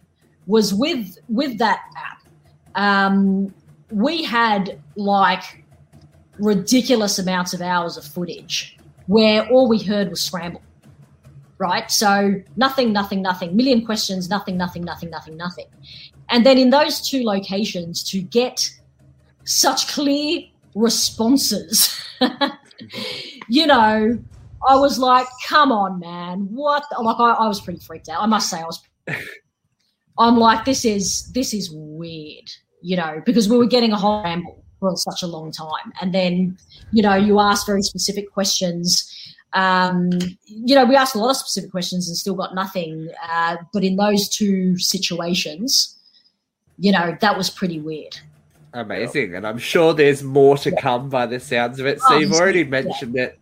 was 0.46 0.74
with 0.74 1.18
with 1.28 1.58
that 1.58 1.80
app, 1.96 2.22
um, 2.74 3.52
we 3.90 4.22
had 4.22 4.80
like 4.96 5.64
ridiculous 6.38 7.18
amounts 7.18 7.52
of 7.52 7.60
hours 7.60 7.96
of 7.96 8.04
footage 8.04 8.78
where 9.06 9.46
all 9.48 9.68
we 9.68 9.78
heard 9.78 10.08
was 10.08 10.22
scramble 10.22 10.62
right? 11.62 11.88
So 11.90 12.34
nothing, 12.56 12.92
nothing, 12.92 13.22
nothing, 13.22 13.56
million 13.56 13.86
questions, 13.86 14.28
nothing, 14.28 14.56
nothing, 14.56 14.82
nothing, 14.82 15.10
nothing, 15.10 15.36
nothing. 15.36 15.66
And 16.28 16.44
then 16.44 16.58
in 16.58 16.70
those 16.70 17.00
two 17.08 17.22
locations, 17.22 18.02
to 18.10 18.20
get 18.20 18.68
such 19.44 19.86
clear 19.88 20.42
responses. 20.74 22.00
you 23.48 23.66
know, 23.66 24.18
I 24.68 24.76
was 24.76 24.98
like, 24.98 25.26
come 25.46 25.70
on, 25.70 26.00
man. 26.00 26.48
What? 26.50 26.84
Like, 27.00 27.16
I, 27.18 27.32
I 27.32 27.48
was 27.48 27.60
pretty 27.60 27.80
freaked 27.80 28.08
out. 28.08 28.22
I 28.22 28.26
must 28.26 28.50
say, 28.50 28.60
I 28.60 28.64
was. 28.64 28.82
I'm 30.18 30.36
like, 30.36 30.64
this 30.64 30.84
is 30.84 31.32
this 31.32 31.54
is 31.54 31.70
weird, 31.72 32.50
you 32.82 32.96
know, 32.96 33.22
because 33.24 33.48
we 33.48 33.56
were 33.56 33.66
getting 33.66 33.92
a 33.92 33.96
whole 33.96 34.22
ramble 34.22 34.62
for 34.78 34.94
such 34.96 35.22
a 35.22 35.26
long 35.26 35.50
time, 35.50 35.92
and 36.00 36.12
then, 36.12 36.58
you 36.92 37.02
know, 37.02 37.14
you 37.14 37.40
ask 37.40 37.66
very 37.66 37.82
specific 37.82 38.30
questions. 38.30 39.08
Um, 39.54 40.10
you 40.46 40.74
know, 40.74 40.84
we 40.84 40.96
asked 40.96 41.14
a 41.14 41.18
lot 41.18 41.30
of 41.30 41.36
specific 41.36 41.70
questions 41.70 42.08
and 42.08 42.16
still 42.16 42.34
got 42.34 42.54
nothing. 42.54 43.08
Uh, 43.30 43.56
but 43.72 43.84
in 43.84 43.96
those 43.96 44.28
two 44.28 44.78
situations, 44.78 45.96
you 46.78 46.90
know, 46.92 47.16
that 47.20 47.36
was 47.36 47.50
pretty 47.50 47.80
weird. 47.80 48.16
Amazing, 48.74 49.34
and 49.34 49.46
I'm 49.46 49.58
sure 49.58 49.92
there's 49.92 50.22
more 50.22 50.56
to 50.58 50.74
come 50.74 51.10
by 51.10 51.26
the 51.26 51.38
sounds 51.38 51.78
of 51.78 51.86
it. 51.86 52.00
So 52.00 52.06
Oh, 52.14 52.18
you've 52.18 52.32
already 52.32 52.64
mentioned 52.64 53.16
it. 53.16 53.38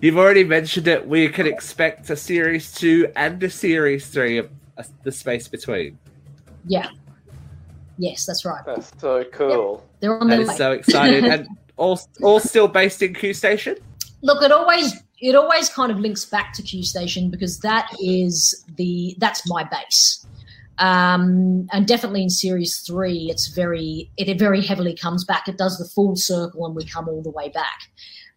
You've 0.00 0.16
already 0.16 0.44
mentioned 0.44 0.88
it. 0.88 1.06
We 1.06 1.28
can 1.28 1.46
expect 1.46 2.08
a 2.08 2.16
series 2.16 2.72
two 2.72 3.12
and 3.14 3.42
a 3.42 3.50
series 3.50 4.06
three 4.06 4.38
of 4.38 4.48
uh, 4.78 4.84
the 5.02 5.12
space 5.12 5.46
between. 5.48 5.98
Yeah. 6.66 6.88
Yes, 7.98 8.24
that's 8.24 8.46
right. 8.46 8.62
That's 8.64 8.90
so 8.98 9.24
cool. 9.24 9.86
They're 10.00 10.18
on 10.18 10.28
That 10.28 10.36
their 10.36 10.42
is 10.44 10.48
way. 10.48 10.56
so 10.56 10.72
excited, 10.72 11.24
and 11.26 11.46
all 11.76 12.00
all 12.22 12.40
still 12.40 12.66
based 12.66 13.02
in 13.02 13.12
Q 13.12 13.34
Station. 13.34 13.76
Look, 14.22 14.42
it 14.42 14.50
always 14.50 14.94
it 15.20 15.34
always 15.34 15.68
kind 15.68 15.92
of 15.92 15.98
links 15.98 16.24
back 16.24 16.52
to 16.54 16.62
Q 16.62 16.82
Station 16.82 17.30
because 17.30 17.60
that 17.60 17.88
is 18.02 18.64
the 18.76 19.14
that's 19.18 19.48
my 19.48 19.64
base. 19.64 20.26
Um, 20.78 21.68
and 21.72 21.86
definitely 21.86 22.22
in 22.22 22.30
series 22.30 22.78
three, 22.80 23.28
it's 23.30 23.48
very 23.48 24.10
it, 24.16 24.28
it 24.28 24.38
very 24.38 24.62
heavily 24.62 24.96
comes 24.96 25.24
back. 25.24 25.46
It 25.46 25.58
does 25.58 25.78
the 25.78 25.84
full 25.84 26.16
circle, 26.16 26.64
and 26.64 26.74
we 26.74 26.84
come 26.84 27.08
all 27.08 27.22
the 27.22 27.30
way 27.30 27.50
back. 27.50 27.82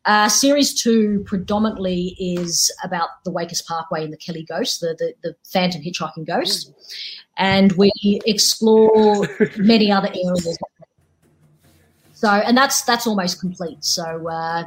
Uh, 0.06 0.28
series 0.28 0.74
two 0.74 1.24
predominantly 1.26 2.18
is 2.20 2.70
about 2.84 3.08
the 3.24 3.32
Wakehurst 3.32 3.66
Parkway 3.66 4.04
and 4.04 4.12
the 4.12 4.18
Kelly 4.18 4.44
Ghost, 4.44 4.82
the, 4.82 4.96
the 5.00 5.14
the 5.30 5.36
Phantom 5.46 5.82
hitchhiking 5.82 6.28
ghost, 6.28 6.74
and 7.38 7.72
we 7.74 7.92
explore 8.26 9.26
many 9.58 9.90
other 9.90 10.10
areas. 10.10 10.58
So, 12.14 12.30
and 12.30 12.58
that's 12.58 12.82
that's 12.82 13.08
almost 13.08 13.40
complete. 13.40 13.86
So 13.86 14.30
uh, 14.30 14.66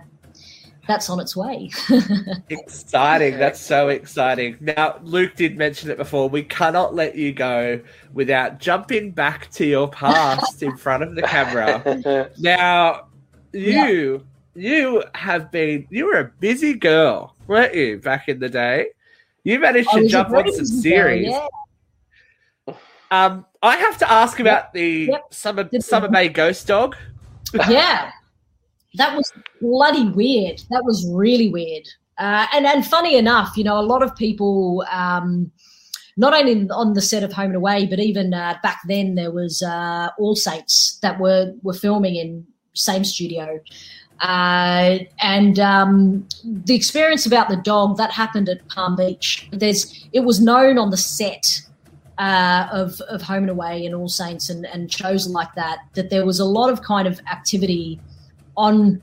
that's 0.89 1.11
on 1.11 1.21
its 1.21 1.37
way. 1.37 1.71
Exciting. 2.51 3.39
That's 3.39 3.61
so 3.61 3.89
exciting. 3.89 4.57
Now, 4.61 4.99
Luke 5.03 5.35
did 5.37 5.57
mention 5.57 5.91
it 5.91 5.97
before. 5.97 6.29
We 6.29 6.43
cannot 6.43 6.95
let 6.95 7.17
you 7.17 7.33
go 7.33 7.81
without 8.13 8.59
jumping 8.61 9.11
back 9.13 9.51
to 9.53 9.67
your 9.67 9.89
past 9.89 10.63
in 10.63 10.77
front 10.77 11.03
of 11.03 11.15
the 11.15 11.23
camera. 11.23 12.31
Now, 12.39 13.09
you 13.53 14.25
you 14.55 15.03
have 15.15 15.51
been 15.51 15.87
you 15.91 16.07
were 16.07 16.19
a 16.21 16.33
busy 16.41 16.75
girl, 16.75 17.35
weren't 17.47 17.75
you, 17.75 17.99
back 17.99 18.29
in 18.29 18.39
the 18.39 18.49
day? 18.49 18.89
You 19.45 19.59
managed 19.59 19.91
to 19.91 20.07
jump 20.09 20.31
very 20.31 20.43
on 20.45 20.49
some 20.53 20.59
busy 20.65 20.75
girl, 20.75 20.83
series. 20.83 21.27
yeah. 21.29 21.47
Um, 23.11 23.47
I 23.63 23.77
have 23.77 23.99
to 23.99 24.11
ask 24.11 24.41
about 24.41 24.73
the 24.73 25.07
Yep. 25.11 25.23
Summer 25.35 25.63
Did- 25.65 25.85
Summer 25.85 26.09
Bay 26.09 26.29
Ghost 26.29 26.67
Dog. 26.67 26.97
yeah, 27.69 28.11
that 28.97 29.17
was 29.17 29.33
bloody 29.61 30.09
weird. 30.11 30.61
That 30.71 30.85
was 30.85 31.09
really 31.13 31.49
weird. 31.49 31.87
Uh, 32.19 32.47
and 32.53 32.67
and 32.67 32.87
funny 32.87 33.17
enough, 33.17 33.57
you 33.57 33.65
know, 33.65 33.79
a 33.79 33.83
lot 33.83 34.03
of 34.03 34.15
people, 34.17 34.85
um, 34.91 35.51
not 36.17 36.33
only 36.33 36.69
on 36.71 36.95
the 36.95 37.03
set 37.03 37.23
of 37.23 37.33
Home 37.33 37.47
and 37.47 37.57
Away, 37.57 37.87
but 37.87 37.99
even 37.99 38.33
uh, 38.33 38.57
back 38.63 38.81
then, 38.89 39.15
there 39.15 39.31
was 39.31 39.63
uh, 39.63 40.09
All 40.19 40.35
Saints 40.35 40.99
that 41.03 41.21
were 41.21 41.53
were 41.63 41.75
filming 41.75 42.17
in 42.17 42.47
same 42.73 43.05
studio. 43.05 43.61
Uh, 44.21 44.99
and 45.21 45.59
um, 45.59 46.27
the 46.43 46.75
experience 46.75 47.27
about 47.27 47.51
the 47.51 47.57
dog 47.57 47.99
that 47.99 48.11
happened 48.11 48.49
at 48.49 48.67
Palm 48.69 48.97
Beach. 48.97 49.47
There's 49.53 50.09
it 50.13 50.21
was 50.21 50.41
known 50.41 50.79
on 50.79 50.91
the 50.91 50.97
set 50.97 51.61
uh, 52.17 52.67
of 52.73 52.99
of 53.03 53.21
Home 53.21 53.43
and 53.43 53.51
Away 53.51 53.85
and 53.85 53.95
All 53.95 54.09
Saints 54.09 54.49
and, 54.49 54.65
and 54.67 54.91
shows 54.91 55.29
like 55.29 55.55
that 55.55 55.81
that 55.95 56.09
there 56.09 56.25
was 56.25 56.41
a 56.41 56.47
lot 56.47 56.71
of 56.71 56.81
kind 56.83 57.07
of 57.07 57.21
activity 57.31 58.01
on 58.57 59.03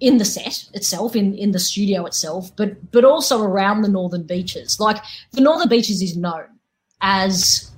in 0.00 0.16
the 0.16 0.24
set 0.24 0.68
itself, 0.72 1.14
in 1.14 1.34
in 1.34 1.52
the 1.52 1.58
studio 1.58 2.06
itself, 2.06 2.54
but 2.56 2.90
but 2.90 3.04
also 3.04 3.42
around 3.42 3.82
the 3.82 3.88
northern 3.88 4.24
beaches. 4.24 4.80
Like 4.80 5.02
the 5.32 5.40
northern 5.40 5.68
beaches 5.68 6.02
is 6.02 6.16
known 6.16 6.46
as 7.02 7.70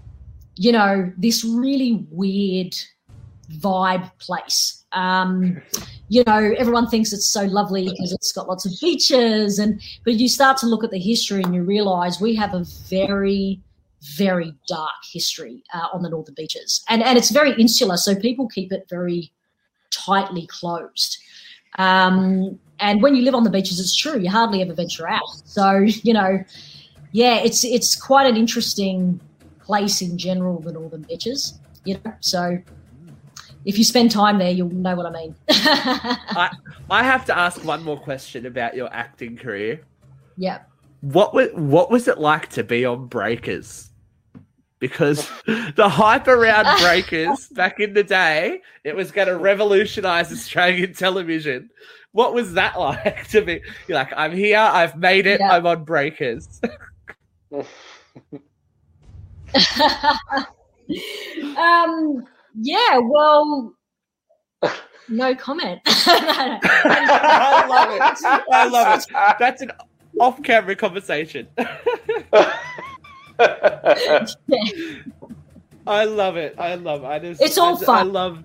you 0.57 0.73
know 0.73 1.13
this 1.19 1.45
really 1.45 2.07
weird 2.11 2.75
vibe 3.59 4.11
place. 4.19 4.85
Um, 4.93 5.61
you 6.09 6.23
know, 6.27 6.53
everyone 6.59 6.89
thinks 6.89 7.13
it's 7.13 7.27
so 7.27 7.45
lovely 7.45 7.89
because 7.89 8.13
it's 8.13 8.33
got 8.33 8.49
lots 8.49 8.67
of 8.67 8.73
beaches, 8.81 9.59
and 9.59 9.81
but 10.05 10.15
you 10.15 10.29
start 10.29 10.59
to 10.59 10.67
look 10.67 10.85
at 10.85 10.91
the 10.91 11.01
history 11.01 11.43
and 11.43 11.55
you 11.55 11.63
realize 11.63 12.21
we 12.21 12.35
have 12.37 12.55
a 12.55 12.65
very 12.89 13.61
very 14.17 14.53
dark 14.67 14.91
history 15.13 15.63
uh, 15.73 15.87
on 15.93 16.03
the 16.03 16.09
northern 16.09 16.35
beaches, 16.35 16.85
and 16.89 17.03
and 17.03 17.19
it's 17.19 17.31
very 17.31 17.53
insular, 17.61 17.97
so 17.97 18.15
people 18.15 18.49
keep 18.49 18.73
it 18.73 18.87
very 18.89 19.33
tightly 19.93 20.47
closed. 20.47 21.19
Um, 21.79 22.59
and 22.81 23.01
when 23.03 23.15
you 23.15 23.23
live 23.23 23.35
on 23.35 23.45
the 23.45 23.51
beaches, 23.51 23.79
it's 23.79 23.95
true 23.95 24.19
you 24.19 24.29
hardly 24.29 24.61
ever 24.61 24.75
venture 24.75 25.09
out. 25.09 25.29
So 25.45 25.79
you 26.03 26.13
know, 26.13 26.45
yeah, 27.13 27.37
it's 27.37 27.65
it's 27.65 27.95
quite 27.95 28.27
an 28.27 28.37
interesting 28.37 29.21
place 29.61 30.03
in 30.03 30.19
general, 30.19 30.61
the 30.61 30.73
northern 30.73 31.03
beaches. 31.03 31.59
You 31.85 31.99
know, 32.05 32.13
so 32.21 32.59
if 33.65 33.79
you 33.79 33.85
spend 33.85 34.11
time 34.11 34.39
there, 34.39 34.51
you'll 34.51 34.71
know 34.71 34.95
what 34.95 35.07
I 35.07 35.11
mean. 35.11 35.35
I 35.49 36.51
I 36.91 37.03
have 37.03 37.25
to 37.27 37.39
ask 37.39 37.65
one 37.65 37.83
more 37.83 37.99
question 37.99 38.47
about 38.47 38.75
your 38.75 38.93
acting 38.93 39.37
career. 39.37 39.81
yeah. 40.37 40.61
What 41.01 41.35
was 41.35 41.49
what 41.55 41.91
was 41.91 42.07
it 42.07 42.19
like 42.19 42.49
to 42.51 42.63
be 42.63 42.85
on 42.85 43.07
Breakers? 43.07 43.92
Because 44.83 45.31
the 45.47 45.89
hype 45.89 46.27
around 46.27 46.67
Breakers 46.83 47.47
back 47.51 47.79
in 47.79 47.95
the 47.95 48.03
day, 48.03 48.61
it 48.83 48.97
was 48.97 49.13
going 49.13 49.29
to 49.29 49.37
revolutionize 49.39 50.33
Australian 50.33 50.93
television. 51.07 51.71
What 52.11 52.35
was 52.35 52.55
that 52.55 52.79
like 52.79 53.29
to 53.29 53.43
be? 53.43 53.63
You're 53.87 53.97
like, 53.97 54.13
I'm 54.17 54.33
here, 54.33 54.59
I've 54.59 54.97
made 54.99 55.27
it, 55.29 55.39
Yeah. 55.39 55.53
I'm 55.53 55.67
on 55.69 55.85
Breakers. 55.85 56.61
um. 61.57 62.27
Yeah. 62.61 62.99
Well. 62.99 63.73
No 65.09 65.35
comment. 65.37 65.81
I 65.87 67.67
love 67.69 67.91
it. 67.95 68.47
I 68.53 68.69
love 68.69 68.99
it. 69.01 69.07
That's 69.39 69.63
an 69.63 69.71
off-camera 70.19 70.75
conversation. 70.77 71.47
I 75.87 76.05
love 76.05 76.37
it. 76.37 76.55
I 76.59 76.75
love. 76.77 77.05
I 77.05 77.19
just. 77.19 77.43
It's 77.43 77.59
all 77.59 77.77
I, 77.77 77.85
fun. 77.85 77.99
I 77.99 78.03
love. 78.11 78.45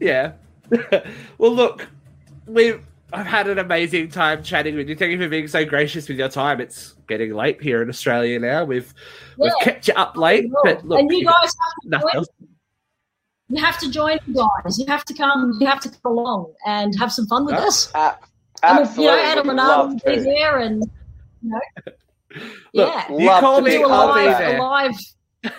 Yeah. 0.00 0.32
well, 1.38 1.52
look, 1.54 1.86
we've. 2.46 2.84
I've 3.12 3.26
had 3.26 3.46
an 3.46 3.60
amazing 3.60 4.08
time 4.08 4.42
chatting 4.42 4.74
with 4.74 4.88
you. 4.88 4.96
Thank 4.96 5.12
you 5.12 5.18
for 5.18 5.28
being 5.28 5.46
so 5.46 5.64
gracious 5.64 6.08
with 6.08 6.18
your 6.18 6.28
time. 6.28 6.60
It's 6.60 6.94
getting 7.06 7.32
late 7.34 7.62
here 7.62 7.80
in 7.80 7.88
Australia 7.88 8.38
now. 8.40 8.64
We've 8.64 8.92
we've 9.38 9.52
kept 9.62 9.86
you 9.86 9.94
up 9.94 10.16
late, 10.16 10.50
oh, 10.52 10.60
but 10.64 10.84
look, 10.84 10.98
and 10.98 11.10
you 11.12 11.24
guys 11.24 11.54
have 11.92 12.02
to 12.02 12.12
join, 12.12 12.24
you 13.48 13.62
have 13.64 13.78
to 13.78 13.90
join 13.92 14.18
guys. 14.34 14.76
You 14.80 14.86
have 14.88 15.04
to 15.04 15.14
come. 15.14 15.56
You 15.60 15.68
have 15.68 15.78
to 15.82 15.88
come 15.88 16.18
along 16.18 16.52
and 16.66 16.98
have 16.98 17.12
some 17.12 17.28
fun 17.28 17.46
with 17.46 17.54
Oh, 17.54 17.68
us. 17.68 17.92
A- 17.94 18.16
And, 18.64 18.80
Absolutely. 18.80 19.04
you 19.04 19.10
know, 19.10 19.18
Adam 19.22 19.50
and 19.50 19.60
I 19.60 19.80
will 19.82 19.94
be 19.94 20.00
to. 20.16 20.20
there, 20.22 20.58
and 20.58 20.82
you 21.42 21.50
know, 21.50 21.60
Look, 22.74 22.92
yeah, 22.94 23.12
you 23.12 23.28
call 23.40 23.60
me, 23.60 23.70
do 23.72 23.76
be 23.78 23.82
a 23.84 23.88
I'll 23.88 24.14
be 24.14 24.20
there. 24.24 24.58
a 24.58 24.62
live. 24.62 24.94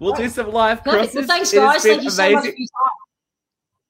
We'll 0.00 0.14
do 0.14 0.28
some 0.28 0.50
live 0.50 0.82
Perfect. 0.82 1.12
crosses. 1.12 1.14
Well, 1.14 1.26
thanks, 1.26 1.52
guys. 1.52 1.82
Thank 1.82 2.02
you 2.02 2.10
so 2.10 2.30
much 2.32 2.42
for 2.42 2.48
your 2.48 2.56
time. 2.56 2.66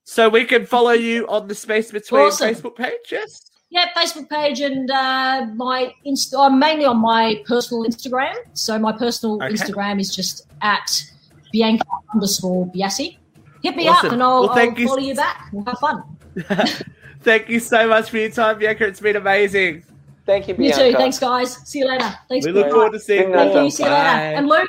So 0.04 0.28
we 0.28 0.44
can 0.44 0.66
follow 0.66 0.90
you 0.92 1.26
on 1.28 1.48
the 1.48 1.54
Space 1.54 1.90
Between 1.90 2.26
Awesome. 2.26 2.50
Facebook 2.54 2.76
page, 2.76 3.10
yes? 3.10 3.40
Yeah, 3.70 3.86
Facebook 3.96 4.28
page 4.28 4.60
and 4.60 4.88
uh, 4.90 5.46
my 5.54 5.92
Insta. 6.06 6.46
I'm 6.46 6.58
mainly 6.58 6.84
on 6.84 6.98
my 6.98 7.42
personal 7.46 7.84
Instagram. 7.84 8.34
So 8.52 8.78
my 8.78 8.92
personal 8.92 9.42
Okay. 9.42 9.54
Instagram 9.54 9.98
is 9.98 10.14
just 10.14 10.46
at 10.60 11.02
Bianca 11.52 11.86
underscore 12.12 12.66
Biasi. 12.70 13.16
Hit 13.62 13.74
me 13.74 13.88
Awesome. 13.88 14.06
up 14.08 14.12
and 14.12 14.22
I'll, 14.22 14.42
Well, 14.42 14.54
thank 14.54 14.74
I'll 14.74 14.80
you. 14.82 14.88
follow 14.88 15.00
you 15.00 15.14
back. 15.14 15.48
We'll 15.52 15.64
have 15.64 15.78
fun. 15.78 16.02
Thank 17.22 17.48
you 17.48 17.58
so 17.58 17.88
much 17.88 18.10
for 18.10 18.18
your 18.18 18.28
time, 18.30 18.58
Bianca. 18.58 18.86
It's 18.86 19.00
been 19.00 19.16
amazing. 19.16 19.84
Thank 20.26 20.48
you, 20.48 20.54
You 20.58 20.72
too. 20.72 20.92
Thanks, 20.92 21.18
guys. 21.18 21.56
See 21.68 21.80
you 21.80 21.86
later. 21.86 22.12
Thanks. 22.28 22.46
We 22.46 22.52
look 22.52 22.70
forward 22.70 22.92
to 22.92 23.00
seeing 23.00 23.28
you. 23.28 23.34
Thank 23.34 23.54
you. 23.54 23.70
See 23.70 23.82
you 23.82 23.90
later. 23.90 23.98
And 23.98 24.48
Luke, 24.48 24.68